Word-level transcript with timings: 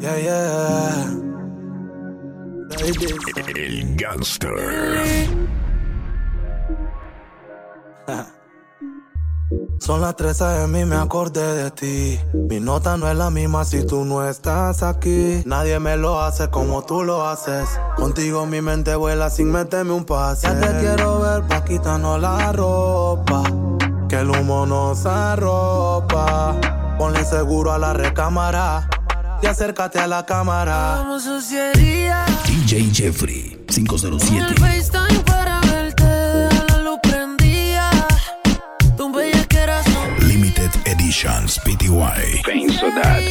Yeah, 0.00 0.16
yeah. 0.16 1.06
El 3.54 3.96
gangster. 3.96 4.54
Son 9.80 10.00
las 10.00 10.14
3 10.16 10.68
mí 10.68 10.84
me 10.84 10.96
acordé 10.96 11.64
de 11.64 11.70
ti. 11.70 12.20
Mi 12.32 12.60
nota 12.60 12.96
no 12.96 13.10
es 13.10 13.16
la 13.16 13.30
misma 13.30 13.64
si 13.64 13.84
tú 13.84 14.04
no 14.04 14.26
estás 14.26 14.82
aquí. 14.82 15.42
Nadie 15.44 15.78
me 15.80 15.96
lo 15.96 16.20
hace 16.20 16.48
como 16.48 16.82
tú 16.84 17.02
lo 17.02 17.26
haces. 17.26 17.68
Contigo 17.96 18.46
mi 18.46 18.62
mente 18.62 18.94
vuela 18.94 19.28
sin 19.28 19.50
meterme 19.50 19.92
un 19.92 20.04
pase. 20.04 20.46
Ya 20.46 20.58
te 20.60 20.78
quiero 20.78 21.20
ver 21.20 21.42
pa' 21.46 21.64
quitarnos 21.64 22.20
la 22.20 22.52
ropa. 22.52 23.42
Que 24.08 24.20
el 24.20 24.30
humo 24.30 24.64
nos 24.64 25.04
arropa. 25.04 26.54
Ponle 26.96 27.24
seguro 27.24 27.72
a 27.72 27.78
la 27.78 27.92
recámara. 27.92 28.88
Y 29.42 29.46
acércate 29.46 29.98
a 29.98 30.06
la 30.06 30.24
cámara. 30.26 31.04
Sucedería. 31.18 32.24
DJ 32.46 32.90
Jeffrey 32.92 33.64
507. 33.68 34.54
FaceTime 34.60 35.20
para 35.24 35.60
verte. 35.60 36.48
La 36.68 36.76
luz 36.78 36.98
prendía. 37.02 37.90
Tu 38.96 39.12
bella 39.12 39.44
que 39.46 39.58
eras 39.58 39.86
Limited 40.20 40.70
Editions 40.84 41.58
PTY. 41.60 42.42
Penso 42.44 42.86
that. 43.02 43.22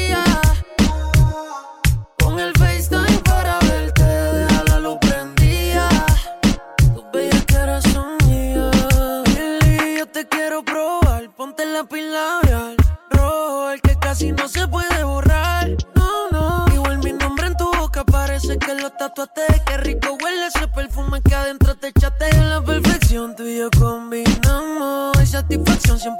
Con 2.23 2.39
el 2.39 2.53
FaceTime 2.57 3.19
para 3.23 3.59
verte. 3.59 4.47
La 4.67 4.79
luz 4.79 4.97
prendía. 5.01 5.87
Tu 6.93 7.05
bella 7.13 7.41
que 7.45 7.55
eras 7.55 7.85
mía. 8.25 8.71
Lili, 9.25 9.99
yo 9.99 10.07
te 10.07 10.27
quiero 10.27 10.63
probar. 10.63 11.29
Ponte 11.37 11.65
la 11.65 11.83
pila 11.83 12.39
labial. 12.41 12.75
Rojo, 13.11 13.71
el 13.71 13.81
que 13.81 13.95
casi 13.99 14.31
no 14.31 14.47
se 14.47 14.67
puede 14.67 14.88
parece 18.49 18.59
que 18.59 18.81
lo 18.81 18.89
tatuaste. 18.91 19.41
Qué 19.65 19.77
rico 19.77 20.17
huele 20.21 20.47
ese 20.47 20.67
perfume 20.67 21.21
que 21.21 21.35
adentro 21.35 21.75
te 21.75 21.87
echaste. 21.89 22.29
En 22.29 22.49
la 22.49 22.61
perfección 22.61 23.35
tú 23.35 23.43
y 23.43 23.59
yo 23.59 23.69
combinamos. 23.79 25.17
Satisfacción 25.29 25.99
siempre 25.99 26.18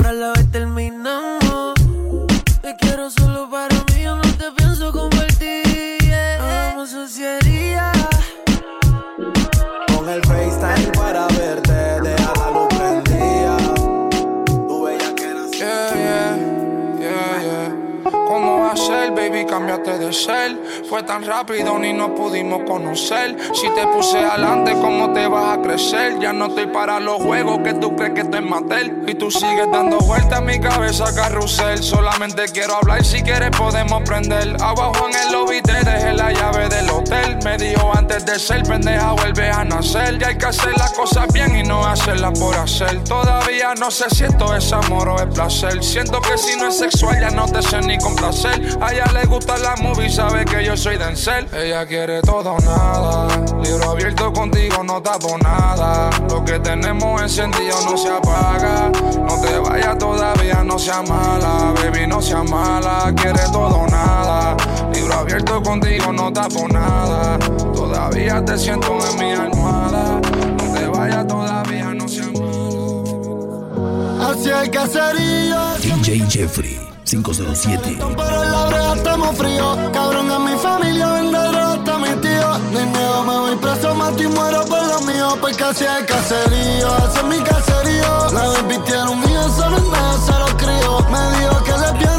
Tan 21.05 21.25
rápido 21.25 21.80
ni 21.80 21.94
nos 21.94 22.11
pudimos 22.11 22.61
conocer. 22.67 23.38
Si 23.53 23.69
te 23.69 23.88
puse 23.88 24.19
adelante, 24.19 24.73
¿cómo 24.73 25.14
te 25.14 25.28
vas 25.28 25.58
a 25.58 25.61
crecer? 25.61 26.19
Ya 26.19 26.33
no 26.33 26.47
estoy 26.47 26.67
para 26.67 27.00
los 27.00 27.23
juegos 27.23 27.59
que 27.64 27.73
tú 27.73 27.95
crees 27.95 28.14
que 28.14 28.22
estoy 28.22 28.42
matel. 28.42 29.03
Y 29.08 29.16
tú 29.16 29.31
sigues 29.31 29.72
dando 29.72 29.97
vueltas 30.00 30.39
a 30.39 30.42
mi 30.42 30.59
cabeza, 30.59 31.05
carrusel. 31.16 31.81
Solamente 31.81 32.44
quiero 32.52 32.75
hablar, 32.75 33.03
si 33.03 33.22
quieres 33.22 33.50
podemos 33.52 34.03
prender. 34.03 34.58
Abajo 34.61 35.08
en 35.08 35.16
el 35.16 35.31
lobby 35.31 35.61
te 35.61 35.83
dejé 35.83 36.14
la 36.14 36.33
llave 36.33 36.67
del 36.67 36.89
hotel. 36.89 37.39
Me 37.45 37.58
dijo 37.58 37.92
antes 37.95 38.25
de 38.25 38.38
ser 38.38 38.64
pendeja, 38.64 39.14
vuelve 39.14 39.50
a 39.50 39.64
nacer. 39.64 40.17
Y 40.20 40.23
hay 40.25 40.38
que 40.38 40.47
hacer 40.47 40.77
las 40.77 40.92
cosas 40.92 41.31
bien 41.31 41.55
y 41.55 41.64
no 41.64 41.86
hacerlas 41.86 42.38
por 42.38 42.55
hacer. 42.55 43.03
Todavía 43.05 43.73
no 43.75 43.89
sé 43.89 44.09
si 44.09 44.25
esto 44.25 44.53
es 44.53 44.72
amor 44.73 45.08
o 45.09 45.16
es 45.17 45.33
placer. 45.33 45.81
Siento 45.81 46.20
que 46.22 46.38
si 46.38 46.58
no 46.58 46.67
es 46.67 46.77
sexual 46.77 47.20
ya 47.22 47.30
no 47.31 47.45
te 47.47 47.61
sé 47.61 47.80
ni 47.81 47.97
complacer. 47.97 48.77
A 48.81 48.92
ella 48.92 49.05
le 49.14 49.25
gusta 49.25 49.58
la 49.58 49.75
movie, 49.77 50.09
sabe 50.09 50.45
que 50.45 50.64
yo 50.64 50.75
soy 50.75 50.88
Denzel. 50.97 51.47
Ella 51.53 51.85
quiere 51.85 52.21
todo 52.21 52.53
o 52.53 52.59
nada. 52.59 53.27
Libro 53.61 53.91
abierto 53.91 54.33
contigo, 54.33 54.83
no 54.83 55.01
tapo 55.01 55.37
nada. 55.37 56.09
Lo 56.30 56.43
que 56.43 56.59
tenemos 56.59 57.21
encendido 57.21 57.77
no 57.86 57.97
se 57.97 58.09
apaga. 58.09 58.91
No 59.17 59.39
te 59.41 59.58
vayas 59.59 59.97
todavía, 59.97 60.64
no 60.64 60.80
sea 60.80 61.02
mala. 61.03 61.73
Baby, 61.75 62.08
no 62.08 62.21
sea 62.21 62.43
mala. 62.43 63.14
Quiere 63.15 63.43
todo 63.52 63.77
o 63.77 63.87
nada. 63.87 64.58
Libro 64.93 65.14
abierto 65.14 65.61
contigo, 65.61 66.11
no 66.11 66.33
tapo 66.33 66.67
nada. 66.67 67.37
Todavía 67.73 68.43
te 68.43 68.58
siento 68.58 68.97
en 69.09 69.19
mi 69.19 69.31
almohada. 69.31 70.19
No 70.58 70.73
te 70.73 70.87
vayas 70.87 71.27
todavía, 71.27 71.93
no 71.93 72.08
sea 72.08 72.27
mala. 72.27 74.31
Hacia 74.31 74.64
el 74.64 74.71
caserío. 74.71 75.59
DJ 75.81 76.25
Jeffrey 76.30 76.89
507. 77.09 77.97
Pero 77.97 78.43
en 78.43 78.52
la 78.52 78.65
brea 78.67 78.93
estamos 78.93 79.36
fríos. 79.36 79.77
Cabrón, 79.92 80.30
a 80.31 80.37
mi 80.37 80.55
familia 80.59 81.11
vende 81.14 81.39
droga 81.39 81.73
hasta 81.73 81.97
mi 81.97 82.09
tío. 82.21 82.58
Ni 82.71 82.86
miedo, 82.86 83.23
me 83.23 83.39
voy 83.39 83.55
preso, 83.55 83.95
mato 83.95 84.21
y 84.21 84.27
muero 84.27 84.64
por 84.65 84.86
lo 84.86 85.02
mío. 85.02 85.36
Porque 85.42 85.64
hacia 85.64 85.97
el 85.97 86.05
caserío, 86.05 86.97
ese 86.97 87.17
es 87.17 87.23
mi 87.25 87.39
caserío. 87.39 88.30
La 88.31 89.09
un 89.09 89.20
mío, 89.21 89.49
solo 89.58 89.77
en 89.77 89.89
medio 89.89 90.17
se 90.23 90.33
lo 90.33 90.58
crío. 90.58 91.05
Me 91.09 91.37
dijo 91.39 91.64
que 91.64 91.71
lesbiana, 91.71 92.17
pues 92.17 92.18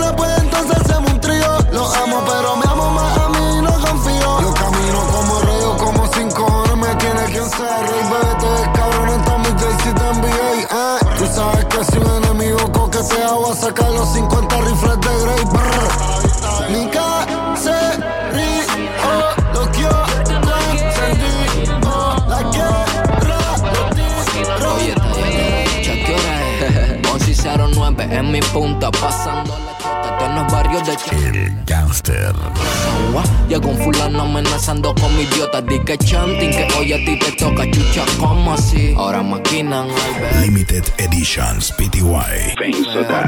los 13.79 14.13
50 14.13 14.61
rifles 14.63 15.01
de 15.01 15.21
Grey. 15.25 15.45
Brr. 15.45 15.91
Mi 16.71 16.87
caserío, 16.91 18.05
lo 19.55 19.71
quiero 19.73 20.05
encendido. 20.73 21.81
La 22.29 22.41
guerra, 22.53 23.41
lo 24.61 24.75
Oye, 24.75 24.91
está 24.91 25.05
bien, 25.15 25.39
escucha, 25.67 25.95
¿qué 25.95 26.13
hora 26.15 26.33
es? 26.97 27.09
11 27.13 27.31
y 27.31 27.35
09 27.75 28.09
en 28.11 28.33
mi 28.33 28.41
punta, 28.41 28.91
pasando 28.91 29.59
la 29.59 29.70
chota, 30.31 30.41
esto 30.41 30.41
no 30.41 30.47
es 30.47 30.53
barrio 30.53 30.81
de 30.81 30.97
Ch 30.97 31.13
El 31.13 31.65
gangster. 31.65 32.35
Llegó 33.49 33.69
un 33.71 33.79
fulano 33.79 34.23
amenazando 34.23 34.95
con 34.95 35.17
mi 35.17 35.23
idiota, 35.23 35.61
di 35.61 35.79
que 35.81 35.99
chanting, 35.99 36.51
que 36.51 36.69
hoy 36.79 36.93
a 36.93 36.97
ti 36.99 37.19
te 37.19 37.33
toca 37.33 37.65
chucha, 37.71 38.05
como 38.19 38.55
así? 38.55 38.95
Ahora 38.97 39.23
maquinan 39.23 39.89
al. 39.91 40.43
Limited 40.43 40.85
Editions 40.99 41.73
PTY. 41.73 42.55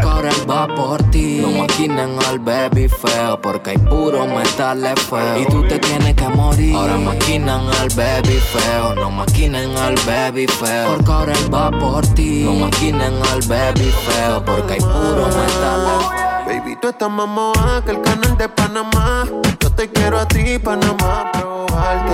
Ahora 0.03 0.31
va 0.49 0.69
por 0.69 1.03
ti. 1.11 1.41
No 1.41 1.51
maquinen 1.51 2.17
al 2.29 2.39
baby 2.39 2.89
feo, 2.89 3.41
porque 3.41 3.71
hay 3.71 3.79
puro 3.79 4.27
metal 4.27 4.95
feo. 4.97 5.39
Y 5.41 5.47
tú 5.47 5.67
te 5.67 5.79
tienes 5.79 6.15
que 6.15 6.29
morir. 6.29 6.77
Ahora 6.77 6.97
maquinan 6.97 7.67
al 7.81 7.89
baby 7.97 8.39
feo. 8.53 8.95
No 8.95 9.11
maquinen 9.11 9.77
al 9.77 9.97
baby 10.07 10.47
feo. 10.47 10.97
Porque 10.97 11.11
ahora 11.12 11.35
va 11.53 11.71
por 11.71 12.07
ti. 12.15 12.45
No 12.45 12.55
maquinen 12.55 13.15
al 13.33 13.43
baby 13.49 13.93
feo, 14.07 14.45
porque 14.45 14.75
hay 14.75 14.81
puro 14.81 15.27
metal 15.27 16.09
feo. 16.09 16.31
Baby, 16.53 16.77
tú 16.77 16.89
estás 16.89 17.09
más 17.09 17.27
moja 17.27 17.83
que 17.83 17.93
el 17.93 18.03
canal 18.03 18.37
de 18.37 18.47
Panamá. 18.47 19.25
Yo 19.59 19.73
te 19.73 19.91
quiero 19.91 20.19
a 20.19 20.29
ti, 20.29 20.59
Panamá, 20.59 21.33
probarte. 21.33 22.13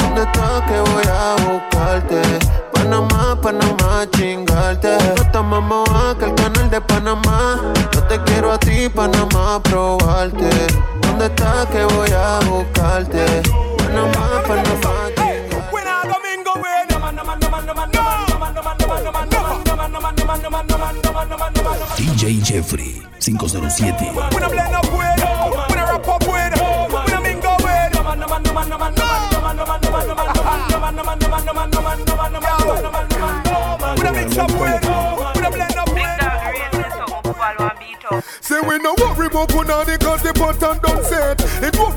¿Dónde 0.00 0.22
estás 0.24 0.62
que 0.68 0.80
voy 0.80 1.04
a 1.08 1.36
buscarte? 1.46 2.20
Panamá, 2.74 3.40
Panamá, 3.40 4.06
chingarte. 4.10 4.98
Tú 5.16 5.22
estás 5.22 5.42
más 5.42 5.62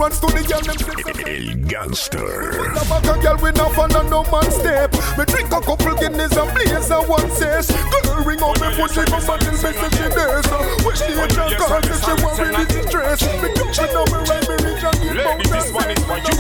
Runs 0.03 0.19
to 0.19 0.27
the 0.35 0.43
girl 0.43 0.59
them 0.59 0.75
El 1.23 1.55
gangster. 1.63 2.75
The 2.75 2.83
back 2.91 3.07
a 3.07 3.15
girl 3.23 3.39
we 3.39 3.55
not 3.55 3.71
follow 3.71 4.03
no 4.03 4.19
man 4.27 4.51
step 4.51 4.91
Me 5.15 5.23
drink 5.23 5.47
a 5.47 5.63
couple 5.63 5.95
Guinness 5.95 6.35
and 6.35 6.51
blaze 6.51 6.91
and 6.91 7.07
one 7.07 7.31
says 7.31 7.71
Girl 7.71 8.19
ring 8.27 8.43
up 8.43 8.59
me 8.59 8.67
phone 8.75 8.91
she 8.91 8.99
come 9.07 9.23
back 9.23 9.39
and 9.47 9.55
message 9.63 9.95
me 9.95 10.07
there 10.11 10.43
So 10.43 10.59
wish 10.83 10.99
the 11.07 11.15
angel 11.15 11.55
call 11.55 11.79
say 11.87 11.95
she 12.03 12.13
want 12.19 12.35
me 12.35 12.67
this 12.67 12.83
stress 12.91 13.23
Me 13.39 13.47
touch 13.55 13.79
it 13.79 13.95
now 13.95 14.03
me 14.11 14.19
right 14.27 14.43
me 14.43 14.55
reach 14.67 14.83
and 14.83 14.97
give 14.99 15.23
out 15.23 15.39
Ladies, 15.39 15.51
this 15.55 15.71
one 15.71 15.87
is 15.87 16.03
for 16.03 16.19
you. 16.19 16.35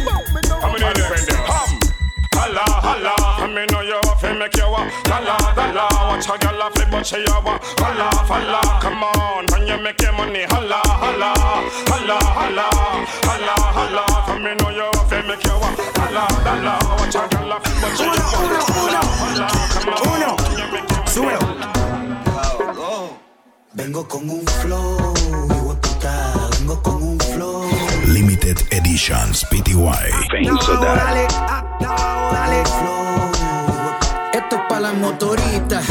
I'm 0.59 0.75
an 0.75 0.83
independent. 0.83 1.39
Ham. 1.47 1.83
Holla, 2.35 2.67
holla. 2.67 3.15
I 3.15 3.47
mean, 3.47 3.67
know 3.71 3.79
you 3.79 3.95
have 3.95 4.19
to 4.19 4.33
make 4.35 4.57
you 4.57 4.67
walk. 4.67 4.91
Holla, 5.07 5.39
holla. 5.55 5.87
Watch 6.11 6.27
a 6.27 6.35
girl 6.35 6.67
flip, 6.75 6.91
but 6.91 7.05
she 7.07 7.23
a. 7.23 7.39
Holla, 7.79 8.11
holla. 8.27 8.61
Come 8.83 9.03
on, 9.07 9.45
when 9.55 9.67
you 9.67 9.79
make 9.79 10.01
your 10.01 10.11
money. 10.11 10.43
Holla, 10.51 10.81
holla. 12.03 12.19
Holla, 12.19 12.63
holla. 12.63 13.05
Holla, 13.23 13.53
holla, 13.55 14.01
holla. 14.03 14.25
For 14.25 14.39
me 14.39 14.55
know 14.55 14.69
you 14.69 14.83
have 14.83 15.09
to 15.09 15.27
make 15.27 15.43
you 15.43 15.55
walk. 15.59 15.79
Holla, 15.97 16.25
holla. 16.43 16.73
Watch 16.99 17.15
a 17.15 17.27
girl 17.29 17.53
off, 17.53 17.63
but 17.81 17.99
you 17.99 18.11
Uno, 18.11 18.27
uno, 18.43 18.99
uno. 19.31 19.47
Uno. 20.11 20.37
Súbelo. 21.07 21.39
Vengo 23.75 24.07
con 24.07 24.29
un 24.29 24.45
flow, 24.61 25.13
hijo 25.49 25.75
puta, 25.81 26.33
vengo 26.59 26.81
con 26.83 27.01
un 27.01 27.19
flow. 27.19 27.63
Limited 28.07 28.57
Editions 28.71 29.45
PTY. 29.45 29.73
Dale, 30.79 31.27
dale, 32.31 32.63
Esto 34.33 34.55
es 34.55 34.61
para 34.69 34.79
las 34.81 34.93
motoritas 34.95 35.85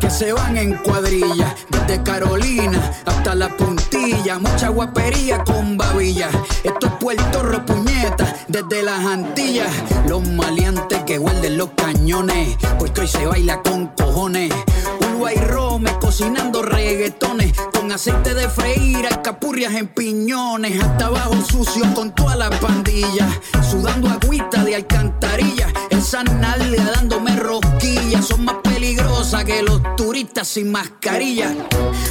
que 0.00 0.10
se 0.10 0.32
van 0.32 0.56
en 0.56 0.76
cuadrilla. 0.76 1.54
Desde 1.86 2.02
Carolina 2.02 2.92
hasta 3.04 3.36
la 3.36 3.48
puntilla. 3.56 4.40
Mucha 4.40 4.70
guapería 4.70 5.44
con 5.44 5.76
babilla. 5.76 6.28
Esto 6.64 6.88
es 6.88 6.92
Puerto 6.98 7.44
Ropuñeta, 7.44 8.34
desde 8.48 8.82
las 8.82 9.04
Antillas. 9.04 9.70
Los 10.08 10.26
maleantes 10.28 11.04
que 11.04 11.18
huelden 11.20 11.56
los 11.56 11.70
cañones. 11.76 12.56
Porque 12.76 13.02
hoy 13.02 13.06
se 13.06 13.24
baila 13.26 13.62
con 13.62 13.86
cojones. 13.88 14.52
Uruguay 15.00 15.36
Rome 15.36 15.92
cocinando 16.00 16.62
reggaetones. 16.62 17.52
Con 17.72 17.92
aceite 17.92 18.34
de 18.34 18.48
freír, 18.48 19.08
capurrias 19.22 19.74
en 19.74 19.86
piñones. 19.86 20.82
Hasta 20.82 21.06
abajo 21.06 21.36
sucio 21.48 21.84
con 21.94 22.12
toda 22.12 22.34
la 22.34 22.50
pandilla. 22.50 23.28
Sudando 23.70 24.08
agüita 24.08 24.64
de 24.64 24.74
alcantarilla. 24.74 25.68
En 25.90 26.02
San 26.02 26.26
Nalia 26.40 26.90
dándome 26.96 27.36
rosquillas. 27.36 28.26
Son 28.26 28.44
más 28.44 28.56
peligrosas 28.64 29.44
que 29.44 29.62
los 29.62 29.80
turistas 30.16 30.48
sin 30.48 30.72
mascarilla. 30.72 31.54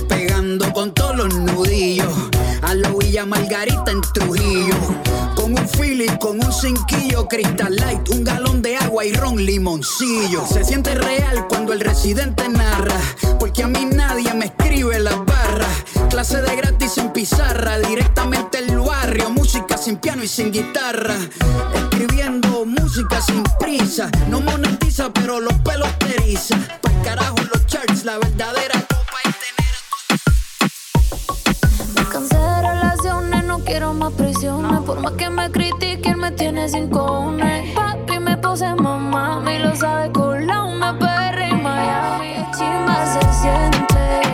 Pegando 0.07 0.71
con 0.73 0.93
todos 0.93 1.15
los 1.15 1.33
nudillos. 1.33 2.13
A 2.61 2.75
la 2.75 2.89
Villa 2.89 3.25
Margarita 3.25 3.89
en 3.89 4.01
Trujillo. 4.13 4.75
Con 5.35 5.53
un 5.53 5.67
feeling, 5.69 6.15
con 6.17 6.43
un 6.43 6.53
cinquillo, 6.53 7.27
Crystal 7.27 7.75
Light, 7.75 8.07
un 8.09 8.23
galón 8.23 8.61
de 8.61 8.77
agua 8.77 9.05
y 9.05 9.13
ron 9.13 9.43
limoncillo. 9.43 10.45
Se 10.45 10.63
siente 10.63 10.93
real 10.93 11.47
cuando 11.49 11.73
el 11.73 11.79
residente 11.79 12.47
narra, 12.47 13.01
porque 13.39 13.63
a 13.63 13.67
mí 13.67 13.85
nadie 13.85 14.35
me 14.35 14.49
barras. 14.49 14.64
Clase 16.15 16.41
de 16.41 16.55
gratis 16.55 16.93
sin 16.93 17.09
pizarra, 17.09 17.77
directamente 17.77 18.59
el 18.59 18.79
barrio, 18.79 19.29
música 19.31 19.77
sin 19.77 19.97
piano 19.97 20.23
y 20.23 20.29
sin 20.29 20.49
guitarra. 20.49 21.13
Escribiendo 21.73 22.63
música 22.65 23.19
sin 23.19 23.43
prisa, 23.59 24.09
no 24.29 24.39
monetiza, 24.39 25.11
pero 25.11 25.41
los 25.41 25.53
pelos 25.55 25.89
te 25.99 26.15
eriza. 26.15 26.55
Pa' 26.81 26.89
carajo 27.03 27.35
los 27.53 27.65
charts, 27.65 28.05
la 28.05 28.17
verdadera 28.17 28.79
copa 28.79 29.17
es 29.25 29.35
Me 31.95 32.03
cansé 32.09 32.37
de 32.37 32.61
relaciones, 32.61 33.43
no 33.43 33.59
quiero 33.59 33.93
más 33.93 34.13
prisiones. 34.13 34.79
Por 34.85 35.01
más 35.01 35.11
que 35.17 35.29
me 35.29 35.51
critiquen, 35.51 36.17
me 36.17 36.31
tiene 36.31 36.69
sin 36.69 36.89
cojones. 36.89 37.75
Papi 37.75 38.19
me 38.19 38.37
pose 38.37 38.73
mamá, 38.73 39.41
me 39.41 39.59
lo 39.59 39.75
sabe 39.75 40.13
con 40.13 40.47
la 40.47 40.97
perra 40.97 41.49
en 41.49 41.61
Miami. 41.61 42.35
Chimba 42.57 43.05
se 43.05 43.19
siente 43.41 44.24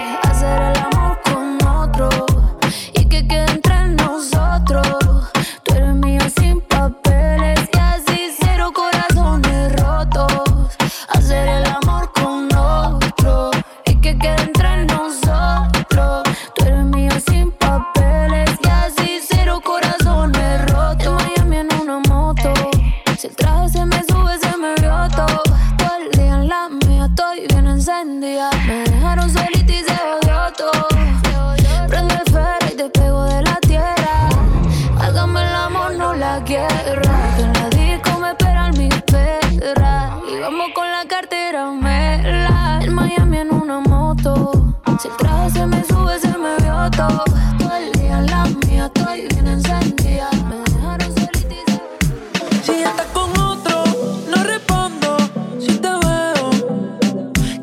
se 45.62 45.68
me 45.68 45.84
sube, 45.86 46.20
se 46.20 46.38
me 46.40 46.56
vio 46.64 46.90
todo. 46.90 47.24
Todo 47.60 47.76
el 47.78 47.92
día 47.92 48.18
en 48.20 48.26
la 48.26 48.46
mía, 48.66 48.86
estoy 48.88 49.28
bien 49.28 49.48
encendida. 49.48 50.30
Me 50.50 50.56
dejaron 50.58 51.14
solita 51.14 51.54
y 51.54 52.64
se 52.66 52.74
Si 52.74 52.82
estás 52.82 53.06
con 53.14 53.30
otro, 53.40 53.84
no 54.32 54.44
respondo. 54.44 55.18
Si 55.60 55.74
te 55.84 55.90
veo, 56.06 56.50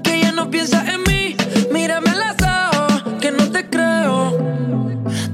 que 0.04 0.20
ya 0.22 0.30
no 0.30 0.48
piensas 0.48 0.86
en 0.88 1.02
mí. 1.08 1.36
Mírame 1.72 2.10
a 2.10 2.16
los 2.22 2.36
ojos, 2.62 3.02
que 3.20 3.32
no 3.32 3.50
te 3.50 3.68
creo. 3.68 4.14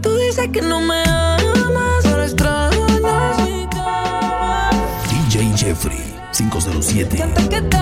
Tú 0.01 0.17
dices 0.17 0.49
que 0.49 0.63
no 0.63 0.81
me 0.81 1.03
amas, 1.03 2.07
ahora 2.07 2.25
extrañas 2.25 3.41
mi 3.45 3.67
cama. 3.67 4.71
DJ 5.11 5.53
Jeffrey 5.55 6.15
507. 6.33 7.74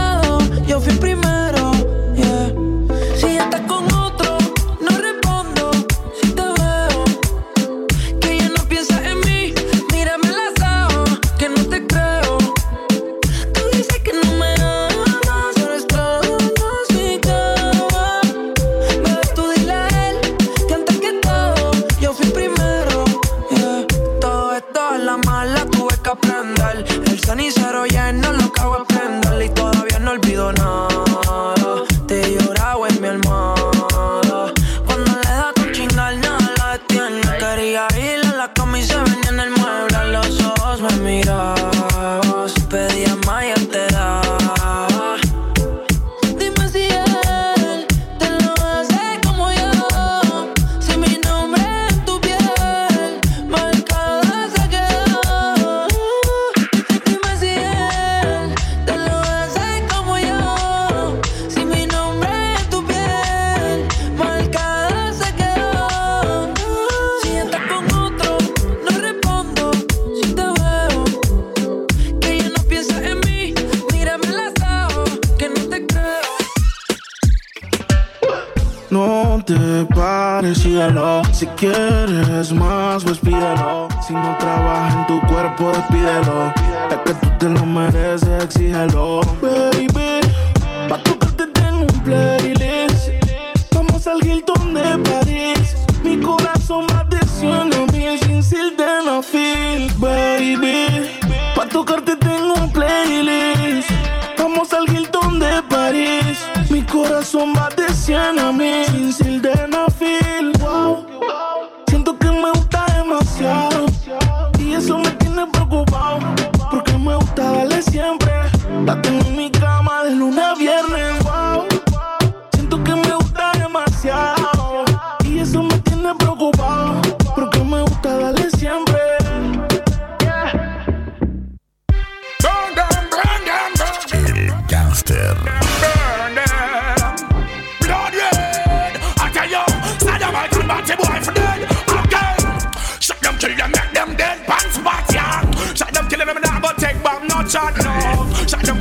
La 118.85 119.01
tengo 119.01 119.25
en 119.27 119.37
mi 119.37 119.49
cama 119.49 120.03
de 120.05 120.11
lunes 120.11 120.52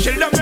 kill 0.01 0.19
them, 0.19 0.40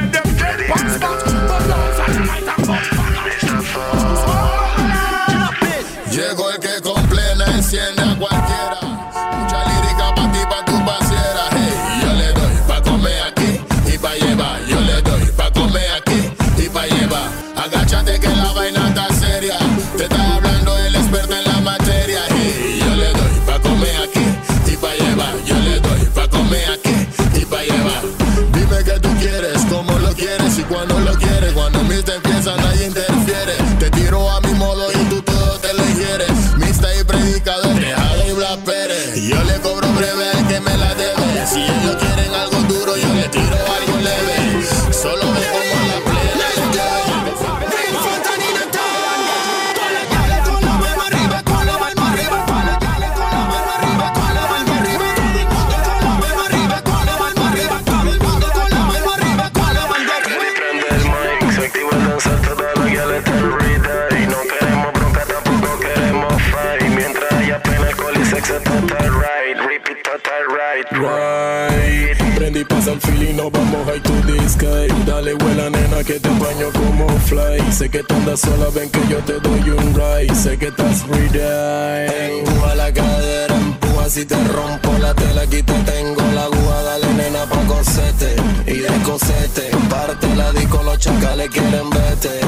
que 76.03 76.19
te 76.19 76.29
baño 76.29 76.71
como 76.73 77.07
fly. 77.25 77.71
Sé 77.71 77.89
que 77.89 78.03
tú 78.03 78.15
andas 78.15 78.39
sola, 78.41 78.67
ven 78.73 78.89
que 78.89 79.01
yo 79.09 79.17
te 79.19 79.33
doy 79.39 79.69
un 79.71 79.93
ride. 79.93 80.33
Sé 80.35 80.57
que 80.57 80.67
estás 80.67 81.07
ready. 81.07 82.39
Empuja 82.39 82.75
la 82.75 82.93
cadera, 82.93 83.55
empuja 83.55 84.09
si 84.09 84.25
te 84.25 84.35
rompo 84.35 84.91
la 84.99 85.13
tela. 85.13 85.41
Aquí 85.41 85.61
te 85.63 85.73
tengo 85.73 86.21
la 86.33 86.43
aguja, 86.45 86.83
dale 86.83 87.13
nena 87.13 87.45
pa' 87.45 87.63
cosete. 87.67 88.35
Y 88.67 88.77
de 88.77 89.01
cosete, 89.03 89.69
parte 89.89 90.27
la 90.35 90.51
disco, 90.51 90.81
los 90.83 90.97
chacales 90.99 91.49
quieren 91.49 91.89
verte. 91.89 92.39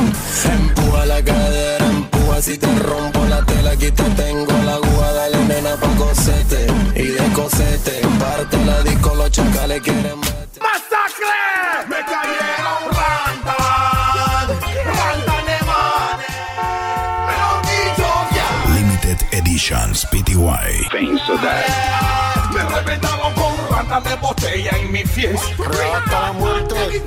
Empuja 0.45 1.05
la 1.05 1.21
cadera, 1.23 1.85
empuja 1.85 2.41
si 2.41 2.57
te 2.57 2.67
rompo 2.79 3.25
la 3.25 3.43
tela. 3.45 3.71
Aquí 3.71 3.91
te 3.91 4.03
tengo 4.03 4.50
rantan 23.91 24.03
de 24.03 24.15
botella 24.21 24.71
en 24.77 24.91
mi 24.91 25.03
fiesta. 25.03 25.63
Rata 25.63 26.33
muerte. 26.33 27.01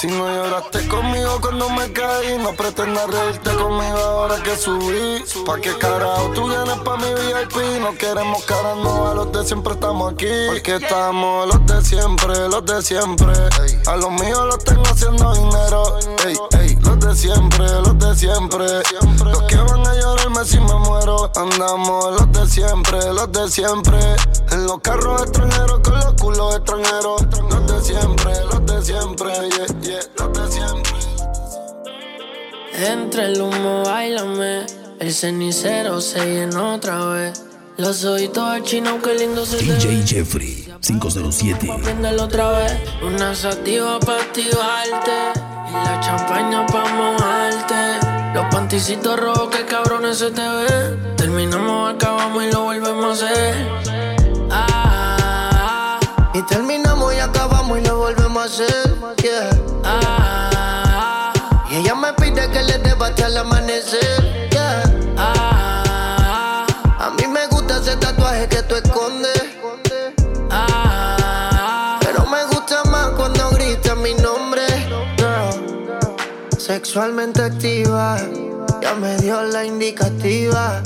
Si 0.00 0.06
no 0.06 0.28
lloraste 0.28 0.86
conmigo 0.86 1.40
cuando 1.40 1.68
me 1.70 1.92
caí, 1.92 2.38
no 2.38 2.52
pretendas 2.52 3.10
reírte 3.10 3.50
conmigo 3.50 3.98
ahora 3.98 4.40
que 4.44 4.56
subí. 4.56 5.24
Pa' 5.44 5.58
qué 5.60 5.76
carajo 5.76 6.30
tú 6.36 6.48
vienes 6.48 6.78
pa' 6.84 6.96
mi 6.98 7.06
VIP. 7.06 7.80
No 7.80 7.92
queremos 7.98 8.44
cara 8.44 8.74
a 8.74 9.14
los 9.14 9.32
de 9.32 9.44
siempre 9.44 9.72
estamos 9.72 10.12
aquí. 10.12 10.28
Porque 10.50 10.76
estamos 10.76 11.48
los 11.48 11.66
de 11.66 11.84
siempre, 11.84 12.48
los 12.48 12.64
de 12.64 12.80
siempre. 12.80 13.32
A 13.86 13.96
los 13.96 14.10
míos 14.12 14.46
los 14.46 14.62
tengo 14.62 14.84
haciendo 14.84 15.34
dinero. 15.34 15.98
Ey, 16.24 16.38
ey, 16.60 16.78
los 16.80 17.00
de 17.00 17.16
siempre, 17.16 17.66
los 17.66 17.98
de 17.98 18.14
siempre. 18.14 18.66
Los 19.24 19.42
que 19.48 19.56
van 19.56 19.84
a 19.84 19.94
llorarme 19.94 20.44
si 20.44 20.60
me 20.60 20.74
muero. 20.74 21.32
Andamos 21.34 22.20
los 22.20 22.30
de 22.30 22.46
siempre, 22.46 23.00
los 23.12 23.32
de 23.32 23.50
siempre. 23.50 23.98
En 24.52 24.64
los 24.64 24.78
carros 24.78 25.22
extranjeros 25.22 25.80
con 25.80 25.94
los 25.94 26.12
culos 26.22 26.54
extranjeros. 26.54 27.22
Los 27.50 27.66
de 27.66 27.82
siempre, 27.82 28.44
los 28.44 28.64
de 28.64 28.67
siempre, 28.67 28.67
yeah, 28.88 29.66
yeah, 29.82 30.00
los 30.18 30.32
de 30.32 30.52
siempre. 30.52 30.92
Entre 32.74 33.24
el 33.26 33.40
humo, 33.40 33.82
bailame. 33.84 34.64
El 34.98 35.12
cenicero 35.12 36.00
se 36.00 36.24
llenó 36.24 36.74
otra 36.74 37.04
vez. 37.06 37.44
Los 37.76 38.04
ojitos 38.04 38.42
al 38.42 38.62
chino, 38.62 39.00
qué 39.02 39.14
lindo 39.14 39.44
se 39.46 39.58
te. 39.58 39.64
DJ 39.64 40.02
Jeffrey 40.06 40.74
507. 40.80 41.70
Préndelo 41.82 42.24
otra 42.24 42.50
vez. 42.50 42.72
Una 43.02 43.34
sativa 43.34 44.00
para 44.00 44.22
activarte. 44.22 45.12
Y 45.68 45.72
la 45.72 46.00
champaña 46.00 46.66
para 46.66 46.94
mojarte. 46.94 48.34
Los 48.34 48.46
panticitos 48.46 49.20
rojos, 49.20 49.48
que 49.48 49.64
cabrones 49.66 50.18
se 50.18 50.30
te 50.30 50.40
ven. 50.40 51.16
Terminamos, 51.16 51.94
acabamos 51.94 52.42
y 52.44 52.52
lo 52.52 52.62
volvemos 52.64 53.22
a 53.22 53.26
hacer. 53.26 53.68
Ah, 54.50 55.98
Y 56.34 56.42
terminamos 56.42 57.14
y 57.14 57.18
acabamos 57.18 57.37
y 57.37 57.37
Yeah. 58.46 59.50
ah, 59.84 61.32
Y 61.68 61.78
ella 61.78 61.94
me 61.96 62.12
pide 62.12 62.48
que 62.50 62.62
le 62.62 62.78
deba 62.78 63.08
hasta 63.08 63.26
el 63.26 63.36
amanecer. 63.36 64.48
Yeah. 64.52 64.84
ah, 65.18 66.64
A 67.00 67.10
mí 67.10 67.26
me 67.26 67.48
gusta 67.48 67.78
ese 67.78 67.96
tatuaje 67.96 68.46
que 68.48 68.62
tú 68.62 68.76
escondes. 68.76 69.42
ah. 70.52 71.98
Pero 72.00 72.26
me 72.26 72.44
gusta 72.44 72.84
más 72.84 73.08
cuando 73.16 73.50
gritas 73.50 73.96
mi 73.96 74.14
nombre. 74.14 74.62
Girl, 75.16 76.58
sexualmente 76.58 77.42
activa. 77.42 78.18
Ya 78.80 78.94
me 78.94 79.16
dio 79.16 79.42
la 79.42 79.64
indicativa. 79.64 80.80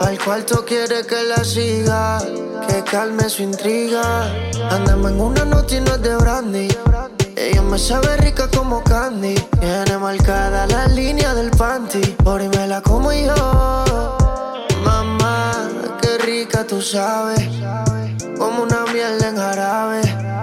Al 0.00 0.18
cuarto 0.18 0.64
quiere 0.64 1.06
que 1.06 1.22
la 1.22 1.44
siga. 1.44 2.18
Que 2.66 2.82
calme 2.82 3.28
su 3.30 3.42
intriga. 3.44 4.24
Andamos 4.70 5.12
en 5.12 5.20
una 5.20 5.44
noche 5.44 5.76
y 5.76 5.80
no 5.82 5.92
es 5.94 6.02
de 6.02 6.16
brandy. 6.16 6.68
Ella 7.36 7.60
me 7.62 7.78
sabe 7.78 8.16
rica 8.16 8.48
como 8.48 8.82
candy. 8.82 9.34
Tiene 9.60 9.98
marcada 9.98 10.66
la 10.66 10.86
línea 10.88 11.34
del 11.34 11.50
panty. 11.50 12.00
Por 12.24 12.40
ahí 12.40 12.48
me 12.48 12.66
la 12.66 12.80
como 12.80 13.12
yo. 13.12 14.16
Mamá, 14.84 15.68
qué 16.00 16.16
rica 16.18 16.66
tú 16.66 16.80
sabes. 16.80 17.46
Como 18.38 18.62
una 18.62 18.84
miel 18.92 19.22
en 19.22 19.36
jarabe. 19.36 20.00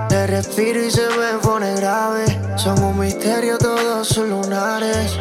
Te 0.07 0.27
respiro 0.27 0.83
y 0.83 0.91
se 0.91 1.07
me 1.09 1.39
pone 1.41 1.73
grave. 1.75 2.25
Son 2.57 2.81
un 2.83 2.99
misterio 2.99 3.57
todos 3.57 4.07
sus 4.07 4.27
lunares. 4.29 5.17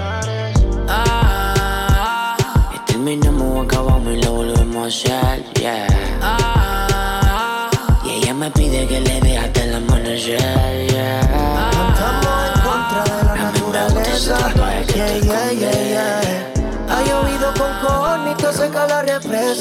Ah, 0.88 2.36
Y 2.74 2.78
terminamos, 2.92 3.64
acabamos 3.66 4.12
y 4.12 4.22
lo 4.22 4.32
volvemos 4.32 4.84
a 4.84 4.88
hacer, 4.88 5.44
yeah. 5.54 5.86
ah, 6.20 7.70
Y 8.04 8.10
ella 8.22 8.34
me 8.34 8.50
pide 8.50 8.86
que 8.86 9.00
le 9.00 9.20
dé 9.20 9.38
hasta 9.38 9.64
el 9.64 9.74
amanecer, 9.76 10.38
yeah. 10.38 10.71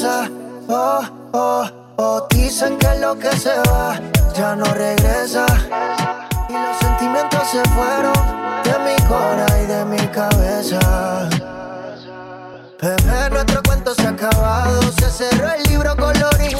La 0.00 0.22
represa. 0.22 0.30
Oh, 0.68 1.02
oh, 1.32 1.70
oh. 1.96 2.26
Dicen 2.30 2.78
que 2.78 2.94
lo 3.00 3.18
que 3.18 3.30
se 3.36 3.54
va 3.68 4.00
ya 4.34 4.54
no 4.56 4.64
regresa. 4.64 5.46
Y 6.48 6.52
los 6.52 6.78
sentimientos 6.78 7.42
se 7.50 7.62
fueron 7.70 8.12
de 8.64 8.78
mi 8.78 8.96
cora 9.06 9.46
y 9.62 9.66
de 9.66 9.84
mi 9.84 10.06
cabeza. 10.08 11.28
Bebé, 12.80 13.30
nuestro 13.30 13.62
cuento 13.62 13.94
se 13.94 14.06
ha 14.06 14.10
acabado. 14.10 14.82
Se 14.98 15.10
cerró 15.10 15.52
el 15.52 15.62
libro 15.64 15.96
colorín. 15.96 16.58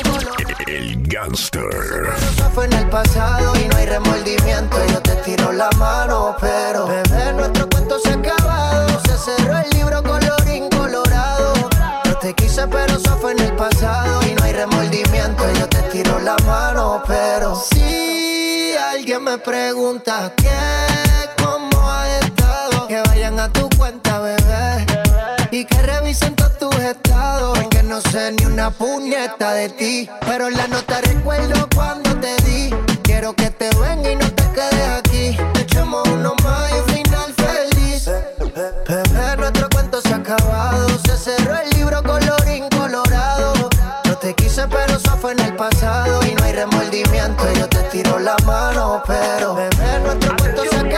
El 0.67 1.07
Gangster. 1.09 2.15
Eso 2.17 2.51
fue 2.55 2.67
en 2.67 2.73
el 2.75 2.89
pasado 2.89 3.53
y 3.57 3.69
no 3.69 3.77
hay 3.77 3.87
remordimiento. 3.87 4.77
Yo 4.87 5.01
te 5.03 5.17
tiro 5.17 5.53
la 5.53 5.71
mano, 5.79 6.37
pero 6.41 6.87
bebé, 6.87 7.33
nuestro 7.35 7.69
cuento 7.69 7.99
se 7.99 8.11
ha 8.11 8.15
acabado. 8.15 9.01
Se 9.07 9.17
cerró 9.19 9.59
el 9.59 9.71
libro 9.71 10.03
colorín 10.03 10.42
te 16.23 16.25
la 16.25 16.37
mano, 16.47 17.03
pero 17.07 17.55
si 17.55 18.75
alguien 18.77 19.25
me 19.25 19.39
pregunta 19.39 20.33
qué, 20.37 21.43
cómo 21.43 21.91
has 21.91 22.25
estado, 22.25 22.87
que 22.87 23.01
vayan 23.09 23.41
a 23.41 23.53
tu 23.53 23.69
cuenta, 23.77 24.21
bebé, 24.21 24.87
y 25.51 25.65
que 25.65 25.83
revisen 25.83 26.35
todos 26.35 26.59
tus 26.59 26.75
estados. 26.77 27.59
Porque 27.59 27.83
no 27.83 27.93
no 27.93 28.01
sé 28.11 28.33
ni 28.33 28.47
una 28.47 28.71
puñeta 28.71 29.53
de 29.53 29.69
ti. 29.69 30.09
Pero 30.27 30.49
la 30.49 30.67
nota 30.67 31.03
recuerdo 31.03 31.69
cuando 31.75 32.09
te 32.21 32.35
di. 32.43 32.75
Quiero 33.03 33.35
que 33.35 33.51
te 33.51 33.69
venga 33.77 34.13
y 34.13 34.17
no 34.17 34.33
te 34.33 34.45
quedes 34.55 34.89
aquí. 34.89 35.37
Echemos 35.61 36.09
uno 36.09 36.35
más 36.43 36.71
y 36.71 36.75
un 36.75 36.87
final 36.87 37.35
feliz. 37.35 38.11
Pepe, 38.87 39.37
nuestro 39.37 39.62
cuento 39.62 39.62
te 44.23 44.35
quise, 44.35 44.69
pero 44.69 44.95
eso 44.95 45.17
fue 45.21 45.33
en 45.33 45.41
el 45.41 45.57
pasado. 45.57 46.25
Y 46.25 46.35
no 46.35 46.45
hay 46.45 46.53
remordimiento. 46.53 47.53
Yo 47.55 47.69
te 47.69 47.83
tiro 47.91 48.21
la 48.21 48.37
mano, 48.47 49.03
pero 49.05 49.55
bebé, 49.55 49.99
nuestro 50.05 50.37
cuento 50.37 50.63
se 50.65 50.77
ha 50.77 50.89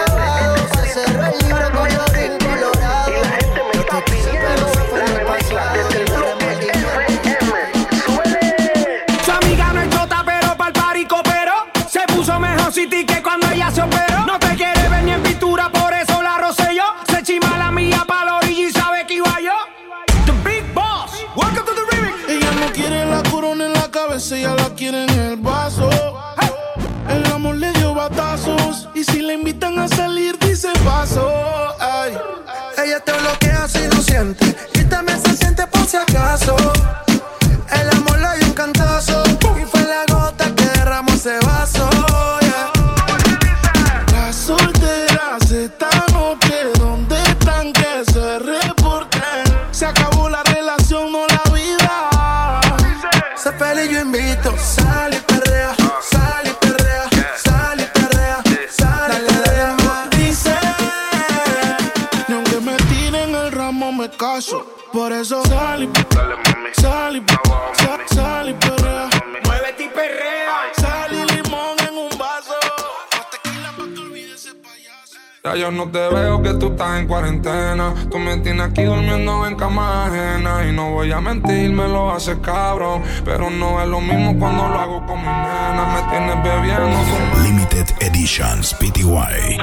PTY. 88.73 89.59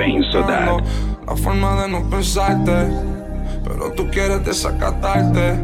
La 1.26 1.36
forma 1.36 1.82
de 1.82 1.88
no 1.88 2.08
pensarte. 2.10 2.88
Pero 3.64 3.92
tú 3.94 4.10
quieres 4.12 4.46
desacatarte. 4.46 5.60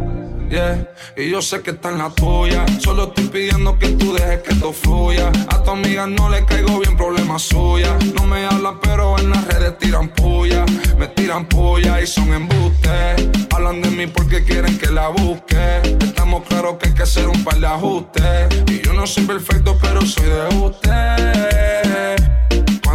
Yeah. 0.49 0.87
Y 1.17 1.29
yo 1.29 1.41
sé 1.41 1.61
que 1.61 1.71
está 1.71 1.89
en 1.89 1.97
la 1.97 2.09
tuya. 2.09 2.65
Solo 2.79 3.09
estoy 3.09 3.25
pidiendo 3.25 3.77
que 3.77 3.89
tú 3.89 4.13
dejes 4.13 4.39
que 4.39 4.53
esto 4.53 4.71
fluya. 4.71 5.29
A 5.49 5.61
tu 5.61 5.71
amiga 5.71 6.07
no 6.07 6.29
le 6.29 6.45
caigo 6.45 6.79
bien, 6.79 6.95
problema 6.95 7.37
suya. 7.37 7.97
No 8.15 8.25
me 8.25 8.45
hablan, 8.45 8.79
pero 8.79 9.19
en 9.19 9.29
las 9.29 9.45
redes 9.45 9.77
tiran 9.77 10.07
puya. 10.09 10.65
Me 10.97 11.07
tiran 11.07 11.47
puya 11.47 12.01
y 12.01 12.07
son 12.07 12.33
embustes. 12.33 13.27
Hablan 13.53 13.81
de 13.81 13.89
mí 13.91 14.07
porque 14.07 14.43
quieren 14.43 14.77
que 14.77 14.87
la 14.87 15.09
busque. 15.09 15.81
Estamos 15.99 16.43
claros 16.47 16.77
que 16.77 16.89
hay 16.89 16.93
que 16.95 17.03
hacer 17.03 17.27
un 17.27 17.43
par 17.43 17.59
de 17.59 17.67
ajustes. 17.67 18.63
Y 18.67 18.81
yo 18.81 18.93
no 18.93 19.05
soy 19.05 19.25
perfecto, 19.25 19.77
pero 19.81 20.01
soy 20.01 20.25
de 20.25 20.55
usted. 20.55 21.66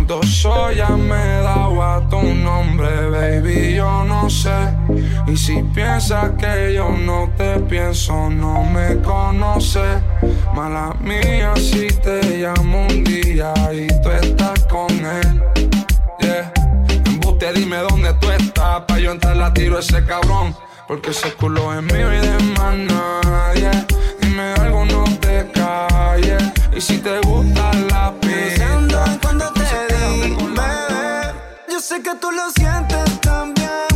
Cuánto 0.04 0.26
soy 0.26 0.76
ya 0.76 0.88
me 0.88 1.14
he 1.14 1.42
dado 1.42 1.80
a 1.80 2.08
tu 2.08 2.20
nombre, 2.20 3.08
baby, 3.08 3.74
yo 3.76 4.02
no 4.02 4.28
sé. 4.28 4.50
Y 5.28 5.36
si 5.36 5.62
piensas 5.62 6.30
que 6.30 6.74
yo 6.74 6.90
no 6.90 7.30
te 7.36 7.60
pienso, 7.60 8.28
no 8.28 8.64
me 8.64 9.00
conoces. 9.00 10.02
Mala 10.56 10.92
mía 11.00 11.52
si 11.54 11.86
te 11.86 12.20
llamo 12.38 12.88
un 12.88 13.04
día 13.04 13.54
y 13.72 13.86
tú 14.02 14.10
estás 14.10 14.64
con 14.64 14.90
él. 14.90 15.40
Yeah. 16.18 16.52
Embuste, 17.06 17.52
dime 17.52 17.76
dónde 17.88 18.12
tú 18.14 18.28
estás, 18.32 18.80
pa' 18.80 18.98
yo 18.98 19.12
entrar 19.12 19.36
la 19.36 19.54
tiro 19.54 19.76
a 19.76 19.80
ese 19.80 20.04
cabrón. 20.04 20.56
Porque 20.88 21.10
ese 21.10 21.32
culo 21.34 21.72
es 21.72 21.82
mío 21.84 22.12
y 22.12 22.18
de 22.18 22.38
más 22.58 22.76
nadie. 22.76 23.70
Dime 24.20 24.52
algo, 24.54 24.84
no 24.84 25.04
te 25.20 25.48
calles. 25.52 26.42
Y 26.76 26.80
si 26.80 26.98
te 26.98 27.20
gusta 27.20 27.70
la 27.88 28.12
sé 31.82 32.00
que 32.00 32.14
tú 32.14 32.30
lo 32.30 32.48
sientes 32.50 33.20
también. 33.20 33.88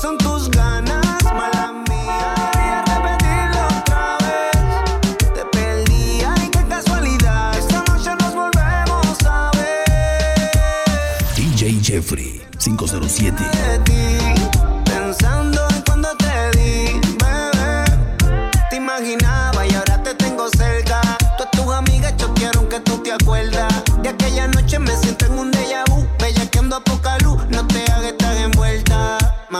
Son 0.00 0.16
tus 0.16 0.50
ganas, 0.50 1.22
mala 1.24 1.72
mía. 1.88 2.34
Y 2.54 2.90
repetirlo 2.90 3.60
otra 3.80 4.16
vez. 4.24 5.34
Te 5.34 5.44
perdí, 5.52 6.22
ay, 6.26 6.48
qué 6.50 6.62
casualidad. 6.66 7.58
Esta 7.58 7.84
noche 7.84 8.10
nos 8.18 8.34
volvemos 8.34 9.18
a 9.26 9.50
ver. 9.58 11.36
DJ 11.36 11.80
Jeffrey 11.82 12.40
507. 12.58 14.01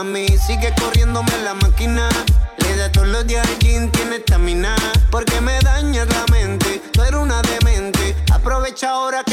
Mami, 0.03 0.27
sigue 0.37 0.73
corriéndome 0.81 1.31
la 1.45 1.53
máquina. 1.53 2.09
Le 2.57 2.75
da 2.75 2.91
todos 2.91 3.07
los 3.07 3.25
días 3.25 3.47
al 3.47 3.57
gym, 3.59 3.89
tiene 3.89 4.17
estamina. 4.17 4.75
Porque 5.09 5.39
me 5.39 5.57
dañas 5.61 6.07
la 6.09 6.25
mente, 6.29 6.81
tú 6.91 7.03
eres 7.03 7.21
una 7.21 7.41
demente. 7.41 8.13
Aprovecha 8.33 8.89
ahora 8.89 9.23
que 9.23 9.32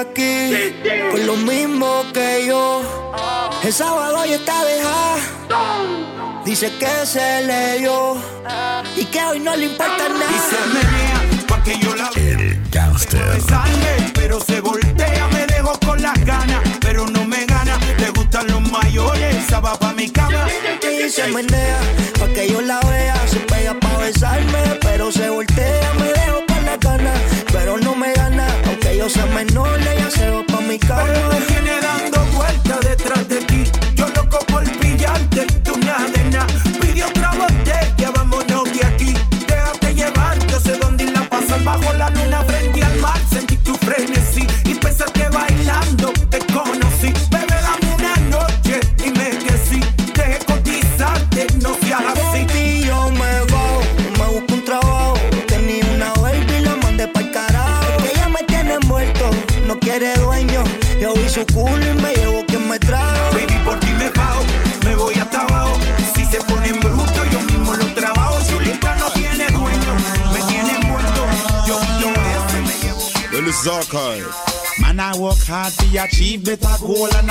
aquí 0.00 0.74
por 1.10 1.20
lo 1.20 1.36
mismo 1.36 2.04
que 2.12 2.46
yo. 2.46 2.82
El 3.62 3.72
sábado 3.72 4.24
ya 4.24 4.36
está 4.36 4.64
dejada. 4.64 6.42
Dice 6.44 6.70
que 6.78 7.06
se 7.06 7.42
le 7.44 7.78
dio 7.78 8.16
y 8.96 9.04
que 9.06 9.24
hoy 9.24 9.40
no 9.40 9.56
le 9.56 9.66
importa 9.66 10.08
nada. 10.08 10.26
Y 10.30 10.38
se 10.50 10.60
menea 10.74 11.46
pa' 11.46 11.62
que 11.62 11.78
yo 11.78 11.94
la 11.94 12.10
El 12.16 12.60
Gangster. 12.70 13.40
pero 14.14 14.40
se 14.40 14.60
voltea, 14.60 15.28
me 15.28 15.46
dejo 15.46 15.78
con 15.80 16.02
las 16.02 16.22
ganas, 16.24 16.60
pero 16.80 17.06
no 17.06 17.24
me 17.24 17.46
gana. 17.46 17.78
Le 17.98 18.10
gustan 18.10 18.46
los 18.48 18.60
mayores, 18.70 19.36
esa 19.36 19.60
va 19.60 19.78
pa' 19.78 19.92
mi 19.94 20.10
cama. 20.10 20.46
Y 20.82 21.08
se 21.08 21.28
menea 21.28 21.63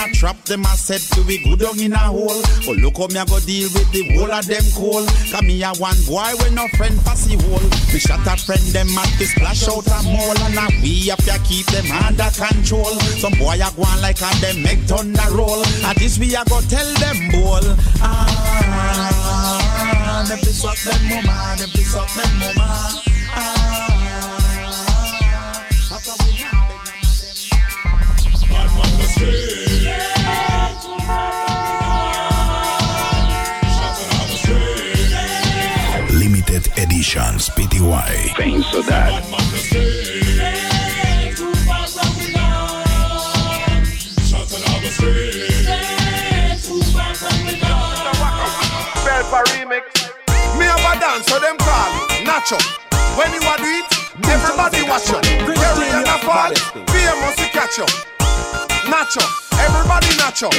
I 0.03 0.11
trap 0.11 0.35
them. 0.43 0.65
I 0.65 0.75
said 0.75 0.99
to 1.15 1.23
be 1.23 1.37
good 1.43 1.59
down 1.59 1.79
in 1.79 1.93
a 1.93 1.97
hole. 1.97 2.43
But 2.67 2.75
look 2.83 2.97
how 2.97 3.07
me 3.07 3.19
I 3.19 3.25
go 3.25 3.39
deal 3.39 3.69
with 3.71 3.89
the 3.95 4.03
whole 4.19 4.31
of 4.31 4.45
them 4.45 4.63
cool. 4.75 5.07
Cause 5.31 5.41
me 5.41 5.63
a 5.63 5.71
one 5.79 5.95
boy 6.03 6.27
with 6.43 6.51
no 6.51 6.67
friend 6.75 6.99
passy 7.07 7.39
hole. 7.39 7.63
Me 7.87 7.99
shot 8.03 8.19
a 8.27 8.35
friend 8.35 8.59
them 8.75 8.91
at 8.99 9.07
the 9.15 9.23
splash 9.23 9.63
out 9.71 9.87
a 9.87 10.03
mall 10.03 10.35
and 10.43 10.59
a 10.59 10.67
we 10.83 11.07
have 11.07 11.23
to 11.23 11.39
keep 11.47 11.65
them 11.71 11.87
under 11.87 12.27
control. 12.35 12.99
Some 13.15 13.31
boy 13.39 13.55
a 13.63 13.71
go 13.71 13.87
on 13.87 14.01
like 14.03 14.19
a 14.19 14.27
them 14.43 14.59
make 14.61 14.83
thunder 14.91 15.31
roll. 15.31 15.63
And 15.87 15.95
this 15.95 16.19
we 16.19 16.35
a 16.35 16.43
go 16.51 16.59
tell 16.67 16.91
them 16.99 17.31
ball. 17.31 17.63
Ah, 18.03 19.15
them 20.27 20.39
piss 20.39 20.65
up 20.67 20.75
them 20.83 20.99
mama, 21.07 21.55
them 21.55 21.69
piss 21.71 21.95
up 21.95 22.11
them 22.11 22.27
mama. 22.43 22.91
Ah. 23.31 23.62
Penso 38.43 38.84
remix. 49.47 50.12
Me 50.58 50.65
have 50.65 50.84
a 50.84 50.99
dance, 50.99 51.25
so 51.25 51.39
them 51.39 51.56
call 51.58 51.91
Nacho. 52.27 52.60
When 53.17 53.32
you 53.32 53.39
a 53.47 53.56
do 53.58 53.63
it, 53.63 53.88
everybody 54.27 54.84
watch 54.89 55.10
you. 55.10 55.19
And 55.93 56.06
a 56.06 56.17
fall, 56.19 56.53
famous 56.91 57.36
to 57.38 57.47
catch 57.47 57.77
you. 57.77 58.12
Nacho. 60.33 60.49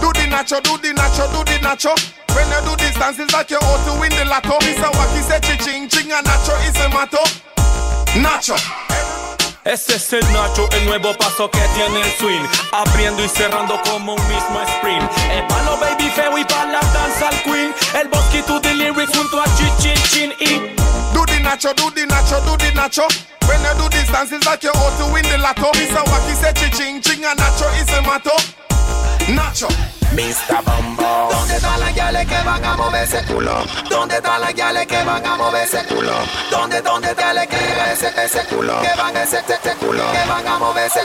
Do 0.00 0.10
the 0.10 0.26
nacho, 0.26 0.60
do 0.64 0.76
the 0.78 0.90
nacho, 0.90 1.30
do 1.30 1.44
the 1.46 1.58
nacho. 1.62 1.94
When 2.34 2.50
you 2.50 2.60
do 2.66 2.74
this 2.82 2.98
dance, 2.98 3.20
it's 3.20 3.32
like 3.32 3.48
you're 3.48 3.62
out 3.62 3.78
to 3.86 4.00
win 4.00 4.10
the 4.10 4.24
lotto. 4.24 4.58
Mr. 4.58 4.90
Wacky 4.90 5.22
say 5.22 5.38
ching 5.62 5.88
ching 5.88 6.10
and 6.10 6.26
nacho 6.26 6.50
is 6.66 6.74
a 6.82 6.88
mato. 6.88 7.22
Nacho. 8.18 8.58
Ese 9.64 9.94
es 9.94 10.12
el 10.12 10.20
Nacho, 10.32 10.68
el 10.72 10.84
nuevo 10.86 11.16
paso 11.16 11.48
que 11.48 11.60
tiene 11.76 12.00
el 12.02 12.10
swing. 12.18 12.44
Abriendo 12.72 13.24
y 13.24 13.28
cerrando 13.28 13.80
como 13.84 14.14
un 14.14 14.28
mismo 14.28 14.60
sprint. 14.62 15.08
El 15.30 15.46
palo 15.46 15.78
baby 15.78 16.10
feo 16.10 16.36
y 16.36 16.44
para 16.44 16.72
la 16.72 16.80
danza 16.80 17.28
al 17.28 17.42
queen. 17.44 17.72
El 17.94 18.08
bosque 18.08 18.42
to 18.42 18.60
the 18.60 18.74
lyrics 18.74 19.16
junto 19.16 19.40
a 19.40 19.44
Chichin 19.56 20.02
Chin 20.10 20.32
y. 20.40 20.74
Do 21.14 21.24
the 21.24 21.38
nacho, 21.38 21.72
do 21.76 21.88
the 21.92 22.04
nacho, 22.04 22.44
do 22.44 22.56
the 22.56 22.72
nacho. 22.72 23.06
When 23.46 23.62
you 23.62 23.74
do 23.80 23.88
this 23.90 24.10
dance, 24.10 24.32
it's 24.32 24.44
like 24.44 24.64
you're 24.64 24.76
out 24.76 24.98
to 24.98 25.12
win 25.12 25.22
the 25.22 25.38
lotto. 25.38 25.70
Mr. 25.70 26.02
Wacky 26.02 26.34
say 26.34 26.52
ching 26.70 27.00
ching 27.00 27.24
and 27.24 27.38
nacho 27.38 27.70
is 27.80 27.88
a 27.96 28.02
mato. 28.02 28.63
Nacho. 29.28 29.68
Mr. 30.12 30.62
Bumbo. 30.64 31.28
¿Dónde 31.30 31.56
están 31.56 31.80
las 31.80 31.94
guiales 31.94 32.26
que 32.26 32.42
van 32.42 32.64
a 32.64 32.76
mover 32.76 33.04
ese 33.04 33.22
culo? 33.24 33.64
¿Dónde 33.88 34.16
están 34.16 34.40
las 34.40 34.54
guiales 34.54 34.86
que 34.86 35.02
van 35.02 35.26
a 35.26 35.36
mover 35.36 35.64
ese 35.64 35.82
culo? 35.86 36.12
¿Dónde, 36.50 36.82
dónde 36.82 37.10
están 37.10 37.34
las 37.34 37.46
que 37.46 37.56
ese, 37.92 38.12
ese 38.22 38.44
culo? 38.46 38.80
Que 38.82 39.00
van 39.00 39.16
ese, 39.16 39.38
ese 39.38 39.74
culo? 39.80 40.04
Que 40.12 40.28
van 40.28 40.46
a 40.46 40.58
mover 40.58 40.86
ese 40.86 41.00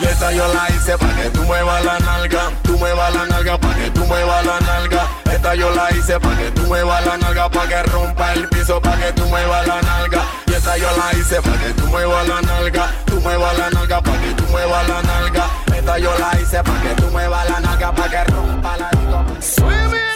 Y 0.00 0.04
esta 0.06 0.32
yo 0.32 0.48
la 0.48 0.66
hice 0.74 0.96
pa' 0.96 1.14
que 1.14 1.28
tú 1.28 1.42
muevas 1.42 1.84
la 1.84 1.98
nalga, 1.98 2.50
tú 2.62 2.78
muevas 2.78 3.14
la 3.14 3.26
nalga 3.26 3.58
pa' 3.58 3.74
que 3.74 3.90
tú 3.90 4.04
muevas 4.06 4.46
la 4.46 4.60
nalga. 4.60 5.06
Esta 5.30 5.54
yo 5.54 5.70
la 5.70 5.90
hice 5.92 6.18
pa' 6.18 6.36
que 6.36 6.50
tú 6.52 6.62
muevas 6.62 7.06
la 7.06 7.18
nalga, 7.18 7.50
pa' 7.50 7.68
que 7.68 7.82
rompa 7.82 8.32
el 8.32 8.48
piso, 8.48 8.80
pa' 8.80 8.96
que 8.96 9.12
tú 9.12 9.26
muevas 9.26 9.66
la 9.66 9.82
nalga. 9.82 10.22
Y 10.46 10.54
esta 10.54 10.78
yo 10.78 10.88
la 10.96 11.18
hice 11.18 11.42
pa' 11.42 11.58
que 11.58 11.74
tú 11.74 11.86
muevas 11.88 12.26
la 12.26 12.40
nalga, 12.40 12.90
tú 13.04 13.20
muevas 13.20 13.58
la 13.58 13.70
nalga, 13.70 14.00
pa' 14.00 14.18
que 14.18 14.32
tú 14.34 14.44
muevas 14.50 14.88
la 14.88 15.02
nalga. 15.02 15.61
Esta 15.82 15.98
yo 15.98 16.10
la 16.16 16.40
hice 16.40 16.62
pa' 16.62 16.80
que 16.80 16.94
tú 16.94 17.10
muevas 17.10 17.50
la 17.50 17.58
nalga, 17.58 17.92
pa' 17.92 18.08
que 18.08 18.22
rompa 18.30 18.76
la 18.78 18.88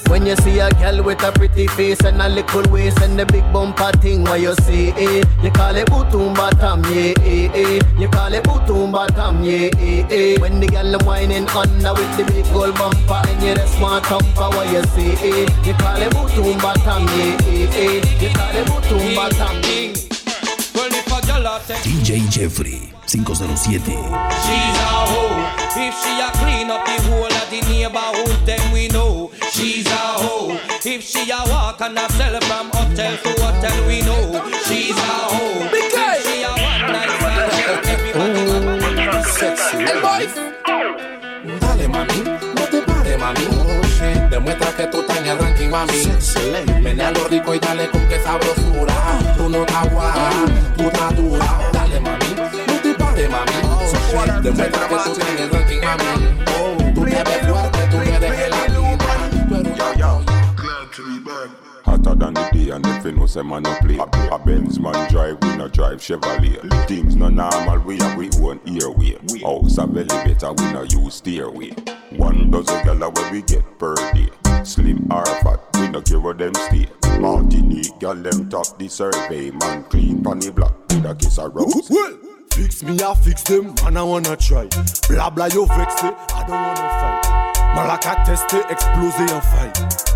When 0.08 0.24
you 0.24 0.36
see 0.36 0.60
a 0.60 0.70
girl 0.70 1.02
with 1.02 1.24
a 1.24 1.32
pretty 1.32 1.66
face 1.66 1.98
and 2.04 2.22
a 2.22 2.28
little 2.28 2.62
waist 2.70 3.00
and 3.00 3.18
the 3.18 3.26
big 3.26 3.42
bumper 3.52 3.90
thing, 4.00 4.22
what 4.22 4.40
you 4.40 4.54
see, 4.62 4.90
eh? 4.90 5.24
You 5.42 5.50
call 5.50 5.74
it 5.74 5.90
bootum 5.90 6.36
bottom, 6.36 6.84
yeah, 6.84 7.14
eh, 7.18 7.50
eh. 7.52 7.80
You 7.98 8.08
call 8.08 8.32
it 8.32 8.44
bootum 8.44 8.92
bottom, 8.92 9.42
yeah, 9.42 9.70
eh, 9.80 10.06
eh. 10.08 10.40
When 10.40 10.60
the 10.60 10.68
girl 10.68 10.96
whining 11.04 11.48
under 11.48 11.94
with 11.94 12.16
the 12.16 12.24
big 12.32 12.44
gold 12.52 12.76
bumper 12.76 13.20
and 13.28 13.42
you 13.42 13.54
the 13.56 13.66
smart 13.66 14.06
thumper, 14.06 14.48
what 14.54 14.70
you 14.70 14.84
see, 14.94 15.14
eh? 15.18 15.46
You 15.66 15.74
call 15.74 16.00
it 16.00 16.12
bootum 16.12 16.62
bottom, 16.62 17.08
yeah, 17.18 17.36
eh, 17.42 17.66
eh. 17.74 18.22
You 18.22 18.30
call 18.32 18.54
it 18.54 18.66
bootum 18.68 19.16
bottom, 19.16 20.05
Well, 20.05 20.05
DJ 21.64 22.28
Jeffrey 22.30 22.92
507. 23.06 23.80
She's 23.80 23.96
a 23.96 24.92
hoe. 25.08 25.40
If 25.78 25.94
she 26.02 26.20
a 26.20 26.30
clean 26.36 26.70
up 26.70 26.84
the 26.84 27.00
whole 27.08 27.24
of 27.24 27.50
the 27.50 27.60
neighborhood, 27.62 28.44
then 28.44 28.72
we 28.72 28.88
know 28.88 29.30
she's 29.52 29.86
a 29.86 30.20
hoe. 30.20 30.58
If 30.84 31.02
she 31.02 31.30
a 31.30 31.38
walk 31.48 31.80
and 31.80 31.98
a 31.98 32.12
sell 32.12 32.38
from 32.42 32.70
hotel 32.70 33.16
to 33.16 33.30
hotel, 33.40 33.86
we 33.86 34.02
know 34.02 34.44
she's 34.66 34.96
a 34.96 35.16
hoe. 35.32 35.68
If 35.72 36.26
she 36.26 36.42
a 36.42 36.50
one 36.50 36.92
night 36.92 37.16
stand, 39.24 39.88
El 39.88 40.00
boy. 40.00 40.28
Dale 41.60 41.88
mami, 41.88 42.22
no 42.54 42.62
te 42.68 42.82
pares 42.82 43.18
mami. 43.18 43.46
Demuestra 44.30 44.76
que 44.76 44.86
tú 44.88 45.00
estás 45.00 45.16
en 45.18 45.26
el 45.26 45.38
ranking 45.38 45.70
mami. 45.70 46.02
Menea 46.82 47.12
lo 47.12 47.28
rico 47.28 47.54
y 47.54 47.58
dale 47.58 47.88
con 47.88 48.06
que 48.08 48.20
sabrosura. 48.20 48.94
Tú 49.36 49.48
no 49.48 49.64
estás 49.64 49.90
guapa, 49.90 50.30
Demuestra 54.46 54.88
que 54.88 54.94
oh, 54.94 54.98
tú 55.02 55.10
estás 55.10 55.28
en 55.28 55.38
el 55.42 55.50
ranking 55.50 55.80
mami. 55.80 56.94
Tú 56.94 57.04
te 57.04 57.24
ves 57.24 57.48
fuerte, 57.48 57.78
tú 57.90 57.96
eres 57.96 58.32
gelatina. 58.32 58.76
Hotter 61.84 62.14
than 62.14 62.34
the 62.34 62.48
day 62.52 62.70
and 62.70 62.86
if 62.86 63.04
you 63.04 63.12
know 63.12 63.26
say 63.26 63.42
man 63.42 63.64
no 63.64 63.74
play. 63.80 63.98
A, 63.98 64.04
a 64.32 64.38
Benz 64.38 64.78
man 64.78 65.10
drive, 65.10 65.36
we 65.42 65.56
no 65.56 65.66
drive 65.66 65.98
Chevrolet. 65.98 66.60
Things 66.86 67.16
no 67.16 67.28
normal, 67.28 67.80
we 67.80 67.96
have 67.98 68.16
we 68.16 68.30
own 68.40 68.60
airway. 68.68 69.18
House 69.42 69.78
of 69.78 69.96
elevator, 69.96 70.52
we 70.52 70.72
no 70.72 70.82
use 70.82 71.16
stairway. 71.16 71.70
One 72.12 72.48
dozen 72.48 72.84
gala 72.84 73.10
where 73.10 73.32
we 73.32 73.42
get 73.42 73.64
per 73.80 73.96
day. 74.12 74.30
Slim 74.62 75.10
or 75.10 75.26
fat, 75.42 75.58
we 75.74 75.88
no 75.88 76.00
care 76.02 76.20
where 76.20 76.34
them 76.34 76.54
stay. 76.54 76.86
Martinique, 77.18 77.98
gal 77.98 78.14
them 78.14 78.48
top 78.48 78.78
the 78.78 78.86
survey 78.86 79.50
Man 79.50 79.82
clean 79.90 80.22
pon 80.22 80.38
the 80.38 80.52
block 80.52 80.72
with 80.90 81.04
a 81.04 81.16
kiss 81.16 81.36
of 81.38 81.52
rose. 81.52 81.88
Well, 81.90 82.25
fix 82.56 82.82
me, 82.82 82.96
I 83.02 83.14
fix 83.14 83.42
them, 83.42 83.74
man, 83.82 83.96
I 83.96 84.02
wanna 84.02 84.36
try. 84.36 84.66
Blah 85.08 85.30
blah, 85.30 85.46
you 85.46 85.66
vex 85.66 86.02
it, 86.02 86.14
I 86.34 86.44
don't 86.46 86.62
wanna 86.66 86.88
fight. 87.00 87.22
Malaka 87.76 88.24
teste, 88.24 88.56
explose 88.70 89.20
en 89.32 89.40
fight. 89.40 90.06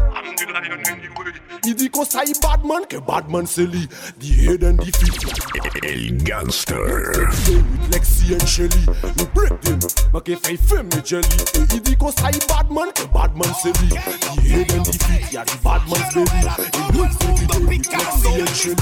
Il 1.66 1.74
dit 1.74 1.90
qu'on 1.90 2.04
ça 2.04 2.24
y 2.24 2.32
Batman, 2.40 2.80
que 2.88 2.96
Batman 2.96 3.46
c'est 3.46 3.66
lui. 3.66 3.86
The 4.18 4.24
head 4.24 4.64
and 4.64 4.78
the 4.78 4.90
feet. 4.96 5.84
El 5.84 6.16
Gangster. 6.24 7.28
With 7.46 7.92
Lexi 7.92 8.32
and 8.32 8.46
Shelly, 8.46 8.86
we 9.18 9.26
break 9.34 9.60
them. 9.60 9.78
Ma 10.12 10.20
que 10.20 10.34
fait 10.36 10.56
femme 10.56 10.86
me 10.86 11.04
jelly. 11.04 11.28
Et 11.54 11.74
il 11.74 11.82
dit 11.82 11.96
qu'on 11.96 12.10
ça 12.10 12.30
Batman, 12.48 12.88
que 12.94 13.04
Batman 13.12 13.52
c'est 13.62 13.78
lui. 13.80 13.90
The 13.90 14.40
head 14.48 14.72
and 14.72 14.82
the 14.84 14.92
feet, 14.92 15.32
y'a 15.32 15.44
the 15.44 15.62
Batman's 15.62 16.14
belly. 16.14 16.26
Et 16.72 16.96
nous 16.96 17.06
c'est 17.20 17.28
every 17.28 17.46
day 17.46 17.58
with 17.66 17.86
Lexi 17.92 18.40
and 18.40 18.54
Shelly. 18.54 18.76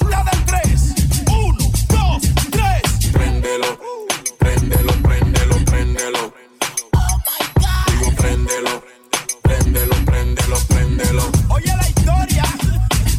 cuenta 0.00 0.24
del 0.30 0.44
3. 0.44 0.79
1, 3.42 3.48
2, 3.48 3.56
3. 3.56 3.80
Préndelo, 4.38 4.38
préndelo, 4.38 4.92
préndelo, 5.02 5.64
préndelo. 5.64 6.34
Digo, 7.86 8.12
préndelo, 8.16 8.84
préndelo, 9.42 9.94
préndelo, 10.04 10.56
préndelo. 10.68 11.22
Oye 11.48 11.74
la 11.74 11.88
historia. 11.88 12.44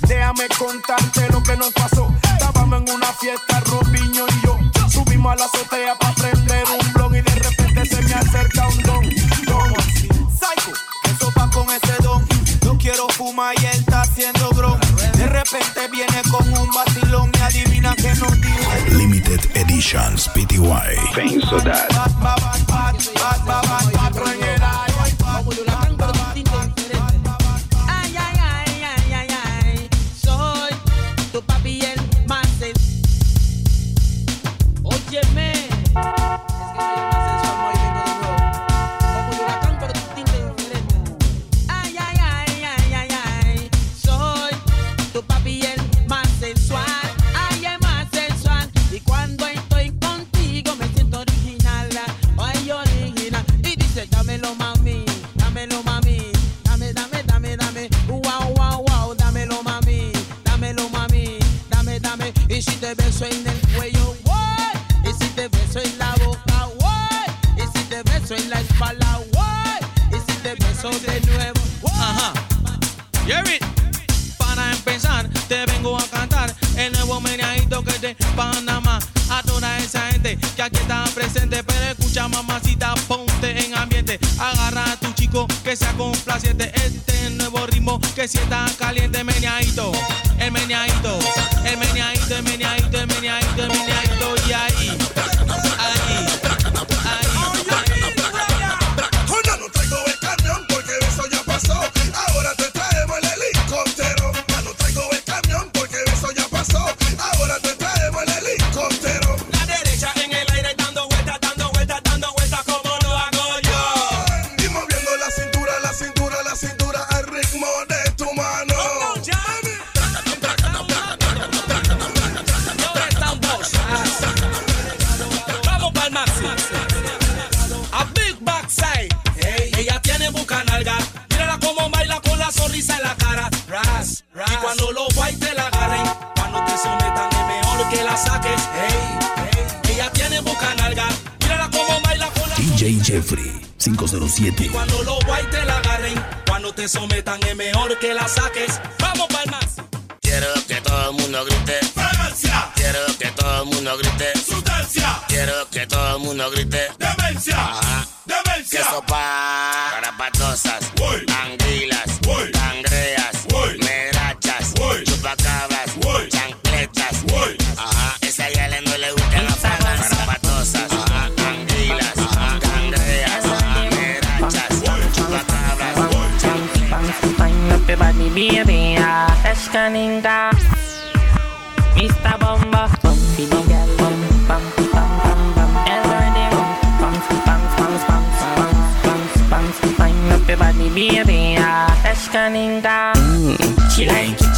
Déjame 0.08 0.48
contarte 0.60 1.28
lo 1.32 1.42
que 1.42 1.58
nos 1.58 1.72
pasó. 1.74 2.14
Estábamos 2.22 2.82
en 2.82 2.96
una 2.96 3.12
fiesta, 3.14 3.62
Robiño 3.62 4.26
y 4.28 4.46
yo. 4.46 4.60
Subimos 4.90 5.34
a 5.34 5.36
la 5.38 5.46
azotea 5.46 5.96
para 5.98 6.14
prender 6.14 6.66
un 6.70 6.94
blon 6.94 7.16
y 7.16 7.22
de 7.22 7.36
repente 7.36 7.86
se 7.86 8.02
me 8.04 8.14
acerca 8.14 8.68
un 8.68 8.84
don. 8.84 9.10
Don, 9.48 9.74
psycho, 10.30 10.72
eso 11.06 11.34
va 11.36 11.50
con 11.50 11.68
ese 11.70 11.96
don. 12.04 12.24
No 12.64 12.78
quiero 12.78 13.08
fumar 13.10 13.56
y 13.60 13.66
él 13.66 13.80
está 13.80 14.02
haciendo 14.02 14.50
gron. 14.52 14.80
De 15.18 15.28
repente 15.28 15.88
viene 15.92 16.22
con 16.30 16.48
un 16.58 16.70
vacilón 16.70 17.11
Limited 18.02 19.46
Editions 19.56 20.28
PTY. 20.30 20.96
Penso 21.14 21.60
that. 21.64 21.86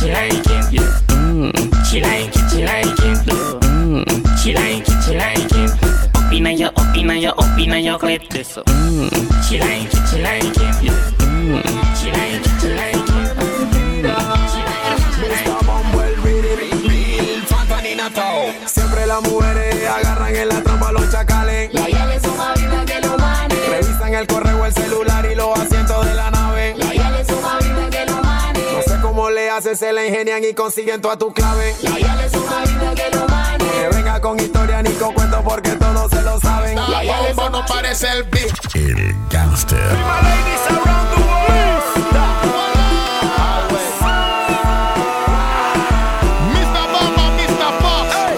Like 0.10 0.34
it, 0.34 0.44
she 0.44 0.50
like 0.54 0.74
it. 0.74 0.74
Yeah. 0.74 1.00
Mm, 1.10 1.86
she 1.86 2.02
like 2.02 2.36
it, 2.36 2.50
she 2.52 2.64
like 2.64 2.86
it. 2.86 3.18
Mm, 3.64 4.06
she 4.42 4.54
like 4.54 4.88
it, 4.88 5.04
she 5.04 5.18
like 5.18 5.52
it. 5.52 5.72
Opina 6.14 6.52
yo, 6.58 6.70
opina 6.70 7.22
yo, 7.22 7.32
opina 7.34 7.84
yo, 7.84 7.98
clip 7.98 8.28
this. 8.30 8.56
Mm, 8.58 9.10
she 9.48 9.60
like 9.60 9.94
it, 9.94 10.08
she 10.10 10.22
like 10.22 10.44
it. 10.44 10.84
Yeah. 10.84 10.94
Mm, 11.20 11.62
she 12.00 12.12
like 12.12 12.34
it, 12.34 12.44
she 12.44 12.44
like 12.44 12.48
it. 12.48 12.53
Se 29.76 29.92
la 29.92 30.06
ingenian 30.06 30.44
y 30.44 30.54
consiguen 30.54 31.02
toda 31.02 31.18
tu 31.18 31.34
clave. 31.34 31.76
La 31.82 32.30
son 32.30 32.46
más 32.46 32.70
vida 32.70 32.94
que 32.96 33.16
los 33.16 33.30
manes. 33.30 33.72
Que 33.72 33.90
venga 33.96 34.22
con 34.22 34.40
historia 34.40 34.82
ni 34.84 34.92
con 34.92 35.14
cuento 35.14 35.42
porque 35.44 35.72
todos 35.72 36.12
se 36.12 36.22
lo 36.22 36.40
saben. 36.40 36.76
La 36.76 37.04
llave 37.04 37.34
son 37.34 37.52
no 37.52 37.66
parece 37.66 38.08
el 38.12 38.24
beat. 38.24 38.76
El 38.76 39.16
Gangster. 39.30 39.80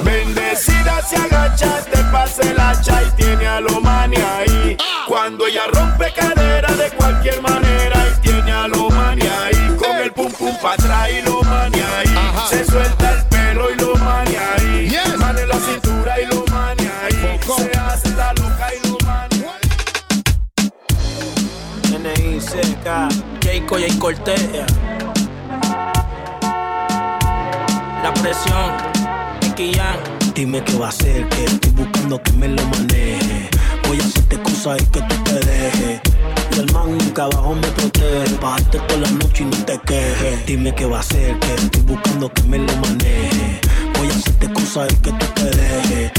Bendecida 0.03 1.01
se 1.01 1.17
agacha, 1.17 1.81
te 1.91 1.97
pasa 2.11 2.41
el 2.43 2.59
hacha 2.59 3.03
y 3.03 3.11
tiene 3.15 3.47
a 3.47 3.59
lo 3.59 3.81
ahí. 3.85 4.77
Cuando 5.07 5.47
ella 5.47 5.63
rompe 5.73 6.13
cadera 6.13 6.71
de 6.73 6.89
cualquier 6.91 7.41
manera 7.41 7.54
pa' 10.65 10.73
atrás 10.73 11.09
y 11.11 11.21
lo 11.21 11.41
mani 11.43 11.79
ahí. 11.79 12.09
Se 12.49 12.65
suelta 12.65 13.11
el 13.11 13.23
pelo 13.25 13.71
y 13.71 13.75
lo 13.75 13.95
mani 13.97 14.35
ahí. 14.35 14.97
Mano 15.19 15.39
en 15.39 15.49
la 15.49 15.59
cintura 15.59 16.19
y 16.19 16.25
lo 16.25 16.43
mani 16.51 16.89
ahí. 17.03 17.39
Se 17.55 17.77
hace 17.77 18.09
la 18.15 18.33
loca 18.33 18.67
y 18.73 18.87
lo 18.87 18.97
mani 19.05 19.43
ahí. 19.53 19.67
N.I.C.K. 21.93 23.09
Jayco 23.43 23.79
y 23.79 23.91
Cortea. 23.99 24.65
La 28.03 28.13
presión, 28.21 28.71
Nicky 29.41 29.73
Jam. 29.75 29.97
Dime 30.33 30.63
qué 30.63 30.77
va 30.77 30.87
a 30.87 30.89
hacer, 30.89 31.29
que 31.29 31.45
estoy 31.45 31.71
buscando 31.71 32.21
que 32.21 32.31
me 32.33 32.47
lo 32.47 32.63
maneje. 32.65 33.49
Voy 33.87 33.99
a 34.01 34.03
hacerte 34.03 34.41
cosas 34.41 34.81
y 34.81 34.85
que 34.87 35.01
tú 35.01 35.15
te 35.23 35.39
dejes. 35.45 36.14
Y 36.55 36.59
el 36.59 36.71
man 36.71 36.97
que 37.13 37.21
abajo 37.21 37.53
me 37.53 37.67
protege. 37.67 38.35
Bajarte 38.41 38.79
toda 38.79 39.01
la 39.01 39.11
noche 39.11 39.43
y 39.43 39.45
no 39.47 39.65
te 39.65 39.77
quejes. 39.79 40.45
Dime 40.45 40.73
qué 40.73 40.85
va 40.85 40.97
a 40.97 40.99
hacer, 41.01 41.37
que 41.39 41.53
estoy 41.53 41.81
buscando 41.81 42.31
que 42.31 42.43
me 42.43 42.59
lo 42.59 42.73
maneje. 42.77 43.59
Voy 43.97 44.07
a 44.07 44.11
hacerte 44.11 44.53
cosas 44.53 44.87
que 45.03 45.11
tú 45.11 45.25
te 45.35 45.43
dejes. 45.43 46.11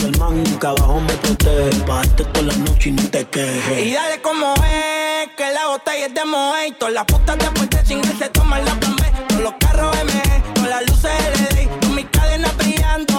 Y 0.00 0.04
el 0.04 0.16
man 0.18 0.44
que 0.44 0.66
abajo 0.66 1.00
me 1.00 1.12
protege. 1.14 1.84
Bajarte 1.88 2.24
toda 2.24 2.46
la 2.46 2.56
noche 2.58 2.90
y 2.90 2.92
no 2.92 3.02
te 3.10 3.24
quejes. 3.24 3.86
Y 3.86 3.92
dale 3.92 4.22
como 4.22 4.54
es, 4.54 5.28
que 5.36 5.50
la 5.52 5.66
botella 5.66 6.06
es 6.06 6.14
de 6.14 6.24
Moe. 6.24 6.72
Todas 6.78 6.94
las 6.94 7.04
putas 7.06 7.38
después 7.38 7.68
de 7.70 7.82
chingar 7.82 8.16
se 8.16 8.28
toman 8.28 8.64
la 8.64 8.74
plan 8.74 8.94
B. 8.94 9.02
Todos 9.28 9.42
los 9.42 9.54
carros 9.58 9.96
MG, 10.04 10.54
con 10.54 10.70
las 10.70 10.88
luces 10.88 11.12
LED. 11.54 11.79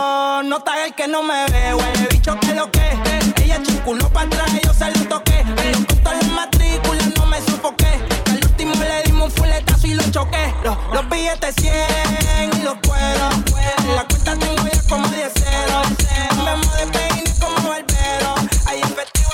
Brillando, 0.02 0.44
no 0.44 0.58
está 0.58 0.86
el 0.86 0.94
que 0.94 1.08
no 1.08 1.22
me 1.22 1.46
ve. 1.52 1.74
Huele 1.74 2.08
bicho 2.12 2.38
que 2.40 2.54
lo 2.54 2.70
que 2.72 2.82
Ella 3.44 3.60
culo 3.86 4.10
para 4.10 4.28
atrás, 4.28 4.52
yo 4.64 4.74
se 4.74 4.92
lo 4.92 5.08
toqué. 5.08 5.40
En 5.40 5.72
los 5.72 5.86
costos 5.86 6.14
las 6.14 6.28
matrículas 6.30 7.08
no 7.18 7.26
me 7.28 7.42
sufoqué. 7.42 8.00
Al 8.30 8.36
último 8.44 8.74
le 8.76 9.04
dimos 9.04 9.26
un 9.26 9.32
fuletazo 9.32 9.88
y 9.88 9.94
lo 9.94 10.04
choqué. 10.12 10.54
Los, 10.64 10.78
los 10.94 11.10
billetes 11.10 11.56
100 11.56 11.74
y 12.54 12.64
los 12.64 12.76
cueros. 12.88 13.34
En 13.86 13.96
la 13.96 14.06
cuenta 14.08 14.36
tengo 14.38 14.68
ya 14.68 14.82
como 14.90 15.08
10 15.08 15.34
ceros. 15.34 15.88
Vemos 16.46 16.78
de 16.78 16.88
peine 16.88 17.34
como 17.40 17.70
barbero. 17.70 18.36
Hay 18.68 18.80
efectivo 18.82 19.30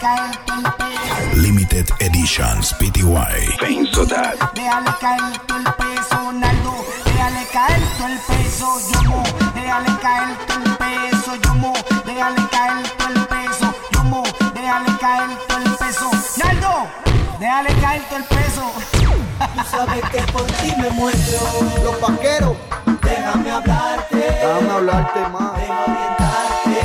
caer 0.00 0.36
todo 0.44 0.56
el 0.56 0.72
peso. 0.74 1.40
Limited 1.40 1.86
Editions 2.00 2.74
PTY. 2.74 3.56
Pienso 3.66 4.04
Déjale 4.04 4.90
caer 5.00 5.38
todo 5.46 5.58
el 5.58 5.93
caer 7.54 7.80
todo 7.96 8.08
el 8.08 8.18
peso, 8.18 8.80
Yomo. 8.90 9.22
Déjale 9.54 9.96
caer 10.02 10.36
todo 10.46 10.64
el 10.64 10.76
peso, 10.76 11.36
Yomo. 11.36 11.72
Déjale 12.04 12.48
caer 12.50 12.88
todo 12.98 13.08
el 13.08 13.26
peso, 13.28 13.74
Yomo. 13.92 14.22
Déjale 14.52 14.98
caer 14.98 15.38
todo 15.46 15.58
el 15.58 15.74
peso, 15.76 16.10
Naldo. 16.36 16.88
Déjale 17.38 17.72
caer 17.80 18.02
todo 18.08 18.18
el 18.18 18.24
peso. 18.24 18.72
Tú 19.54 19.62
sabes 19.70 20.02
que 20.10 20.20
por 20.32 20.42
ti 20.42 20.74
me 20.78 20.90
muero. 20.90 21.18
Los 21.84 22.00
vaqueros. 22.00 22.56
Déjame 23.02 23.50
hablarte. 23.52 24.16
Déjame 24.16 24.70
hablarte 24.70 25.20
más. 25.28 25.54
Déjame 25.54 25.94
orientarte. 25.94 26.78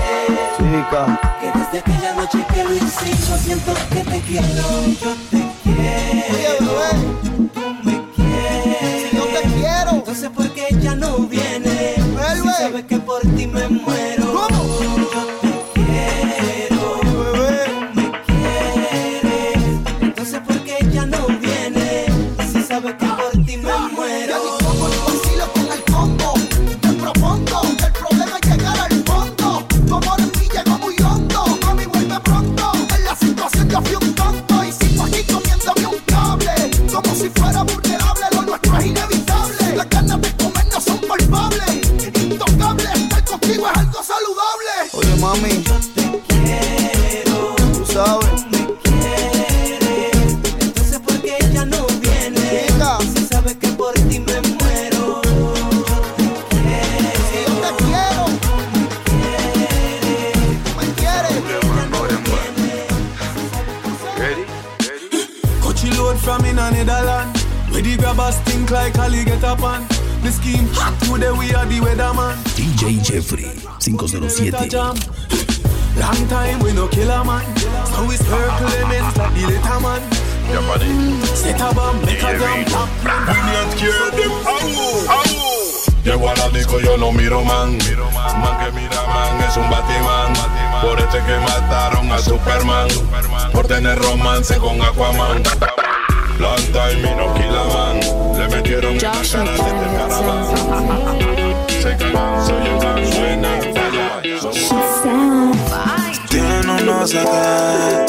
Chica. 0.58 1.20
Que 1.42 1.52
desde 1.58 1.80
aquella 1.80 2.14
noche 2.14 2.46
que 2.54 2.64
lo 2.64 2.74
hicimos 2.76 3.40
siento 3.42 3.74
que 3.90 4.04
te 4.04 4.22
quiero. 4.22 4.86
Yo 5.02 5.16
te 5.32 5.52
quiero. 5.64 6.70
Oye, 6.70 7.29
quiero. 10.14 10.30
Entonces, 10.30 10.30
¿por 10.30 10.50
qué 10.54 10.68
ya 10.82 10.96
no 10.96 11.18
vienes? 11.20 11.96
Si 11.96 12.50
sabes 12.50 12.86
que 12.86 12.98
por 13.00 13.22
ti 13.22 13.48
me 13.48 13.68
muero. 13.70 14.29
mami. 45.20 45.64
Yo 45.64 45.76
te 45.96 46.22
quiero. 46.28 47.56
Tú 47.74 47.86
sabes. 47.86 48.46
Tú 48.52 48.58
me 48.58 48.74
quieres. 48.84 50.38
Entonces, 50.60 51.00
¿por 51.00 51.22
qué 51.22 51.38
ella 51.42 51.66
no 51.66 51.86
viene? 52.02 52.68
Chica. 52.68 52.98
Si 53.14 53.30
like 68.72 68.98
Ali 69.00 69.24
get 69.24 69.44
up 69.44 69.64
on. 69.64 69.88
The 70.22 70.32
scheme 70.32 70.68
today, 71.08 71.32
we 71.32 71.54
are 71.54 71.66
the 71.66 71.80
weatherman. 71.80 72.36
DJ 72.56 73.04
Jeffrey. 73.04 73.39
507. 73.98 74.70
Long 76.00 76.28
time 76.28 76.60
we 76.60 76.72
no 76.74 76.88
kill 76.88 77.10
a 77.10 77.24
man. 77.24 77.44
So 77.88 78.06
we 78.06 78.16
circle 78.18 78.68
elements 78.68 79.18
like 79.18 79.34
the 79.34 79.48
little 79.48 79.80
man. 79.82 80.02
Set 81.36 81.62
a 81.62 81.74
bomb, 81.74 82.02
make 82.06 82.24
a 82.24 82.38
jump, 82.38 82.68
pop. 82.70 82.90
Llego 86.04 86.30
a 86.30 86.36
la 86.36 86.50
disco, 86.50 86.80
yo 86.80 86.98
no 86.98 87.12
miro 87.12 87.44
man. 87.44 87.78
Man 87.78 88.58
que 88.66 88.72
mira 88.72 89.06
man 89.08 89.42
es 89.48 89.58
un 89.58 89.70
Batman. 89.70 90.34
Por 90.82 91.00
este 91.00 91.20
que 91.20 91.38
mataron 91.40 92.12
a 92.12 92.20
Superman. 92.20 92.88
Por 93.52 93.68
tener 93.68 94.00
romance 94.00 94.58
con 94.58 94.82
Aquaman. 94.82 95.44
Long 96.40 96.72
time 96.72 97.02
y 97.02 97.16
no 97.16 97.34
kill 97.34 97.58
a 97.58 97.64
man. 97.74 98.00
Le 98.38 98.48
metieron 98.56 98.94
en 98.94 99.02
la 99.02 99.12
cara 99.12 99.52
de 99.52 99.58
este 99.58 99.72
caraván. 99.98 100.46
Se 101.82 101.98
cagan, 101.98 102.46
se 102.46 102.54
oye 102.54 102.80
suena, 103.12 103.79
Tiene 106.30 106.72
un 106.72 106.86
no 106.86 107.08
sé 107.08 107.18
qué, 107.18 108.06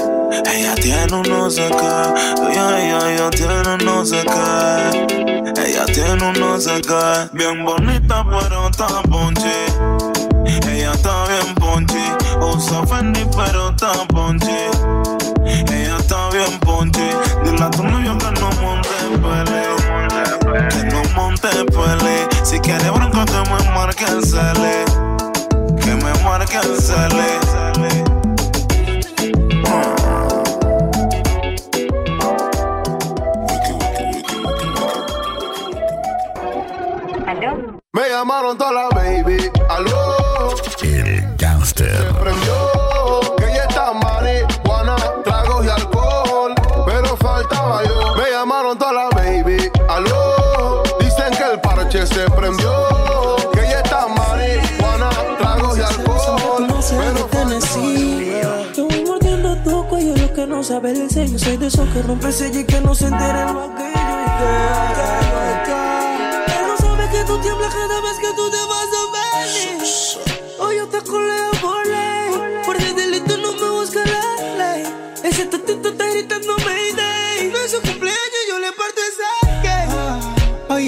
ella 0.53 0.75
tiene 0.75 1.15
un 1.15 1.23
no 1.23 1.51
sé 1.51 1.71
qué, 1.71 2.51
ella, 2.51 3.31
tiene 3.31 3.75
un 3.75 3.79
no 3.87 4.05
sé 4.05 4.23
qué, 4.27 5.63
ella 5.65 5.87
tiene 5.87 6.23
un 6.23 6.39
no 6.39 6.61
sé 6.61 6.83
qué, 6.83 7.29
bien 7.33 7.65
bonita 7.65 8.23
pero 8.29 8.69
está 8.69 8.89
ponchi, 9.09 9.49
ella 10.45 10.93
está 10.93 11.25
bien 11.29 11.55
ponchi, 11.55 12.05
usa 12.43 12.87
Fendi 12.87 13.25
pero 13.35 13.71
está 13.71 13.93
ponchi, 14.09 14.51
ella 15.47 15.97
está 15.97 16.29
bien 16.29 16.61
ponchi, 16.61 17.09
dile 17.43 17.65
a 17.65 17.71
tu 17.71 17.83
novio 17.85 18.19
que 18.19 18.31
no 18.39 18.51
monte 18.61 18.89
pele, 19.23 20.69
que 20.69 20.85
no 20.85 21.03
monte 21.17 21.49
pele, 21.73 22.29
si 22.45 22.59
quiere 22.61 22.91
bronca 22.91 23.25
que 23.25 23.51
me 23.51 23.71
marque 23.75 24.05
el 24.05 24.23
cele, 24.23 24.85
que 26.47 26.59
me 37.93 38.09
llamaron 38.09 38.57
toda 38.57 38.73
la 38.73 38.89
baby. 38.89 39.51
Aló. 39.69 40.55
El 40.83 41.37
Gangster. 41.37 42.09
Prendió. 42.19 42.55
Que 43.37 43.45
ella 43.45 43.65
está 43.69 43.93
marihuana, 43.93 44.97
tragos 45.25 45.67
y 45.67 45.69
alcohol. 45.69 46.55
Pero 46.87 47.17
faltaba 47.19 47.85
yo. 47.85 48.15
Me 48.17 48.31
llamaron 48.31 48.79
toda 48.79 48.93
la 48.93 49.09
baby. 49.11 49.71
Aló. 49.89 50.83
Dicen 51.01 51.33
que 51.37 51.53
el 51.53 51.61
parche 51.61 52.07
se 52.07 52.31
prendió. 52.31 52.73
Que 53.53 53.61
ella 53.61 53.81
está 53.81 54.07
marihuana, 54.09 55.11
tragos 55.39 55.77
y 55.79 55.83
alcohol. 55.83 56.20
No 60.61 60.65
sabe 60.65 60.91
el 60.91 61.09
sello. 61.09 61.39
Soy 61.39 61.57
de 61.57 61.69
esos 61.69 61.89
que 61.89 62.03
rompe 62.03 62.31
sello 62.31 62.61
y 62.61 62.65
que 62.65 62.81
no 62.83 62.95
se 62.95 63.07
enteren 63.07 63.55
lo 63.55 63.63
aquello. 63.63 63.89
Y 63.89 65.55
que, 65.65 65.73
Él 66.59 66.67
no 66.69 66.77
sabe 66.77 67.09
que 67.09 67.25
tú 67.25 67.39
tiemblas 67.41 67.75
cada 67.75 68.01
vez 68.03 68.19
que 68.21 68.31
tú 68.37 68.51
te 68.51 68.63
vas 68.73 68.91
a 69.01 69.05
venir. 69.17 69.83
Hoy 70.59 70.77
yo 70.77 70.87
te 70.89 71.01
coleo 71.01 71.51
por 71.63 71.87
ley. 71.87 72.63
Por 72.67 72.77
el 72.77 72.95
delito 72.95 73.39
no 73.39 73.53
me 73.55 73.71
busca 73.71 74.01
la 74.05 74.57
ley. 74.59 74.85
Ese 75.25 75.47
tatito 75.47 75.89
está 75.89 76.07
gritando 76.11 76.40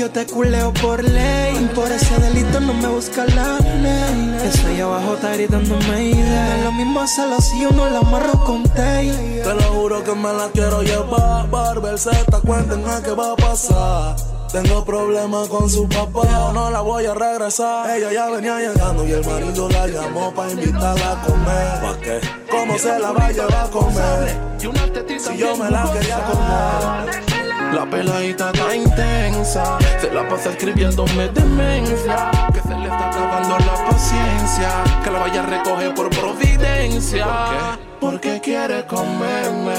yo 0.03 0.11
te 0.11 0.27
culeo 0.27 0.73
por 0.73 1.01
ley. 1.05 1.71
Por 1.77 1.91
ese 1.93 2.19
delito 2.19 2.59
no 2.59 2.75
me 2.75 2.89
busca 2.89 3.25
la 3.25 3.59
ley. 3.61 4.51
Ahí 4.67 4.81
abajo 4.81 5.15
está 5.15 5.35
gritando 5.35 5.77
Mayday. 5.87 6.59
Es 6.59 6.65
lo 6.65 6.73
mismo 6.73 7.01
hacerlo 7.01 7.41
si 7.41 7.61
yo 7.61 7.71
no 7.71 7.89
la 7.89 8.01
amarro 8.01 8.33
con 8.45 8.65
tay. 8.65 9.11
Te 9.45 9.55
lo 9.55 9.63
juro 9.63 10.03
que 10.03 10.13
me 10.17 10.33
la 10.33 10.49
quiero 10.53 10.83
llevar. 10.83 11.49
Barber 11.51 11.97
Z, 11.97 12.41
cuenten 12.41 12.85
a 12.89 13.01
qué 13.01 13.13
va 13.13 13.33
a 13.33 13.37
pasar. 13.37 14.17
Tengo 14.51 14.85
problemas 14.85 15.49
con 15.49 15.71
su 15.71 15.89
papá, 15.89 16.23
yo 16.29 16.53
no 16.53 16.71
la 16.71 16.81
voy 16.81 17.07
a 17.07 17.15
regresar. 17.15 17.89
Ella 17.97 18.13
ya 18.13 18.29
venía 18.29 18.59
llegando 18.59 19.07
y 19.07 19.13
el 19.13 19.25
marido 19.25 19.69
la 19.69 19.87
llamó 19.87 20.35
para 20.35 20.51
invitarla 20.51 21.13
a 21.13 21.23
comer. 21.23 21.81
¿Pa 21.81 22.01
qué? 22.03 22.21
¿Cómo 22.51 22.77
se 22.77 22.99
la 22.99 23.13
va 23.13 23.27
a 23.27 23.31
llevar 23.31 23.55
a 23.55 23.71
comer? 23.71 24.37
Si 24.59 25.37
yo 25.39 25.57
me 25.57 25.71
la 25.71 25.93
quería 25.93 26.19
comer. 26.25 27.32
La 27.73 27.87
peladita 27.87 28.51
está 28.53 28.77
intensa, 28.77 29.79
se 29.99 30.13
la 30.13 30.29
pasa 30.29 30.51
escribiéndome 30.51 31.29
demencia. 31.29 32.31
Que 32.53 32.61
se 32.61 32.69
le 32.69 32.85
está 32.85 33.09
acabando 33.09 33.59
la 33.59 33.91
paciencia, 33.91 34.69
que 35.03 35.11
la 35.11 35.19
vaya 35.21 35.43
a 35.43 35.47
recoger 35.47 35.95
por 35.95 36.11
providencia. 36.11 37.25
¿Por 37.25 37.51
qué? 37.51 37.83
Porque 37.99 38.41
quiere 38.43 38.87
comerme. 38.87 39.73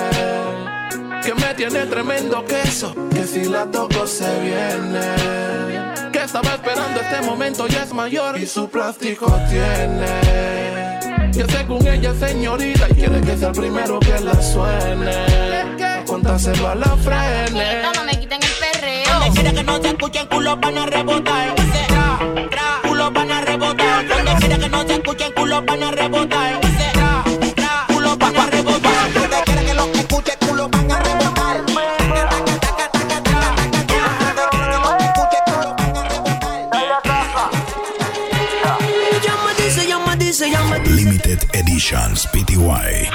Que 1.23 1.35
me 1.35 1.53
tiene 1.53 1.85
tremendo 1.85 2.43
queso, 2.45 2.95
que 3.11 3.25
si 3.25 3.45
la 3.45 3.65
toco 3.67 4.07
se 4.07 4.39
viene. 4.41 6.11
Que 6.11 6.23
estaba 6.23 6.55
esperando 6.55 6.99
este 6.99 7.21
momento 7.21 7.67
y 7.69 7.75
es 7.75 7.93
mayor 7.93 8.39
y 8.39 8.47
su 8.47 8.67
plástico 8.69 9.27
tiene. 9.49 11.29
Que 11.31 11.45
según 11.47 11.87
ella 11.87 12.11
es 12.11 12.17
señorita 12.19 12.87
y 12.89 12.93
quiere 12.95 13.21
que 13.21 13.37
sea 13.37 13.49
el 13.49 13.53
primero 13.53 13.99
que 13.99 14.19
la 14.19 14.41
suene. 14.41 15.52
Contárselo 16.13 16.67
a. 16.67 16.75
No 16.75 18.03
me 18.05 18.19
quiten 18.19 18.39
el 18.43 18.49
perreo. 18.59 19.13
Donde 19.13 19.31
quiera 19.31 19.51
que 19.51 19.63
no 19.63 19.81
se 19.81 19.87
escuchen, 19.87 20.27
culos 20.27 20.59
van 20.59 20.77
a 20.77 20.85
rebotar. 20.85 21.55
Tra, 21.55 22.19
tra, 22.51 22.81
culos 22.87 23.13
van 23.13 23.31
a 23.31 23.41
rebotar. 23.41 24.07
Donde 24.07 24.35
quiera 24.35 24.59
que 24.59 24.69
no 24.69 24.83
se 24.83 24.93
escuchen, 24.93 25.31
culos 25.31 25.65
van 25.65 25.81
a 25.81 25.89
rebotar. 25.89 26.59
Tra, 26.93 27.23
tra, 27.55 27.85
culos 27.87 28.17
van 28.19 28.37
a 28.37 28.45
rebotar. 28.45 29.13
Donde 29.13 29.37
quiera 29.43 29.63
que 29.63 29.73
los 29.73 29.87
escuchen, 29.87 30.35
culos 30.47 30.69
van 30.69 30.91
a 30.91 30.99
rebotar. 30.99 31.23
Limited 40.85 41.39
Editions 41.53 42.27
PTY. 42.27 43.09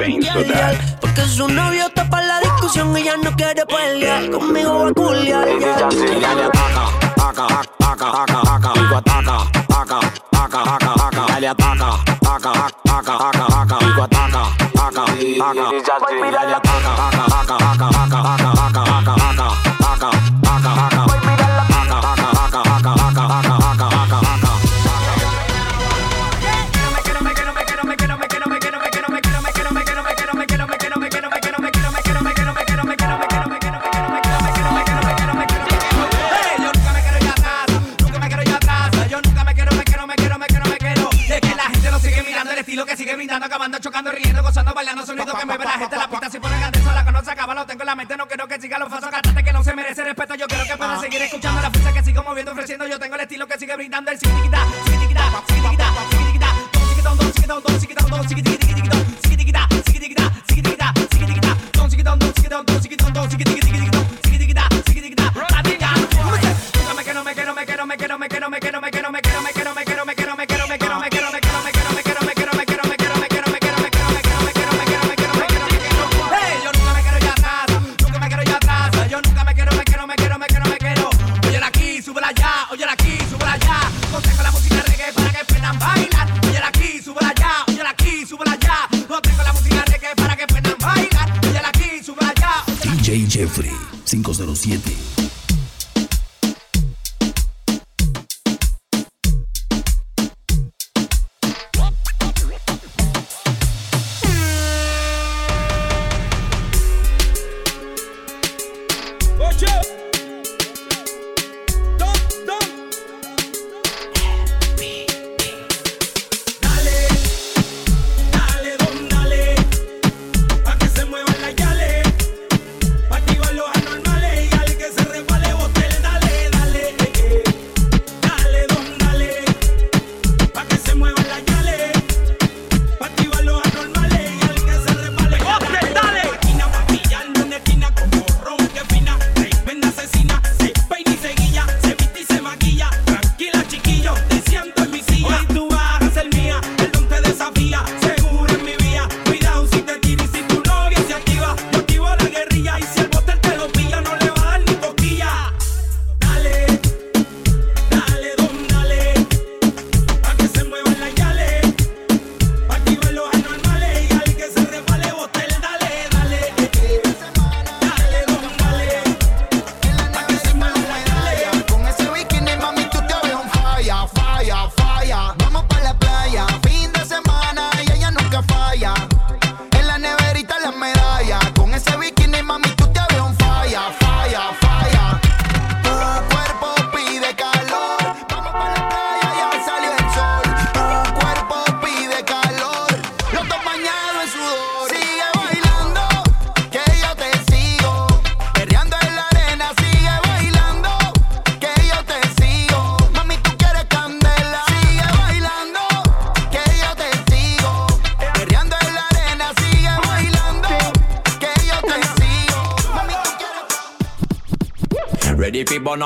Porque 1.01 1.23
su 1.23 1.47
novio 1.47 1.87
está 1.87 2.09
para 2.11 2.27
la 2.27 2.48
discusión, 2.69 2.97
ella 2.97 3.17
no 3.17 3.31
quiere 3.35 3.65
pelear. 3.67 4.31
Conmigo 4.31 4.79
va 4.79 4.89
a 4.89 4.93
culiar. 4.93 5.49
Ya. 5.59 5.89
Ella 5.89 6.35
le 6.35 6.45
ataca, 6.45 6.85
ataca, 7.17 7.45
ataca, 7.61 8.23
ataca, 8.23 8.41
ataca. 8.41 8.73
Digo 8.75 8.97
ataca, 8.97 9.37
ataca, 9.69 9.99
ataca, 10.33 10.61
ataca, 10.63 10.93
ataca. 10.95 11.27
Ella 11.29 11.41
le 11.41 11.49
ataca, 11.49 11.89
ataca, 12.21 12.51
ataca, 12.85 13.15
ataca, 13.15 13.45
ataca. 13.63 13.79
Digo 13.79 14.03
ataca, 14.03 14.43
ataca, 14.75 15.03
ataca. 15.03 15.69
Ataca, 16.27 17.09
ataca. 17.09 17.28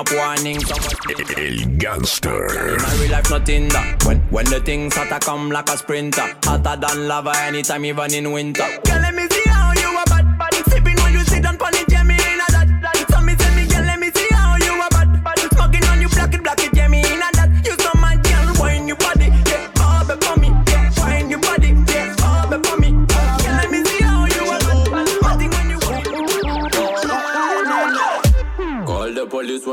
Up 0.02 0.12
warning. 0.12 0.60
El 1.36 1.78
gangster. 1.78 2.76
My 2.78 2.94
real 3.00 3.10
life 3.10 3.30
nothing 3.30 3.68
that. 3.68 4.04
When 4.04 4.18
when 4.30 4.46
the 4.46 4.60
things 4.60 4.94
hotter 4.94 5.18
come 5.20 5.50
like 5.50 5.68
a 5.68 5.76
sprinter, 5.76 6.34
hotter 6.44 6.76
than 6.76 7.08
lava 7.08 7.32
anytime 7.36 7.84
even 7.84 8.12
in 8.14 8.32
winter. 8.32 8.91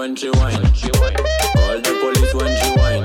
When 0.10 0.16
she 0.16 0.30
whine. 0.40 0.64
Call 1.54 1.78
the 1.86 1.94
police 2.02 2.34
when 2.34 2.56
she 2.58 2.70
whine. 2.80 3.04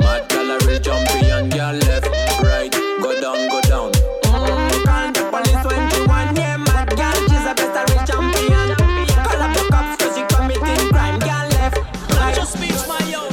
Mad 0.00 0.28
gal 0.28 0.50
a 0.50 0.58
real 0.66 0.80
champion, 0.80 1.48
girl 1.48 1.72
left, 1.72 2.06
right, 2.42 2.70
go 3.00 3.18
down, 3.20 3.48
go 3.48 3.60
down. 3.62 3.92
Call 4.28 5.08
the 5.12 5.22
police 5.32 5.64
when 5.64 5.90
she 5.90 6.00
whine. 6.06 6.36
Yeah, 6.36 6.56
mad 6.58 6.94
gal, 6.96 7.14
she's 7.28 7.46
a 7.48 7.54
best 7.54 7.76
a 7.78 7.82
real 7.88 8.04
champion. 8.04 8.76
Call 9.24 9.40
up 9.40 9.56
the 9.56 9.64
cops 9.72 9.96
'cause 9.96 10.14
she 10.16 10.22
committing 10.28 10.88
crime, 10.92 11.18
girl 11.18 11.46
left, 11.56 11.78
right. 12.18 12.34
Just 12.34 12.52
speak 12.56 12.76
my 12.86 13.14
own. 13.16 13.32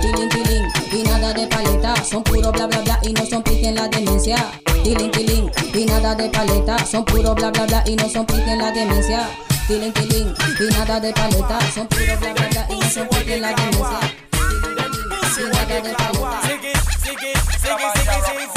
Tiling, 0.00 0.30
tiling, 0.30 0.66
y 0.92 1.02
nada 1.02 1.32
de 1.34 1.46
paleta. 1.48 2.04
Son 2.04 2.22
puro 2.22 2.52
bla 2.52 2.66
bla 2.68 2.80
bla 2.82 2.98
y 3.02 3.12
no 3.14 3.26
son 3.26 3.42
pique 3.42 3.66
en 3.66 3.74
la 3.74 3.88
demencia. 3.88 4.36
Tiling, 4.84 5.10
tiling, 5.10 5.50
y 5.74 5.84
nada 5.86 6.14
de 6.14 6.28
paleta. 6.28 6.78
Son 6.86 7.04
puro 7.04 7.34
bla 7.34 7.50
bla 7.50 7.66
bla 7.66 7.82
y 7.84 7.96
no 7.96 8.08
son 8.08 8.24
pique 8.26 8.52
en 8.52 8.58
la 8.58 8.70
demencia. 8.70 9.28
Tiling, 9.66 9.92
tiling, 9.92 10.32
y 10.60 10.72
nada 10.74 11.00
de 11.00 11.12
paleta. 11.12 11.58
Son 11.74 11.88
puro 11.88 12.16
bla 12.20 12.32
bla 12.34 12.48
bla 12.50 12.66
y 12.70 12.78
no 12.78 12.88
son 12.88 13.08
en 13.26 13.42
la 13.42 13.48
demencia. 13.48 13.98
Tiling, 14.30 14.92
tiling, 15.02 15.40
y 15.40 15.42
nada 15.42 15.82
de 15.82 15.92
paleta. 15.96 16.40
Missing, 17.66 18.55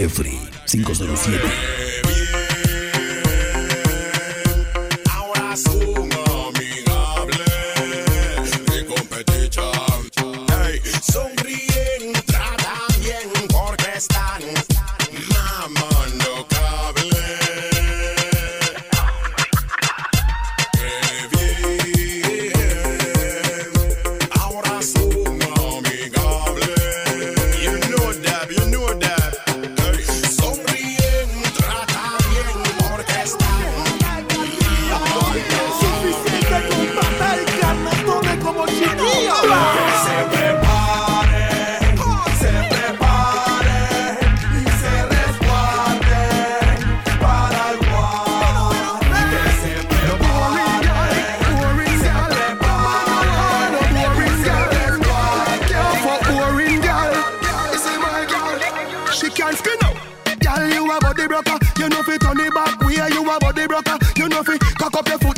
Jeffrey 0.00 0.32
507. 0.66 1.89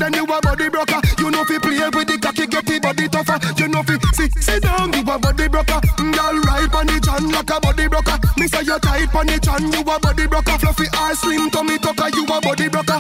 Then 0.03 0.15
you 0.15 0.25
a 0.25 0.41
body 0.41 0.69
broker. 0.69 1.01
You 1.19 1.31
know 1.31 1.45
fi 1.45 1.59
play 1.59 1.79
with 1.95 2.09
the 2.11 2.19
cocky, 2.19 2.47
get 2.47 2.67
the 2.67 2.81
body 2.83 3.07
to 3.07 3.69
no 3.69 3.83
fi 3.87 3.95
sit 4.13 4.33
sit 4.43 4.63
down. 4.63 4.93
You 4.93 5.03
a 5.03 5.19
body 5.19 5.47
broker, 5.47 5.79
mm, 5.79 6.11
girl 6.11 6.37
right 6.43 6.75
on 6.75 6.87
the 6.87 6.99
chan 6.99 7.31
like 7.31 7.51
a 7.51 7.61
body 7.61 7.87
broker. 7.87 8.19
Me 8.37 8.49
say 8.49 8.63
you 8.67 8.79
tight 8.81 9.15
on 9.15 9.27
the 9.27 9.39
chan, 9.39 9.63
you 9.71 9.81
a 9.81 10.01
body 10.01 10.27
broker. 10.27 10.59
Fluffy 10.59 10.87
ass 10.95 11.21
slim 11.21 11.51
tummy 11.51 11.79
tucker, 11.79 12.11
you 12.15 12.25
a 12.27 12.41
body 12.41 12.69
broker. 12.69 12.99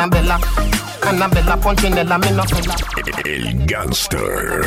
Annabella, 0.00 0.40
Annabella 1.06 1.56
Punchinella, 1.58 2.16
me 2.16 2.30
no 2.30 2.42
fella. 2.44 2.74
El 3.22 3.66
Gangster. 3.66 4.64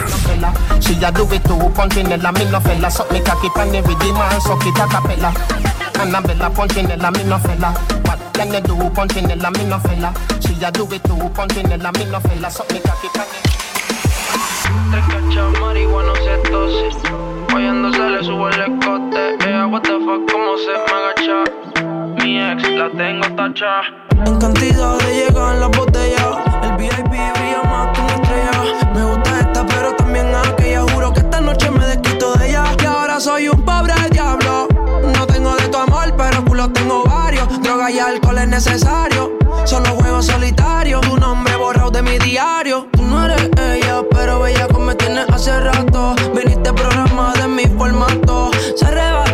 She 0.79 0.93
a 1.03 1.11
do 1.11 1.25
it 1.33 1.43
too, 1.43 1.57
Punchinella, 1.73 2.31
me 2.31 2.45
no 2.51 2.61
fella. 2.61 2.87
Suck 2.91 3.11
me 3.11 3.19
cocky 3.19 3.49
pan 3.49 3.73
every 3.73 3.95
day, 3.95 4.11
man, 4.11 4.39
suck 4.41 4.63
it 4.63 4.77
a 4.77 4.85
cappella. 4.85 5.33
Annabella 5.99 6.51
Punchinella, 6.51 7.09
me 7.09 7.23
no 7.23 7.39
fella. 7.39 7.73
What 8.05 8.19
can 8.35 8.53
you 8.53 8.61
do, 8.61 8.75
Punchinella, 8.91 9.49
me 9.57 9.65
no 9.65 9.79
fella. 9.79 10.13
She 10.39 10.53
a 10.63 10.71
do 10.71 10.85
it 10.93 11.03
too, 11.03 11.17
Punchinella, 11.33 11.91
me 11.97 12.05
no 12.05 12.19
fella. 12.19 12.51
Suck 12.51 12.71
me 12.71 12.79
cocky 12.81 13.09
pan 13.15 13.25
Tres 14.91 15.05
cachas 15.07 15.59
marihuana 15.59 16.13
se 16.13 16.37
tose 16.51 16.89
Guayando 17.49 17.91
se 17.91 18.09
le 18.09 18.23
sube 18.23 18.51
el 18.51 18.61
escote 18.61 19.35
Ella 19.47 19.65
what 19.65 19.81
the 19.81 19.97
fuck 19.97 20.31
como 20.31 20.57
se 20.57 20.73
me 20.77 20.93
agacha 20.93 22.23
Mi 22.23 22.39
ex 22.39 22.69
la 22.69 22.89
tengo 22.91 23.35
tacha 23.35 24.02
En 24.25 24.37
cantidad 24.39 24.97
de 24.99 25.15
llegar 25.15 25.53
en 25.55 25.59
la 25.59 25.67
botella. 25.67 26.43
El 26.63 26.77
VIP 26.77 27.07
brilla 27.07 27.61
más 27.65 27.93
que 27.93 28.01
una 28.01 28.15
estrella. 28.15 28.51
Me 28.93 29.03
gusta 29.03 29.39
esta, 29.39 29.65
pero 29.65 29.95
también 29.95 30.27
aquella. 30.33 30.81
Juro 30.93 31.13
que 31.13 31.19
esta 31.19 31.41
noche 31.41 31.69
me 31.71 31.85
desquito 31.85 32.33
de 32.35 32.49
ella. 32.49 32.63
Que 32.77 32.87
ahora 32.87 33.19
soy 33.19 33.49
un 33.49 33.61
pobre 33.63 33.93
diablo. 34.11 34.67
No 35.15 35.27
tengo 35.27 35.55
de 35.55 35.67
tu 35.67 35.77
amor, 35.77 36.13
pero 36.15 36.43
culo 36.45 36.69
tengo 36.71 37.03
varios. 37.03 37.47
Droga 37.61 37.91
y 37.91 37.99
alcohol 37.99 38.37
es 38.37 38.47
necesario. 38.47 39.31
Solo 39.65 39.89
juego 39.95 40.21
solitario. 40.21 41.01
Tu 41.01 41.17
nombre 41.17 41.55
borrado 41.55 41.91
de 41.91 42.01
mi 42.01 42.17
diario. 42.19 42.87
Tú 42.91 43.03
no 43.03 43.25
eres 43.25 43.49
ella, 43.57 44.01
pero 44.11 44.39
bella 44.39 44.67
como 44.67 44.85
me 44.85 44.95
tienes 44.95 45.25
hace 45.29 45.59
rato. 45.59 46.15
Viniste 46.35 46.71
programa 46.73 47.33
de 47.33 47.47
mi 47.47 47.65
formato. 47.65 48.51
Se 48.75 48.85
arrebató, 48.85 49.32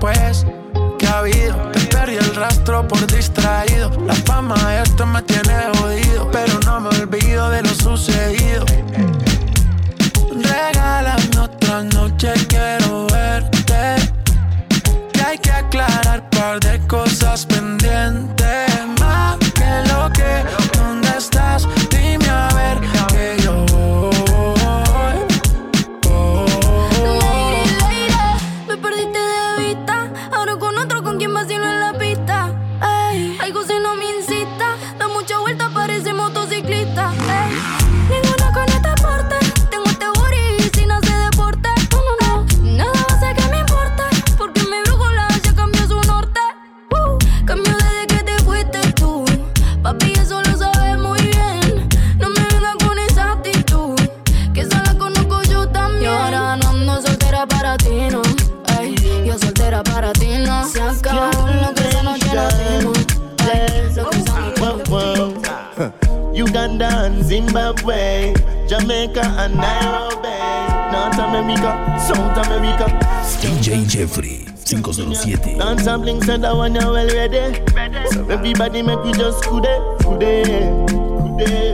¿qué 0.00 0.57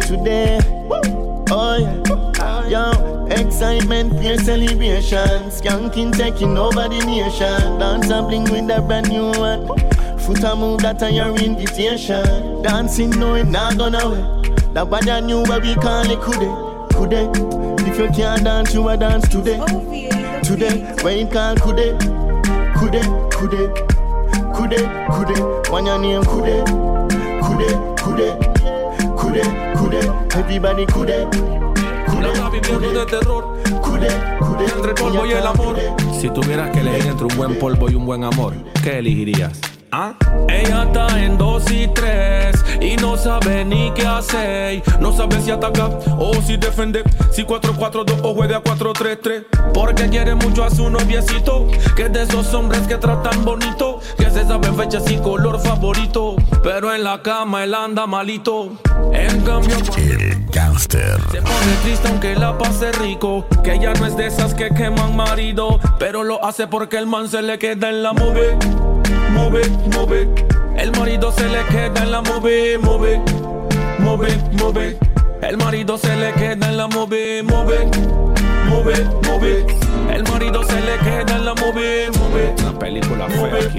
today. 0.07 0.61
Oh 1.51 1.77
yeah, 1.77 2.69
yo, 2.69 3.27
excitement, 3.27 4.19
fear, 4.21 4.39
celebration. 4.39 5.51
Skanking 5.51 6.13
taking 6.17 6.57
over 6.59 6.89
the 6.89 6.99
nation. 7.07 7.79
Dance 7.79 8.07
bling 8.07 8.45
with 8.45 8.71
a 8.71 8.83
brand 8.83 9.09
new 9.09 9.31
one. 9.39 9.67
Foot 10.19 10.45
a 10.45 10.55
move 10.55 10.81
that 10.81 11.03
are 11.03 11.11
your 11.11 11.37
invitation. 11.37 12.63
Dancing 12.63 13.11
no 13.11 13.35
it 13.35 13.47
not 13.47 13.77
gonna 13.79 14.09
wait. 14.09 14.75
That 14.75 14.89
what 14.89 15.09
I 15.09 15.21
knew 15.21 15.43
what 15.43 15.63
we 15.63 15.75
call 15.75 16.11
it 16.11 16.19
kude, 16.21 16.49
kude. 16.93 17.81
If 17.89 17.99
you 17.99 18.09
can't 18.11 18.45
dance, 18.45 18.75
you 18.75 18.89
a 18.89 18.97
dance 18.97 19.29
today, 19.29 19.59
oh, 19.61 20.41
today. 20.43 20.85
When 21.03 21.19
it 21.19 21.33
call 21.33 21.55
kude, 21.57 21.99
kude, 22.75 23.03
kude, 23.33 23.71
kude, 24.53 24.81
kude. 25.09 25.71
When 25.71 25.87
your 25.87 25.99
name 25.99 26.23
kude, 26.25 26.65
kude, 26.67 27.97
kude, 27.99 27.99
kude, 27.99 28.54
kude. 29.79 30.01
Everybody 30.39 30.87
kude, 30.87 31.29
Una 32.17 32.51
viviendo 32.51 33.01
de 33.01 33.07
terror. 33.07 33.55
Entre 34.61 34.91
el 34.91 34.95
polvo 34.95 35.27
y 35.27 35.33
el 35.33 35.47
amor. 35.47 35.77
Si 36.21 36.29
tuvieras 36.31 36.71
que 36.71 36.81
elegir 36.81 37.07
entre 37.07 37.27
un 37.27 37.37
buen 37.37 37.59
polvo 37.59 37.91
y 37.91 37.95
un 37.95 38.07
buen 38.07 38.25
amor, 38.25 38.55
¿qué 38.83 38.99
elegirías? 38.99 39.61
¿Ah? 39.97 40.13
Ella 40.49 40.83
está 40.83 41.25
en 41.25 41.39
dos 41.39 41.71
y 41.71 41.87
tres 41.87 42.57
y 42.81 42.97
no 42.97 43.17
sabe 43.17 43.65
ni 43.65 43.93
qué 43.93 44.05
hacer. 44.05 44.83
No 44.99 45.13
sabe 45.13 45.41
si 45.41 45.53
ataca 45.53 45.89
o 46.19 46.35
si 46.43 46.57
defende. 46.57 47.05
Si 47.31 47.45
4-4-2 47.45 48.19
o 48.25 48.35
juega 48.35 48.61
4-3-3. 48.61 49.45
Porque 49.73 50.09
quiere 50.09 50.35
mucho 50.35 50.65
a 50.65 50.71
su 50.71 50.91
noviecito. 50.91 51.69
Que 51.95 52.07
es 52.07 52.13
de 52.13 52.25
esos 52.25 52.53
hombres 52.55 52.81
que 52.89 52.97
tratan 52.97 53.45
bonito. 53.45 54.01
Que 54.19 54.31
se 54.31 54.45
sabe 54.45 54.73
fechas 54.73 55.09
y 55.09 55.19
color 55.19 55.61
favorito. 55.61 56.35
Pero 56.65 56.93
en 56.93 57.05
la 57.05 57.23
cama 57.23 57.63
él 57.63 57.73
anda 57.73 58.05
malito. 58.09 58.73
En 59.13 59.43
cambio, 59.43 59.77
El 59.97 60.45
Gangster. 60.51 61.21
se 61.31 61.41
pone 61.41 61.77
triste 61.85 62.09
aunque 62.09 62.35
la 62.35 62.59
pase 62.59 62.91
rico. 62.91 63.47
Que 63.63 63.75
ella 63.75 63.93
no 63.95 64.07
es 64.07 64.17
de 64.17 64.27
esas 64.27 64.55
que 64.55 64.71
queman 64.71 65.15
marido. 65.15 65.79
Pero 66.01 66.25
lo 66.25 66.45
hace 66.45 66.67
porque 66.67 66.99
el 66.99 67.07
man 67.07 67.29
se 67.29 67.43
le 67.43 67.61
queda 67.61 67.91
en 67.91 68.03
la 68.03 68.13
move. 69.35 69.63
Move. 69.93 70.29
El 70.77 70.93
marido 70.93 71.33
se 71.33 71.49
le 71.49 71.65
queda 71.67 72.03
en 72.03 72.11
la 72.11 72.21
move, 72.23 72.79
move. 72.79 73.21
Move, 73.99 74.29
move. 74.53 74.99
El 75.43 75.57
marido 75.57 75.99
se 75.99 76.17
le 76.17 76.33
queda 76.33 76.69
en 76.69 76.77
la 76.77 76.89
move, 76.89 77.43
move. 77.43 77.87
Move, 78.69 78.95
move. 79.29 79.67
El 80.13 80.23
marido 80.25 80.63
se 80.65 80.81
le 80.81 80.99
queda 80.99 81.37
en 81.37 81.45
la 81.45 81.55
move, 81.55 82.11
move. 82.19 82.55
Una 82.59 82.79
película 82.79 83.29
fea, 83.29 83.71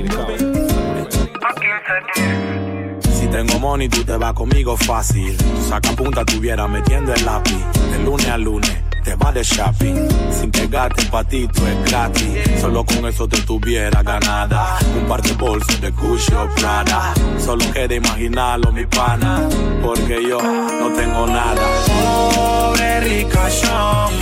Si 3.13 3.27
tengo 3.27 3.59
money, 3.59 3.89
tú 3.89 4.03
te 4.03 4.17
vas 4.17 4.33
conmigo 4.33 4.77
fácil. 4.77 5.37
Saca 5.67 5.91
punta, 5.91 6.23
tuviera 6.25 6.67
metiendo 6.67 7.13
el 7.13 7.25
lápiz. 7.25 7.63
De 7.91 8.03
lunes 8.03 8.27
a 8.27 8.37
lunes, 8.37 8.84
te 9.05 9.15
de 9.31 9.43
shopping. 9.43 10.07
Sin 10.31 10.51
pegarte 10.51 11.03
un 11.03 11.09
patito 11.09 11.61
es 11.67 11.91
gratis. 11.91 12.59
Solo 12.59 12.83
con 12.83 13.05
eso 13.05 13.27
te 13.27 13.39
tuviera 13.41 14.01
ganada. 14.01 14.77
Un 14.99 15.07
par 15.07 15.21
de 15.21 15.33
bolsos 15.33 15.79
de 15.79 15.91
Gucci 15.91 16.33
o 16.33 16.49
Prada. 16.55 17.13
Solo 17.37 17.63
queda 17.71 17.93
imaginarlo, 17.93 18.71
mi 18.71 18.85
pana. 18.85 19.47
Porque 19.83 20.27
yo 20.27 20.41
no 20.41 20.91
tengo 20.93 21.27
nada. 21.27 21.61
Pobre 21.87 22.99
ricachón, 23.01 24.13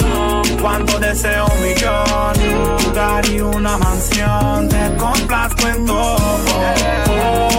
cuando 0.61 0.99
deseo 0.99 1.45
un 1.45 1.61
millón, 1.63 2.34
y 3.31 3.39
una 3.39 3.77
mansión, 3.77 4.67
te 4.67 4.95
complazco 4.97 5.67
en 5.67 5.86
todo. 5.86 7.53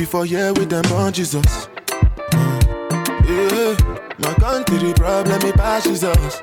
Before 0.00 0.24
here 0.24 0.50
with 0.54 0.70
them 0.70 0.90
on 0.94 1.12
Jesus. 1.12 1.68
Mm. 2.32 3.28
Yeah, 3.28 3.76
my 4.18 4.32
country 4.40 4.94
problem 4.94 5.42
it 5.42 5.54
passes 5.54 6.02
us. 6.02 6.42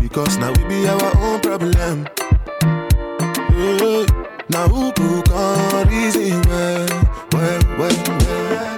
Because 0.00 0.38
now 0.38 0.50
we 0.52 0.64
be 0.64 0.88
our 0.88 1.16
own 1.18 1.40
problem. 1.40 2.08
Yeah. 3.52 4.06
Now 4.48 4.66
who 4.68 4.90
come 4.94 5.88
reason 5.90 6.40
well, 6.48 6.88
well, 7.32 7.60
well, 7.78 7.96
well. 8.08 8.76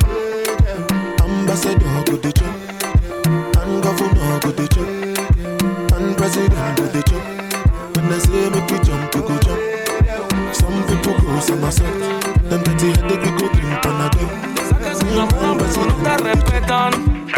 Ambassador 1.22 2.02
go 2.10 2.16
dey 2.18 2.32
jump, 2.32 3.56
and 3.56 3.82
governor 3.84 4.40
go 4.40 4.50
dey 4.50 4.66
jump, 4.66 5.92
and 5.94 6.16
president 6.16 6.76
go 6.76 6.88
dey 6.92 7.02
jump. 7.06 7.24
When 7.94 8.12
I 8.12 8.18
say 8.18 8.50
make 8.50 8.68
we 8.68 8.78
drink 13.52 13.82
Panadol. 13.82 14.28
te 16.02 16.16
respetan. 16.18 16.92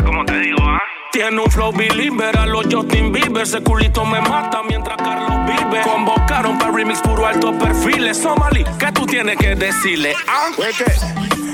como 0.05 0.25
te 0.25 0.39
digo, 0.41 0.59
¿ah? 0.63 0.81
Tiene 1.13 1.41
un 1.41 1.51
flow 1.51 1.73
believer, 1.73 2.37
a 2.39 2.47
los 2.47 2.67
Justin 2.73 3.13
Bieber, 3.13 3.43
ese 3.43 3.63
culito 3.63 4.05
me 4.05 4.21
mata 4.21 4.63
mientras 4.67 4.97
Carlos 4.97 5.47
vive. 5.47 5.83
Convocaron 5.83 6.59
para 6.59 6.73
remix 6.73 7.01
puro 7.01 7.27
alto 7.27 7.57
perfiles. 7.59 8.17
Somali, 8.17 8.65
¿qué 8.79 8.91
tú 8.93 9.05
tienes 9.07 9.37
que 9.37 9.55
decirle? 9.55 10.15
¿Ah? 10.27 10.49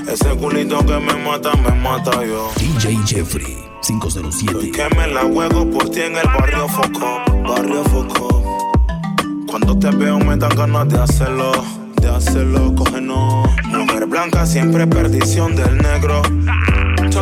Ese 0.08 0.36
culito 0.36 0.78
que 0.86 0.98
me 1.00 1.14
mata, 1.16 1.52
me 1.54 1.72
mata 1.72 2.24
yo. 2.24 2.50
DJ 2.56 2.98
Jeffrey 3.04 3.58
507. 3.82 4.70
Que 4.70 4.96
me 4.96 5.08
la 5.08 5.22
juego 5.22 5.68
por 5.70 5.90
ti 5.90 6.02
en 6.02 6.16
el 6.16 6.26
barrio 6.26 6.68
Foco, 6.68 7.20
barrio 7.48 7.84
Foco. 7.84 8.72
Cuando 9.46 9.78
te 9.78 9.90
veo 9.90 10.18
me 10.18 10.36
dan 10.36 10.54
ganas 10.54 10.88
de 10.88 11.00
hacerlo, 11.00 11.52
de 12.18 12.30
hacerlo, 12.30 12.74
coge 12.74 13.00
no. 13.00 13.44
Mujer 13.66 14.06
blanca 14.06 14.46
siempre 14.46 14.86
perdición 14.86 15.54
del 15.54 15.78
negro. 15.78 16.22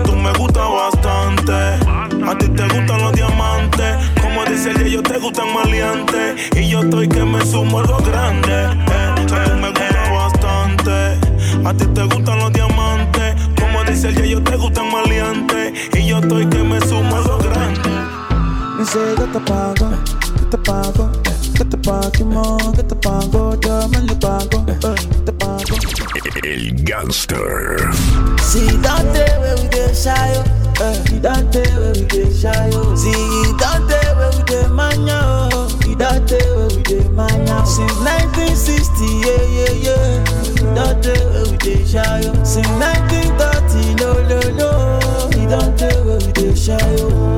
Tú 0.04 0.16
me 0.16 0.32
gusta 0.38 0.60
bastante, 0.60 1.52
a 1.52 2.38
ti 2.38 2.48
te 2.48 2.62
gustan 2.62 3.02
los 3.02 3.12
diamantes. 3.12 3.96
Como 4.20 4.44
dice 4.44 4.70
el 4.70 4.90
yo 4.90 5.02
te 5.02 5.18
gustan 5.18 5.52
maleantes. 5.54 6.50
Y 6.56 6.68
yo 6.68 6.80
estoy 6.80 7.08
que 7.08 7.24
me 7.24 7.44
sumo 7.44 7.80
a 7.80 7.82
lo 7.82 7.98
grande. 7.98 8.52
Eh, 8.52 9.54
me 9.60 9.68
gusta 9.68 10.10
bastante, 10.12 11.68
a 11.68 11.74
ti 11.74 11.86
te 11.86 12.02
gustan 12.04 12.38
los 12.38 12.52
diamantes. 12.52 13.34
Como 13.58 13.84
dice 13.84 14.08
el 14.08 14.28
yo 14.28 14.42
te 14.42 14.56
gustan 14.56 14.90
maleantes. 14.90 15.72
Y 15.94 16.06
yo 16.06 16.18
estoy 16.18 16.46
que 16.46 16.58
me 16.58 16.80
sumo 16.80 17.16
a 17.16 17.20
lo 17.20 17.38
grande. 17.38 17.90
Dice 18.78 18.98
que 19.16 19.24
te 19.24 19.40
pago, 19.40 19.90
te 20.50 20.58
pago, 20.58 21.10
El 26.44 26.84
Gangster. 26.84 27.78
See 28.40 28.66
that 28.82 29.02
day 29.12 29.38
where 29.40 29.56
we 29.56 29.68
get 29.68 29.96
shy, 29.96 30.32
oh. 30.78 30.92
see 31.06 31.18
that 31.18 31.50
day 31.50 31.64
where 31.76 31.92
we 31.92 32.04
get 32.06 32.32
shy, 32.34 32.70
oh. 32.74 32.94
See 32.94 33.12
that 33.58 33.80
day 33.88 34.14
where 34.16 34.30
we 34.36 34.42
get 34.44 34.70
mania, 34.70 35.48
oh. 35.52 35.68
See 35.82 35.94
that 35.94 36.26
day 36.26 36.44
where 36.54 36.68
we 36.68 36.82
get 36.82 37.10
mania. 37.12 37.64
Since 37.66 37.98
1960, 38.04 39.04
yeah, 39.24 39.42
yeah, 39.56 39.72
yeah. 39.86 40.74
That 40.74 41.02
day 41.02 41.24
where 41.30 41.46
we 41.50 41.56
get 41.58 41.86
shy, 41.86 42.22
oh. 42.26 42.44
Since 42.44 42.68
1930, 42.68 43.94
no, 44.00 44.12
no, 44.28 44.40
no. 44.60 44.70
See 45.32 45.46
that 45.46 45.76
day 45.78 46.00
where 46.02 46.18
we 46.18 46.32
get 46.32 46.56
shy, 46.58 46.78
oh. 47.00 47.35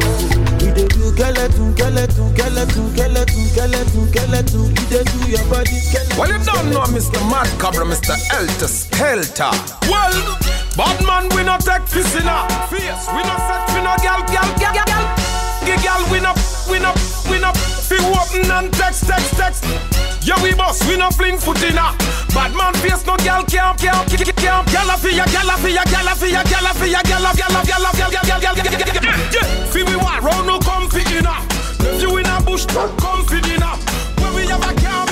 Skeleton, 1.18 1.74
skeleton, 1.76 2.30
skeleton, 2.36 2.94
skeleton, 2.94 3.46
skeleton, 3.48 4.06
skeleton. 4.06 4.74
Do 4.88 5.28
your 5.28 5.44
body 5.50 5.74
skeleton. 5.74 6.16
Well, 6.16 6.30
you 6.30 6.38
don't 6.44 6.70
know 6.70 6.84
Mr. 6.94 7.18
Mad 7.28 7.48
Cobra, 7.58 7.84
Mr. 7.84 8.14
Elter 8.30 8.68
Skelter. 8.68 9.50
Well, 9.90 10.38
bad 10.76 11.04
man, 11.04 11.28
we 11.34 11.42
not 11.42 11.62
take 11.62 11.82
fish 11.88 12.14
in 12.14 12.22
a 12.22 12.46
face. 12.70 13.08
We 13.10 13.22
not 13.26 13.40
set 13.50 13.66
for 13.66 13.82
no 13.82 13.96
gal, 14.00 14.22
gal, 14.30 14.46
gal, 14.60 14.72
gal. 14.72 15.82
Gal, 15.82 16.12
we 16.12 16.20
not, 16.20 16.38
we 16.70 16.78
not, 16.78 16.94
we 17.28 17.40
not 17.40 17.77
fi 17.88 17.96
open 18.04 18.50
and 18.50 18.72
text, 18.74 19.06
text, 19.06 19.32
text. 19.36 19.64
Yeah, 20.20 20.40
we 20.42 20.52
boss, 20.52 20.84
we 20.86 20.96
no 20.96 21.10
fling 21.10 21.38
foot 21.38 21.62
in 21.62 21.78
a. 21.78 21.96
Bad 22.36 22.52
man 22.54 22.74
face, 22.74 23.04
no 23.06 23.16
gal 23.16 23.42
can't, 23.44 23.78
can't, 23.80 24.08
can't, 24.08 24.36
can't. 24.36 24.66
gyal 24.68 24.92
a 24.92 24.96
fi 24.98 25.16
ya, 25.16 25.24
gyal 25.24 25.48
a 25.48 25.56
fi 25.56 25.72
ya, 25.72 25.82
gyal 25.84 26.08
a 26.08 26.14
fi 26.14 26.28
ya, 26.30 26.42
gyal 26.42 26.66
a 26.68 26.72
gyal 26.76 27.16
a 27.16 27.32
gyal 27.40 27.54
a 27.56 27.62
gyal 27.64 27.84
a 27.84 27.90
gyal 27.96 28.20
a 28.20 28.40
gyal 28.40 28.56
a 28.56 29.32
Yeah, 29.32 29.64
fi 29.72 29.82
we 29.84 29.96
war 29.96 30.20
round 30.20 30.46
no 30.46 30.58
comfy 30.58 31.00
in 31.16 31.26
a. 31.26 31.34
If 31.80 32.02
you 32.02 32.16
in 32.18 32.26
a 32.26 32.40
bush, 32.42 32.66
comfy 32.66 33.38
in 33.54 33.62
a. 33.62 33.72
When 34.20 34.34
we 34.34 34.46
have 34.46 34.62
a 34.62 34.74
camp. 34.74 35.07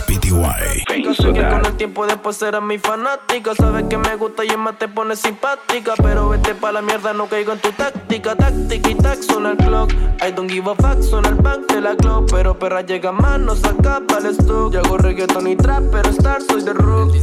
PTY. 0.00 0.84
Sé 1.14 1.32
que 1.32 1.48
con 1.48 1.66
el 1.66 1.76
tiempo 1.76 2.06
después 2.06 2.36
serás 2.36 2.62
mi 2.62 2.78
fanática 2.78 3.54
Sabes 3.54 3.84
que 3.90 3.98
me 3.98 4.16
gusta 4.16 4.44
y 4.44 4.56
más 4.56 4.78
te 4.78 4.88
pone 4.88 5.14
simpática 5.16 5.92
Pero 6.02 6.30
vete 6.30 6.54
pa' 6.54 6.72
la 6.72 6.80
mierda, 6.80 7.12
no 7.12 7.26
caigo 7.26 7.52
en 7.52 7.58
tu 7.58 7.70
táctica 7.72 8.34
Táctica 8.34 8.90
y 8.90 8.94
tac, 8.94 9.20
suena 9.20 9.50
el 9.50 9.56
clock 9.58 9.92
I 10.26 10.32
don't 10.32 10.50
give 10.50 10.70
a 10.70 10.74
fuck, 10.74 11.02
suena 11.02 11.28
el 11.28 11.34
back 11.34 11.70
de 11.72 11.80
la 11.82 11.94
clock 11.96 12.30
Pero 12.30 12.58
perra 12.58 12.80
llega 12.80 13.12
más, 13.12 13.38
no 13.38 13.54
saca 13.54 14.00
para 14.08 14.28
el 14.28 14.34
stock 14.34 14.72
Yo 14.72 14.80
hago 14.80 14.96
reggaeton 14.96 15.46
y 15.46 15.56
trap, 15.56 15.82
pero 15.92 16.08
star 16.08 16.40
soy 16.40 16.62
de 16.62 16.72
rock 16.72 17.14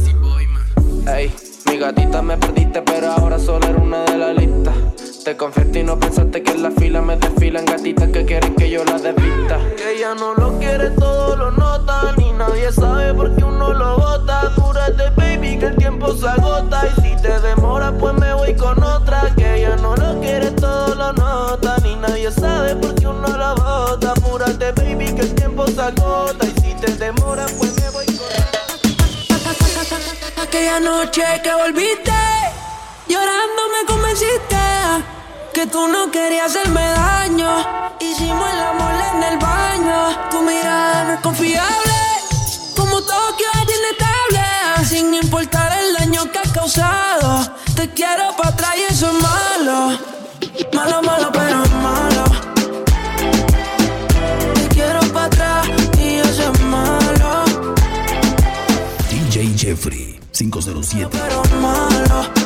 Ey, 1.08 1.34
mi 1.66 1.78
gatita 1.78 2.22
me 2.22 2.36
perdiste, 2.36 2.82
pero 2.82 3.10
ahora 3.10 3.38
solo 3.38 3.66
era 3.66 3.78
una 3.78 4.04
de 4.04 4.16
la 4.16 4.32
lista. 4.32 4.72
Te 5.24 5.36
y 5.78 5.82
no 5.82 5.98
pensaste 5.98 6.42
que 6.42 6.52
en 6.52 6.62
la 6.62 6.70
fila 6.70 7.00
me 7.02 7.16
desfilan 7.16 7.64
gatitas 7.64 8.08
que 8.10 8.24
quieren 8.24 8.54
que 8.54 8.70
yo 8.70 8.84
la 8.84 8.98
desvista. 8.98 9.58
Que 9.76 9.96
ella 9.96 10.14
no 10.14 10.34
lo 10.34 10.58
quiere, 10.58 10.90
todo 10.90 11.36
lo 11.36 11.50
nota. 11.50 12.12
Ni 12.16 12.32
y 25.90 26.60
si 26.60 26.74
te 26.74 26.92
demora 26.92 27.46
pues 27.58 27.74
me 27.80 27.90
voy 27.90 28.06
Aquella 30.42 30.80
noche 30.80 31.22
que 31.42 31.52
volviste, 31.52 32.12
llorando 33.08 33.62
me 33.74 33.84
convenciste 33.86 34.56
que 35.52 35.66
tú 35.66 35.88
no 35.88 36.10
querías 36.10 36.46
hacerme 36.46 36.80
daño. 36.80 37.66
Hicimos 37.98 38.50
el 38.52 38.60
amor 38.60 38.92
en 39.14 39.22
el 39.32 39.38
baño, 39.38 40.28
tu 40.30 40.40
mirada 40.42 41.04
no 41.04 41.12
es 41.14 41.20
confiable, 41.20 41.92
como 42.76 43.02
todo 43.02 43.30
Tokio 43.30 43.46
es 43.54 43.62
inestable, 43.78 44.44
sin 44.88 45.14
importar 45.14 45.72
el 45.80 45.94
daño 45.94 46.30
que 46.30 46.38
has 46.38 46.52
causado. 46.52 47.52
Te 47.74 47.90
quiero 47.90 48.36
para 48.36 48.50
atrás 48.50 48.74
y 48.76 48.82
eso 48.92 49.08
es 49.08 49.14
malo, 49.22 49.98
malo, 50.72 51.02
malo, 51.02 51.30
pero 51.32 51.49
507. 60.50 62.39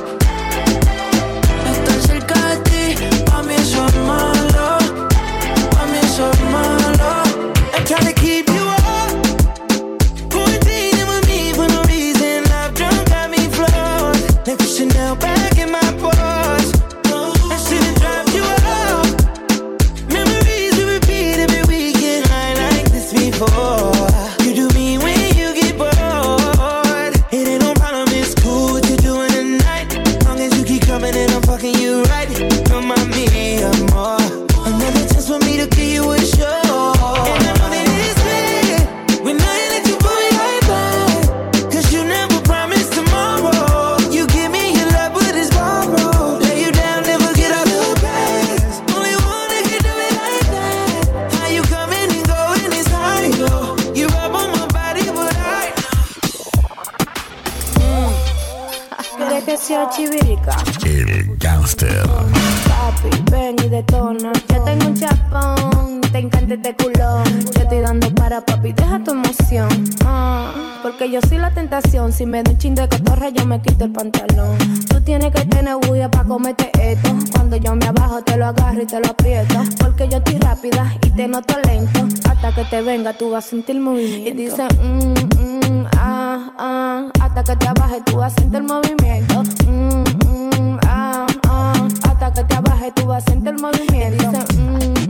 papi, 68.40 68.72
deja 68.72 68.98
tu 69.02 69.12
emoción. 69.12 69.68
Ah. 70.04 70.52
Porque 70.82 71.10
yo 71.10 71.20
soy 71.28 71.38
la 71.38 71.50
tentación. 71.50 72.12
Si 72.12 72.26
me 72.26 72.42
doy 72.42 72.54
un 72.54 72.58
ching 72.58 72.74
de 72.74 72.88
cotorra, 72.88 73.30
yo 73.30 73.46
me 73.46 73.60
quito 73.60 73.84
el 73.84 73.92
pantalón. 73.92 74.58
Tú 74.88 75.00
tienes 75.00 75.32
que 75.32 75.44
tener 75.46 75.76
bulla 75.76 76.10
para 76.10 76.24
comerte 76.24 76.70
esto. 76.78 77.10
Cuando 77.32 77.56
yo 77.56 77.74
me 77.74 77.86
abajo, 77.86 78.22
te 78.22 78.36
lo 78.36 78.46
agarro 78.46 78.82
y 78.82 78.86
te 78.86 79.00
lo 79.00 79.08
aprieto. 79.08 79.54
Porque 79.78 80.08
yo 80.08 80.18
estoy 80.18 80.38
rápida 80.38 80.92
y 81.02 81.10
te 81.10 81.26
noto 81.26 81.54
lento. 81.66 82.00
Hasta 82.28 82.54
que 82.54 82.64
te 82.64 82.82
venga, 82.82 83.12
tú 83.12 83.30
vas 83.30 83.46
a 83.46 83.48
sentir 83.50 83.80
movimiento. 83.80 84.28
Y 84.28 84.32
dice, 84.32 84.64
mmm, 84.82 85.14
mmm, 85.40 85.86
ah, 85.96 86.52
ah. 86.58 87.08
Hasta 87.20 87.44
que 87.44 87.56
te 87.56 87.68
abaje, 87.68 88.02
tú 88.04 88.16
vas 88.16 88.32
a 88.32 88.40
sentir 88.40 88.60
el 88.60 88.66
movimiento. 88.66 89.42
Mmm, 89.66 90.04
mmm, 90.26 90.78
ah, 90.86 91.26
ah. 91.48 91.88
Hasta 92.02 92.32
que 92.34 92.44
te 92.44 92.54
abaje, 92.54 92.92
tú 92.92 93.06
vas 93.06 93.24
a 93.26 93.30
sentir 93.30 93.54
el 93.54 93.60
movimiento. 93.60 94.24
Y 94.24 94.26
dice, 94.26 94.60
mm, 94.60 95.03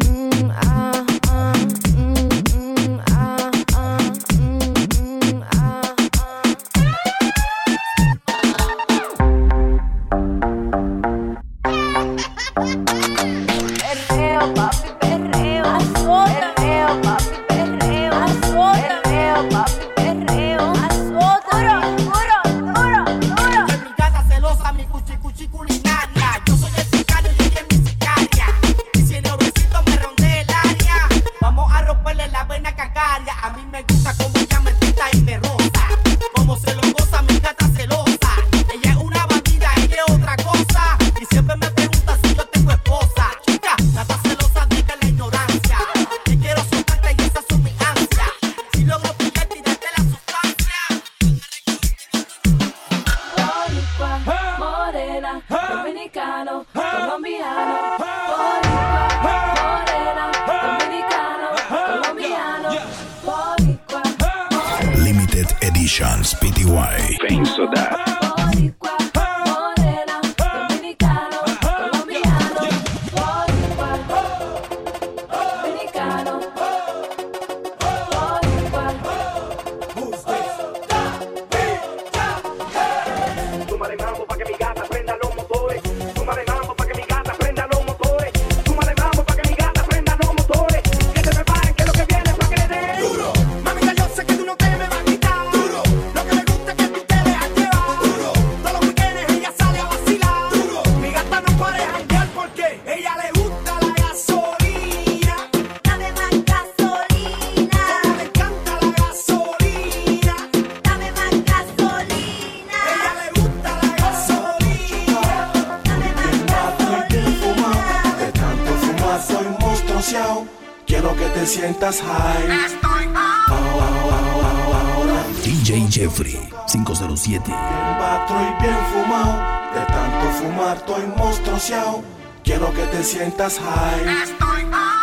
sientas 133.05 133.59
high. 133.59 134.22
Estoy 134.22 134.62
high, 134.72 134.94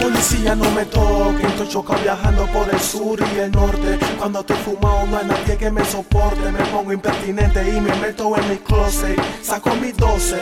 Policía, 0.00 0.54
no 0.54 0.70
me 0.70 0.84
toquen. 0.86 1.46
Estoy 1.46 1.68
chocado 1.68 2.00
viajando 2.02 2.46
por 2.46 2.72
el 2.72 2.80
sur 2.80 3.18
y 3.34 3.38
el 3.40 3.50
norte 3.50 3.89
cuando 4.20 4.40
estoy 4.40 4.56
fumado 4.58 5.06
no 5.06 5.16
hay 5.16 5.24
nadie 5.24 5.56
que 5.56 5.70
me 5.70 5.82
soporte. 5.82 6.52
Me 6.52 6.62
pongo 6.66 6.92
impertinente 6.92 7.66
y 7.66 7.80
me 7.80 7.94
meto 7.96 8.36
en 8.36 8.50
mi 8.50 8.56
closet. 8.58 9.18
Saco 9.42 9.74
mis 9.76 9.96
12. 9.96 10.36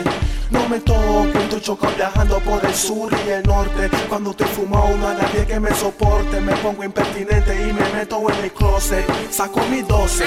No 0.51 0.67
me 0.67 0.81
toquen, 0.81 1.43
estoy 1.43 1.61
chocado 1.61 1.95
viajando 1.95 2.39
por 2.41 2.65
el 2.65 2.75
sur 2.75 3.09
y 3.25 3.29
el 3.29 3.43
norte. 3.43 3.89
Cuando 4.09 4.31
estoy 4.31 4.47
fumado 4.47 4.97
no 4.97 5.07
hay 5.07 5.17
nadie 5.17 5.45
que 5.45 5.61
me 5.61 5.73
soporte. 5.73 6.41
Me 6.41 6.57
pongo 6.57 6.83
impertinente 6.83 7.69
y 7.69 7.71
me 7.71 7.89
meto 7.93 8.19
en 8.29 8.43
mi 8.43 8.49
closet. 8.49 9.05
Saco 9.31 9.61
mis 9.71 9.87
12. 9.87 10.25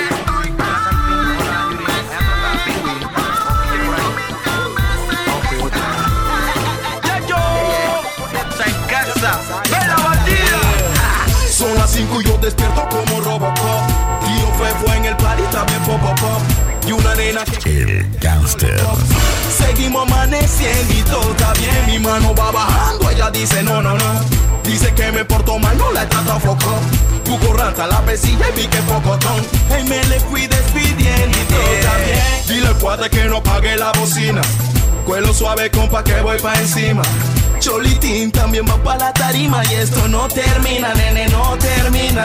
yo 12.25 12.39
despierto 12.39 12.89
como 12.89 13.21
Robocop. 13.21 13.87
Tío 14.25 14.47
fue 14.57 14.69
fue 14.81 14.97
en 14.97 15.05
el 15.07 15.17
party 15.17 15.43
también 15.51 15.83
pop 15.83 16.01
pop. 16.01 16.43
Y 16.87 16.93
una 16.93 17.15
nena 17.15 17.45
que. 17.45 17.83
El 17.83 18.19
gangster. 18.19 18.81
Seguimos 19.57 20.03
amaneciendo 20.03 20.95
y 20.95 21.03
todo 21.03 21.31
está 21.31 21.53
bien. 21.55 21.87
Mi 21.87 21.99
mano 21.99 22.35
va 22.35 22.51
bajando, 22.51 23.11
ella 23.11 23.31
dice 23.31 23.63
no, 23.63 23.83
no, 23.83 23.95
no. 23.97 24.43
Dice 24.65 24.93
que 24.95 25.11
me 25.13 25.25
porto 25.25 25.59
mal, 25.59 25.77
no 25.77 25.93
la 25.93 26.09
trata 26.09 26.39
foco. 26.39 26.81
Cuco 27.25 27.53
rata, 27.55 27.87
la 27.87 28.01
pesilla 28.03 28.49
y 28.49 28.61
vi 28.61 28.67
que 28.67 28.79
pocotón. 28.83 29.47
Hey, 29.71 29.85
me 29.89 30.03
le 30.05 30.21
fui 30.21 30.47
despidiendo 30.47 31.39
y 31.39 31.45
todo 31.45 31.75
está 31.75 31.97
bien. 31.99 32.19
Dile 32.49 32.67
al 32.69 32.77
cuadre 32.77 33.11
que 33.11 33.25
no 33.25 33.43
pague 33.43 33.77
la 33.77 33.93
bocina. 33.93 34.41
Cuelo 35.05 35.33
suave, 35.33 35.71
compa, 35.71 36.05
que 36.05 36.21
voy 36.21 36.39
pa' 36.39 36.55
encima. 36.61 37.03
Cholitín 37.63 38.33
también 38.33 38.65
va 38.69 38.77
pa' 38.83 38.97
la 38.97 39.13
tarima 39.13 39.63
y 39.71 39.75
esto 39.75 40.09
no 40.09 40.27
termina, 40.27 40.93
nene, 40.95 41.29
no 41.29 41.57
termina. 41.59 42.25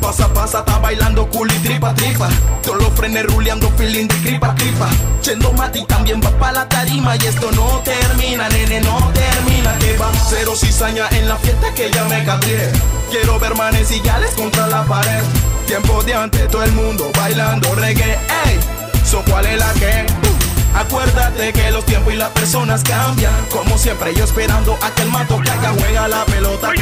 Pasa, 0.00 0.26
pasa, 0.34 0.58
está 0.58 0.80
bailando 0.80 1.30
cool 1.30 1.48
y 1.52 1.58
tripa, 1.60 1.94
tripa. 1.94 2.28
Todos 2.60 2.82
los 2.82 2.92
frenes 2.94 3.24
ruleando, 3.26 3.70
feeling 3.78 4.08
de 4.08 4.16
cripa, 4.16 4.52
cripa. 4.56 4.88
Chendo 5.20 5.52
Mati 5.52 5.84
también 5.84 6.20
va 6.20 6.30
pa' 6.40 6.50
la 6.50 6.68
tarima 6.68 7.14
y 7.14 7.24
esto 7.24 7.52
no 7.52 7.82
termina, 7.84 8.48
nene, 8.48 8.80
no 8.80 8.98
termina. 9.12 9.78
Que 9.78 9.96
va 9.96 10.10
cero 10.28 10.54
cizaña 10.56 11.08
en 11.12 11.28
la 11.28 11.36
fiesta 11.36 11.72
que 11.72 11.92
ya 11.92 12.04
me 12.06 12.24
cabré. 12.24 12.72
Quiero 13.12 13.38
ver 13.38 13.54
manes 13.54 13.92
y 13.92 14.00
gales 14.00 14.32
contra 14.34 14.66
la 14.66 14.82
pared. 14.86 15.22
Tiempo 15.68 16.02
de 16.02 16.14
antes, 16.14 16.48
todo 16.48 16.64
el 16.64 16.72
mundo 16.72 17.12
bailando 17.16 17.72
reggae, 17.76 18.18
ey. 18.46 18.58
So, 19.04 19.22
¿cuál 19.24 19.46
es 19.46 19.56
la 19.56 19.72
que? 19.74 20.33
Acuérdate 20.74 21.52
que 21.52 21.70
los 21.70 21.84
tiempos 21.84 22.12
y 22.12 22.16
las 22.16 22.30
personas 22.30 22.82
cambian. 22.82 23.32
Como 23.50 23.78
siempre, 23.78 24.14
yo 24.14 24.24
esperando 24.24 24.76
a 24.82 24.90
que 24.90 25.02
el 25.02 25.10
mato 25.10 25.36
caiga. 25.44 25.72
Juega 25.78 26.08
la 26.08 26.24
pelota 26.24 26.72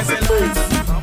ese 0.00 0.18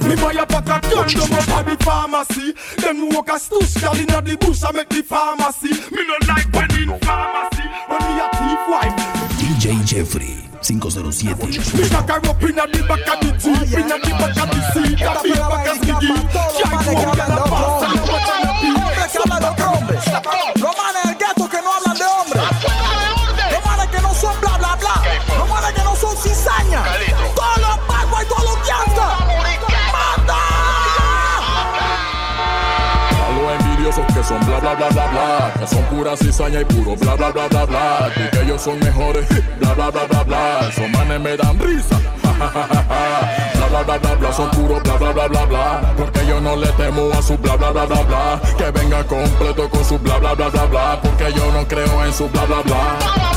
Me 0.08 0.16
buy 0.16 0.38
a 0.38 0.46
pack 0.46 0.70
of 0.70 0.82
gun, 0.90 1.08
them 1.08 1.34
up 1.34 1.50
at 1.50 1.66
the 1.66 1.84
pharmacy. 1.84 2.54
Them 2.78 3.10
walk 3.10 3.30
a 3.30 3.40
stush, 3.40 3.80
girl 3.80 3.96
inna 3.96 4.22
the 4.22 4.36
bush, 4.38 4.64
I 4.64 4.72
make 4.72 4.90
the 4.90 5.02
pharmacy. 5.02 5.70
Me 5.92 6.04
no 6.06 6.16
like 6.28 6.52
when 6.54 6.72
in 6.76 7.00
pharmacy, 7.00 7.64
when 7.88 8.02
me 8.04 8.20
a 8.20 8.28
thief 8.36 8.68
wife. 8.68 8.96
DJ 9.40 9.86
Jeffrey 9.86 10.44
507. 10.62 11.50
Me 11.78 11.90
back 11.90 12.10
her 12.10 12.30
up 12.30 12.44
inna 12.44 12.68
the 12.68 12.84
back 12.88 13.08
of 13.08 13.20
the 13.22 13.32
jeep, 13.40 13.80
inna 13.80 13.98
the 14.00 14.12
back 14.20 14.38
of 14.38 14.50
the 14.52 14.60
seat, 14.74 15.02
a 15.02 15.12
big 15.24 15.36
back 15.36 15.68
of. 15.68 15.80
Can't 15.84 16.84
the 16.84 17.00
past, 17.50 17.84
and 17.84 18.00
what 18.08 18.22
can 18.28 18.44
I 18.44 18.62
be? 18.62 18.70
Hombres 18.80 19.12
que 19.12 19.20
hablan 19.20 19.40
de 19.40 19.48
otro 19.48 19.72
hombre. 19.72 19.98
Los 19.98 20.04
manes 20.04 20.52
del 20.56 20.64
gueto 20.64 20.83
son 34.24 34.40
bla 34.46 34.60
bla 34.60 34.74
bla 34.76 34.90
bla 34.90 35.08
bla 35.08 35.54
Que 35.60 35.68
son 35.68 35.84
pura 35.86 36.16
cizaña 36.18 36.62
y 36.62 36.66
puro 36.66 36.96
bla 36.96 37.16
bla 37.16 37.32
bla 37.32 37.48
bla 37.48 37.66
bla 37.66 38.12
Y 38.16 38.30
que 38.30 38.42
ellos 38.44 38.62
son 38.62 38.80
mejores, 38.80 39.28
bla 39.60 39.74
bla 39.74 39.92
bla 39.92 40.06
bla 40.06 40.24
bla 40.24 40.60
Esos 40.70 40.90
manes 40.90 41.20
me 41.20 41.38
dan 41.38 41.60
risa, 41.60 41.96
ja, 42.24 42.50
ja. 42.52 43.70
Bla 43.70 43.84
bla 43.84 43.98
bla 43.98 44.16
bla 44.16 44.34
son 44.34 44.50
puro 44.52 44.80
bla 44.82 44.96
bla 44.98 45.12
bla 45.12 45.28
bla 45.28 45.46
bla 45.46 45.94
Porque 45.98 46.26
yo 46.28 46.40
no 46.40 46.56
le 46.56 46.68
temo 46.74 47.12
a 47.12 47.22
su 47.22 47.38
bla 47.38 47.56
bla 47.56 47.72
bla 47.72 47.86
bla 47.86 48.02
bla 48.04 48.42
Que 48.58 48.72
venga 48.72 49.04
completo 49.04 49.70
con 49.70 49.84
su 49.84 49.98
bla 50.00 50.18
bla 50.20 50.34
bla 50.34 50.50
bla 50.50 50.66
bla 50.66 51.00
Porque 51.02 51.34
yo 51.34 51.52
no 51.52 51.68
creo 51.68 52.06
en 52.06 52.14
su 52.14 52.30
bla 52.30 52.46
bla 52.46 52.62
bla 52.62 53.33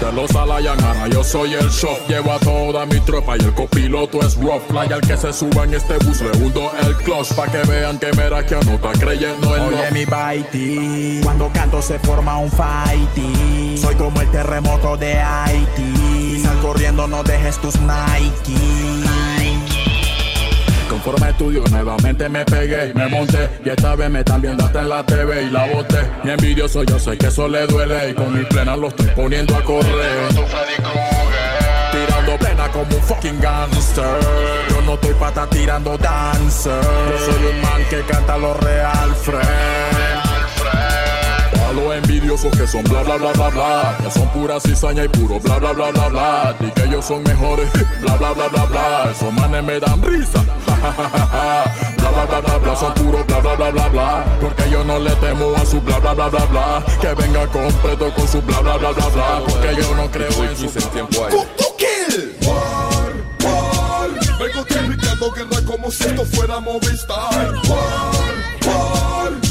de 0.00 0.12
los 0.12 0.34
Alayan, 0.34 0.80
ahora 0.82 1.08
yo 1.08 1.24
soy 1.24 1.54
el 1.54 1.68
shock 1.70 2.06
Llevo 2.08 2.32
a 2.32 2.38
toda 2.38 2.86
mi 2.86 3.00
tropa 3.00 3.36
y 3.36 3.40
el 3.40 3.54
copiloto 3.54 4.20
es 4.20 4.36
rough 4.36 4.62
Fly 4.68 4.92
al 4.92 5.00
que 5.00 5.16
se 5.16 5.32
suba 5.32 5.64
en 5.64 5.74
este 5.74 5.96
bus 5.98 6.20
le 6.20 6.30
hundo 6.38 6.70
el 6.82 6.96
clutch 6.96 7.32
Pa' 7.34 7.46
que 7.46 7.62
vean 7.68 7.98
que 7.98 8.12
mera 8.12 8.44
que 8.44 8.54
no 8.54 8.74
está 8.74 8.92
creyendo 8.92 9.56
en 9.56 9.62
Oye 9.62 9.90
mi 9.92 10.04
baiti, 10.04 11.20
cuando 11.22 11.50
canto 11.52 11.80
se 11.82 11.98
forma 11.98 12.38
un 12.38 12.50
fighty. 12.50 13.78
Soy 13.78 13.94
como 13.96 14.20
el 14.20 14.30
terremoto 14.30 14.96
de 14.96 15.14
Haití. 15.14 16.40
Sal 16.42 16.58
corriendo, 16.60 17.06
no 17.06 17.22
dejes 17.22 17.58
tus 17.58 17.74
Nike. 17.80 18.95
Conforme 21.06 21.30
estudio 21.30 21.62
nuevamente 21.70 22.28
me 22.28 22.44
pegué 22.44 22.88
y 22.88 22.94
me 22.94 23.06
monté. 23.06 23.48
Y 23.64 23.68
esta 23.68 23.94
vez 23.94 24.10
me 24.10 24.18
están 24.18 24.42
viendo 24.42 24.64
hasta 24.64 24.80
en 24.80 24.88
la 24.88 25.06
TV 25.06 25.44
y 25.44 25.50
la 25.50 25.72
boté. 25.72 26.00
Y 26.24 26.30
envidioso 26.30 26.82
yo 26.82 26.98
sé 26.98 27.16
que 27.16 27.28
eso 27.28 27.46
le 27.46 27.64
duele. 27.68 28.10
Y 28.10 28.14
con 28.14 28.36
mi 28.36 28.44
plena 28.44 28.76
lo 28.76 28.88
estoy 28.88 29.06
poniendo 29.14 29.54
a 29.54 29.62
correr. 29.62 30.28
Tirando 31.92 32.36
plena 32.40 32.68
como 32.72 32.96
un 32.96 33.02
fucking 33.02 33.40
gangster. 33.40 34.18
Yo 34.68 34.80
no 34.80 34.94
estoy 34.94 35.14
pata 35.14 35.48
tirando 35.48 35.96
dancer. 35.96 36.82
Yo 36.82 37.32
soy 37.32 37.54
un 37.54 37.60
man 37.62 37.82
que 37.88 38.00
canta 38.00 38.36
lo 38.36 38.54
real, 38.54 39.14
friend. 39.14 39.46
a 39.46 40.35
los 41.76 41.94
envidiosos 41.94 42.50
que 42.56 42.66
son 42.66 42.82
bla 42.84 43.02
bla 43.02 43.16
bla 43.16 43.32
bla 43.32 43.48
bla 43.50 43.98
Que 44.02 44.10
son 44.10 44.28
pura 44.30 44.58
cizaña 44.58 45.04
y 45.04 45.08
puro 45.08 45.38
bla 45.40 45.58
bla 45.58 45.72
bla 45.72 45.90
bla 45.90 46.08
bla 46.08 46.56
Y 46.60 46.70
que 46.70 46.84
ellos 46.84 47.04
son 47.04 47.22
mejores, 47.22 47.68
bla 48.00 48.16
bla 48.16 48.32
bla 48.32 48.48
bla 48.48 48.64
bla 48.64 49.10
Esos 49.10 49.32
manes 49.32 49.62
me 49.62 49.78
dan 49.78 50.02
risa, 50.02 50.42
ja, 50.66 50.76
ja, 50.76 50.92
ja, 50.92 51.08
ja, 51.08 51.28
ja. 51.28 51.94
Bla 51.98 52.10
bla 52.10 52.24
bla 52.24 52.40
bla 52.40 52.58
bla, 52.58 52.76
son 52.76 52.94
puro 52.94 53.24
bla 53.24 53.38
bla 53.40 53.54
bla 53.54 53.70
bla 53.70 53.88
bla 53.88 54.24
Porque 54.40 54.70
yo 54.70 54.82
no 54.84 54.98
le 54.98 55.10
temo 55.16 55.54
a 55.54 55.64
su 55.66 55.80
bla 55.80 55.98
bla 55.98 56.14
bla 56.14 56.28
bla 56.28 56.44
bla 56.46 56.84
Que 57.00 57.14
venga 57.14 57.46
completo 57.48 58.12
con 58.14 58.26
su 58.26 58.40
bla 58.42 58.60
bla 58.60 58.76
bla 58.76 58.90
bla 58.92 59.08
bla 59.08 59.42
Porque 59.46 59.76
yo 59.80 59.94
no 59.94 60.10
creo 60.10 60.44
en 60.44 60.56
su 60.56 60.66
tiempo. 60.88 61.28
Vengo 64.38 64.64
guerra 65.32 65.66
como 65.66 65.90
si 65.90 66.04
esto 66.04 66.24
fuera 66.24 66.60
Movistar. 66.60 67.54
War, 67.68 68.66
war. 68.66 69.05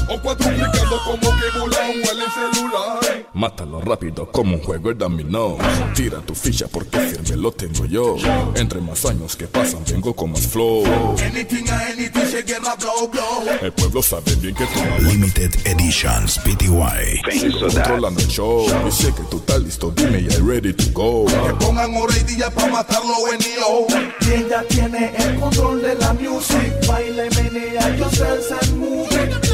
O 0.07 0.21
cuadruplicando 0.21 1.01
como 1.03 1.19
que 1.19 1.59
vola 1.59 1.77
un 1.89 1.95
el 1.95 2.53
celular. 2.53 3.25
Mátalo 3.33 3.81
rápido 3.81 4.31
como 4.31 4.55
un 4.55 4.63
juego 4.63 4.89
de 4.89 4.95
dominó 4.95 5.57
Tira 5.93 6.19
tu 6.19 6.33
ficha 6.33 6.67
porque 6.71 6.97
firme 6.99 7.35
lo 7.35 7.51
tengo 7.51 7.85
yo 7.85 8.15
Entre 8.55 8.79
más 8.79 9.03
años 9.05 9.35
que 9.35 9.45
pasan 9.45 9.83
vengo 9.91 10.15
con 10.15 10.31
más 10.31 10.47
flow 10.47 10.85
Anything 11.21 11.67
a 11.69 11.79
anything, 11.87 12.25
se 12.31 12.43
guerra 12.43 12.75
blow, 12.75 13.09
blow. 13.09 13.57
El 13.61 13.73
pueblo 13.73 14.01
sabe 14.01 14.35
bien 14.35 14.55
que 14.55 14.65
tú 14.67 14.79
no 14.79 15.09
Limited 15.09 15.51
Editions 15.65 16.39
PTY. 16.39 17.21
Sigo 17.37 17.59
controlando 17.59 18.21
el 18.21 18.27
show 18.27 18.65
Y 18.87 18.91
sé 18.91 19.13
que 19.13 19.23
tú 19.23 19.37
estás 19.37 19.59
listo, 19.59 19.91
dime 19.91 20.23
ya 20.23 20.37
ready 20.39 20.71
to 20.71 20.85
go 20.93 21.25
Que 21.25 21.53
pongan 21.65 21.93
hora 21.95 22.15
y 22.17 22.23
día 22.23 22.49
pa' 22.51 22.67
matarlo 22.67 23.15
en 23.33 23.41
EO. 23.41 23.87
Y 24.21 24.43
ella 24.43 24.63
tiene 24.69 25.13
el 25.17 25.39
control 25.39 25.81
de 25.81 25.95
la 25.95 26.13
music. 26.13 26.87
Baila 26.87 27.25
y 27.25 27.29
menea 27.35 27.97
yourself 27.97 28.51
and 28.61 28.77
move. 28.77 29.44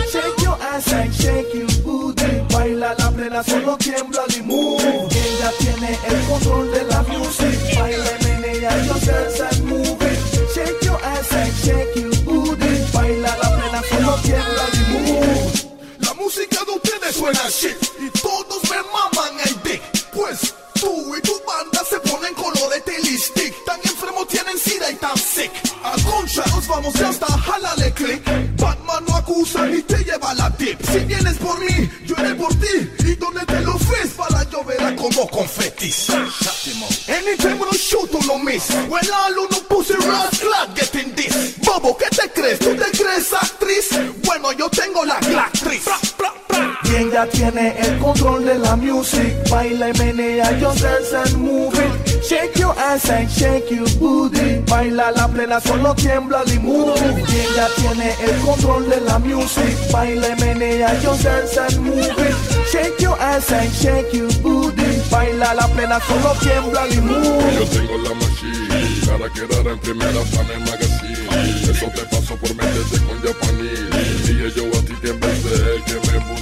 Shake 0.79 1.11
shake 1.11 1.53
your 1.53 1.67
booty. 1.83 2.41
Baila 2.49 2.95
la 2.97 3.11
plena, 3.11 3.43
solo 3.43 3.77
tiembla 3.77 4.23
y 4.35 4.41
move. 4.41 4.81
Ella 4.81 5.51
tiene 5.59 5.99
el 6.07 6.27
control 6.27 6.71
de 6.71 6.83
la 6.85 7.01
music. 7.03 7.59
Baila 7.77 8.11
menea 8.23 8.85
yourself 8.85 9.41
and 9.51 9.65
move 9.65 10.01
it. 10.01 10.19
Shake 10.55 10.81
your 10.83 10.99
ass 11.03 11.31
and 11.33 11.53
shake 11.63 11.95
your 11.97 12.15
booty. 12.23 12.71
Baila 12.93 13.35
la 13.43 13.49
plena, 13.57 13.81
solo 13.89 14.15
tiembla 14.23 14.65
y 14.73 14.91
move. 14.91 15.51
La 15.99 16.13
música 16.13 16.57
de 16.65 16.71
ustedes 16.71 17.15
suena 17.15 17.49
shit 17.49 17.77
y 17.99 18.09
todos 18.19 18.63
me 18.69 18.77
maman 18.77 19.39
el 19.45 19.63
dick. 19.63 19.81
Pues 20.13 20.55
tú 20.79 21.15
y 21.15 21.21
tu 21.21 21.33
banda 21.45 21.83
se 21.87 21.99
ponen 21.99 22.33
colorete 22.33 22.93
y 22.97 23.03
lipstick. 23.07 23.53
Tan 25.01 25.17
sick. 25.17 25.51
A 25.83 25.93
concha 26.03 26.43
nos 26.53 26.67
vamos 26.67 26.93
y 26.95 27.03
hasta 27.03 27.25
jálale 27.25 27.91
click. 27.93 28.23
Batman 28.57 29.03
no 29.07 29.15
acusa 29.15 29.67
y 29.69 29.81
te 29.81 29.97
lleva 30.03 30.33
la 30.35 30.49
tip. 30.55 30.79
Si 30.91 30.99
vienes 30.99 31.37
por 31.37 31.59
mí, 31.59 31.89
yo 32.05 32.15
iré 32.19 32.35
por 32.35 32.53
ti. 32.55 32.89
Y 32.99 33.15
donde 33.15 33.43
te 33.45 33.61
lo 33.61 33.73
ves, 33.73 34.11
para 34.15 34.43
lloverá 34.49 34.95
como 34.95 35.27
confetis. 35.29 36.09
Anytime 37.09 37.55
we 37.55 37.65
don't 37.65 37.75
shoot 37.75 38.13
or 38.13 38.25
no 38.27 38.37
miss. 38.37 38.69
When 38.89 39.03
all 39.11 39.43
of 39.43 39.51
no 39.51 39.59
pussy 39.67 39.95
rascal 39.95 40.67
getting 40.75 41.15
this. 41.15 41.57
Bobo, 41.65 41.97
¿qué 41.97 42.09
te 42.15 42.29
crees? 42.29 42.59
¿Tú 42.59 42.75
te 42.75 42.91
crees 42.91 43.33
actriz? 43.33 43.89
Bueno, 44.23 44.51
yo. 44.53 44.69
Y 44.71 44.80
ella 47.11 47.27
tiene 47.27 47.75
el 47.77 47.97
control 47.99 48.45
de 48.45 48.57
la 48.57 48.75
music. 48.75 49.33
Baila 49.49 49.89
y 49.89 49.93
menea 49.97 50.57
yourself 50.59 51.13
and 51.13 51.37
move 51.37 51.73
it. 51.73 52.23
Shake 52.23 52.57
your 52.57 52.73
ass 52.77 53.09
and 53.09 53.29
shake 53.29 53.69
your 53.69 53.87
booty. 53.99 54.61
Baila 54.67 55.11
la 55.11 55.27
plena, 55.27 55.59
solo 55.59 55.93
tiembla 55.93 56.43
y 56.47 56.59
move. 56.59 56.93
Y 57.27 57.39
ella 57.39 57.67
tiene 57.75 58.13
el 58.23 58.39
control 58.45 58.89
de 58.89 59.01
la 59.01 59.19
music. 59.19 59.91
Baila 59.91 60.29
y 60.29 60.41
menea 60.41 61.01
yourself 61.01 61.57
and 61.57 61.79
move 61.81 61.99
it. 61.99 62.35
Shake 62.71 63.01
your 63.01 63.19
ass 63.19 63.51
and 63.51 63.71
shake 63.73 64.13
your 64.13 64.31
booty. 64.41 65.01
Baila 65.09 65.53
la 65.53 65.67
plena, 65.67 65.99
solo 66.07 66.33
tiembla 66.39 66.87
y 66.87 67.01
move. 67.01 67.55
Yo 67.59 67.65
tengo 67.65 67.97
la 67.97 68.13
machine 68.15 68.61
Para 69.05 69.29
quedar 69.33 69.67
en 69.67 69.79
primera 69.79 70.21
fan 70.25 70.47
en 70.51 70.63
magazine 70.63 71.69
Eso 71.69 71.87
te 71.93 72.01
pasó 72.05 72.35
por 72.37 72.55
meterte 72.55 72.99
con 73.05 73.21
Japanese 73.21 74.23
Dije 74.25 74.51
yo 74.55 74.67
a 74.67 74.81
ti 74.85 74.93
que 75.01 75.11
de 75.11 75.75
él 75.75 75.83
que 75.85 76.11
me 76.11 76.40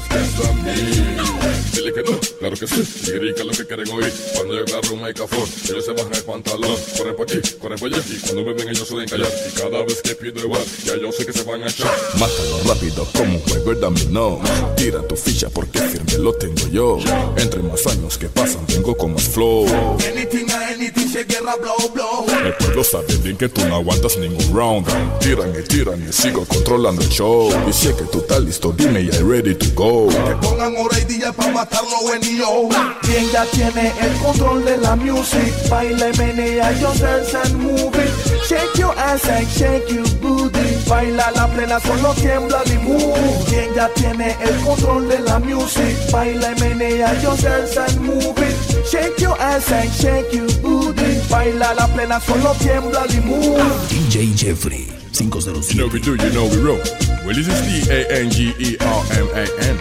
Delicato 1.74 2.19
claro 2.40 2.56
que 2.56 2.68
sí, 2.68 2.84
y 3.08 3.12
rica 3.20 3.44
lo 3.44 3.52
que 3.52 3.66
quieren 3.66 3.90
oír. 3.92 4.14
Cuando 4.36 4.56
yo 4.56 4.62
agarro 4.62 4.94
un 4.94 5.04
micrófono, 5.04 5.46
ellos 5.70 5.86
se 5.86 5.92
bajan 5.92 6.16
el 6.16 6.24
pantalón. 6.24 6.76
Corren 6.98 7.16
por 7.16 7.32
aquí, 7.32 7.40
corren 7.60 7.80
por 7.80 7.94
allá, 7.94 8.04
y 8.10 8.20
cuando 8.20 8.44
me 8.44 8.54
ven 8.54 8.70
ellos 8.70 8.88
se 8.88 8.96
den 8.96 9.08
callar. 9.08 9.32
Y 9.48 9.60
cada 9.60 9.84
vez 9.84 10.02
que 10.02 10.16
pido 10.16 10.40
igual, 10.40 10.64
ya 10.86 10.98
yo 10.98 11.12
sé 11.12 11.26
que 11.26 11.34
se 11.34 11.44
van 11.44 11.64
a 11.64 11.68
echar. 11.68 11.92
Mátalo 12.18 12.60
rápido 12.66 13.08
como 13.14 13.36
un 13.36 13.42
juego 13.42 13.72
el 13.72 13.80
dominó. 13.80 14.42
Tira 14.76 15.02
tu 15.08 15.16
ficha 15.16 15.50
porque 15.50 15.80
firme 15.80 16.18
lo 16.18 16.34
tengo 16.34 16.68
yo. 16.70 16.98
Entre 17.38 17.62
más 17.62 17.86
años 17.88 18.18
que 18.18 18.28
pasan, 18.28 18.66
vengo 18.68 18.96
con 18.96 19.14
más 19.14 19.24
flow. 19.24 19.68
Anything 20.10 20.50
a 20.52 20.70
anything, 20.70 21.08
se 21.08 21.24
guerra 21.26 21.56
blow 21.58 21.92
blow. 21.94 22.26
El 22.46 22.54
pueblo 22.56 22.84
sabe 22.84 23.16
bien 23.18 23.38
que 23.38 23.50
tú 23.50 23.66
no 23.66 23.76
aguantas 23.76 24.18
ningún 24.18 24.56
round. 24.56 24.88
Tiran 25.20 25.54
y 25.58 25.64
tiran 25.68 26.08
y 26.08 26.14
sigo 26.14 26.46
controlando 26.46 27.02
el 27.02 27.10
show. 27.10 27.52
Y 27.68 27.74
si 27.74 27.90
es 27.90 27.96
que 27.96 28.04
tú 28.04 28.20
estás 28.20 28.42
listo, 28.42 28.74
dime 28.76 29.06
ya 29.06 29.20
ready 29.22 29.56
to 29.56 29.68
go. 29.76 30.08
Que 30.08 30.36
pongan 30.48 30.76
hora 30.78 31.00
y 31.00 31.06
día 31.06 31.34
para 31.34 31.52
matarlo 31.52 32.14
en 32.14 32.29
yo. 32.38 32.70
Quien 33.02 33.30
ya 33.32 33.44
tiene 33.46 33.92
el 34.02 34.14
control 34.22 34.64
de 34.64 34.78
la 34.78 34.96
music 34.96 35.52
Baila 35.70 36.10
y 36.10 36.18
menea 36.18 36.72
your 36.80 36.94
dance 37.00 37.34
and 37.34 37.56
move 37.58 37.96
it 37.96 38.12
Shake 38.48 38.78
your 38.78 38.94
ass 39.00 39.28
and 39.28 39.48
shake 39.48 39.90
your 39.90 40.06
booty 40.22 40.60
Baila 40.88 41.32
la 41.36 41.48
plena 41.48 41.80
solo 41.80 42.14
tiembla 42.14 42.62
y 42.68 42.78
move 42.84 43.46
Quien 43.48 43.74
ya 43.74 43.90
tiene 43.96 44.36
el 44.42 44.56
control 44.64 45.08
de 45.10 45.20
la 45.20 45.40
music 45.40 45.96
Baila 46.12 46.52
y 46.52 46.56
menea 46.62 47.20
your 47.22 47.36
dance 47.38 47.78
and 47.78 48.00
move 48.02 48.38
it 48.38 48.56
Shake 48.86 49.20
your 49.20 49.36
ass 49.42 49.72
and 49.72 49.92
shake 49.92 50.32
your 50.32 50.48
booty 50.62 51.20
Baila 51.30 51.74
la 51.74 51.88
plena 51.88 52.20
solo 52.20 52.54
tiembla 52.60 53.06
y 53.10 53.20
move 53.22 53.64
DJ 53.90 54.36
Jeffrey, 54.36 54.86
507. 55.14 55.76
You 55.76 55.78
know 55.78 55.88
we 55.92 56.00
do, 56.00 56.12
you 56.16 56.30
know 56.32 56.46
we 56.46 56.58
roll. 56.58 56.80
Well, 57.26 57.34
this 57.36 57.48
is 57.48 57.86
the 57.88 57.92
A-N-G-E-R-M-A-N. 57.92 59.80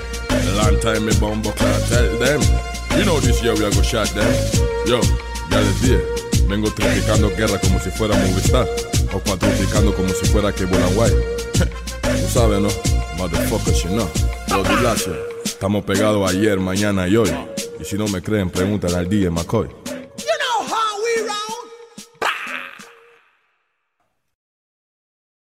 Long 0.57 0.79
time 0.81 1.07
me 1.07 1.13
bumbo 1.21 1.51
clock 1.53 1.83
tell 1.89 2.19
them. 2.19 2.41
You 2.99 3.05
know 3.05 3.21
this 3.21 3.43
year 3.43 3.55
we 3.55 3.65
are 3.65 3.71
gonna 3.71 3.85
shot 3.85 4.09
them. 4.15 4.33
Yo, 4.87 5.01
ya 5.51 5.61
les 5.61 5.83
dije, 5.83 6.01
vengo 6.49 6.71
traficando 6.71 7.29
guerra 7.37 7.59
como 7.61 7.79
si 7.81 7.91
fuera 7.91 8.17
Movistar. 8.17 8.67
O 9.13 9.21
cuatrificando 9.21 9.95
como 9.95 10.09
si 10.11 10.27
fuera 10.27 10.53
que 10.53 10.65
vuelan 10.65 10.95
guay. 10.95 11.13
Tú 11.53 12.29
sabes, 12.33 12.61
¿no? 12.61 12.69
Motherfuckers, 13.17 13.83
you 13.85 13.91
know. 13.91 14.09
Los 14.49 14.69
Dilacia. 14.69 15.13
Estamos 15.45 15.85
pegados 15.85 16.31
ayer, 16.31 16.59
mañana 16.59 17.09
y 17.09 17.17
hoy. 17.17 17.31
Y 17.81 17.85
si 17.85 17.97
no 17.97 18.07
me 18.09 18.23
creen, 18.23 18.51
pregúntale 18.51 18.97
al 18.97 19.09
DJ 19.09 19.31
McCoy. 19.31 19.69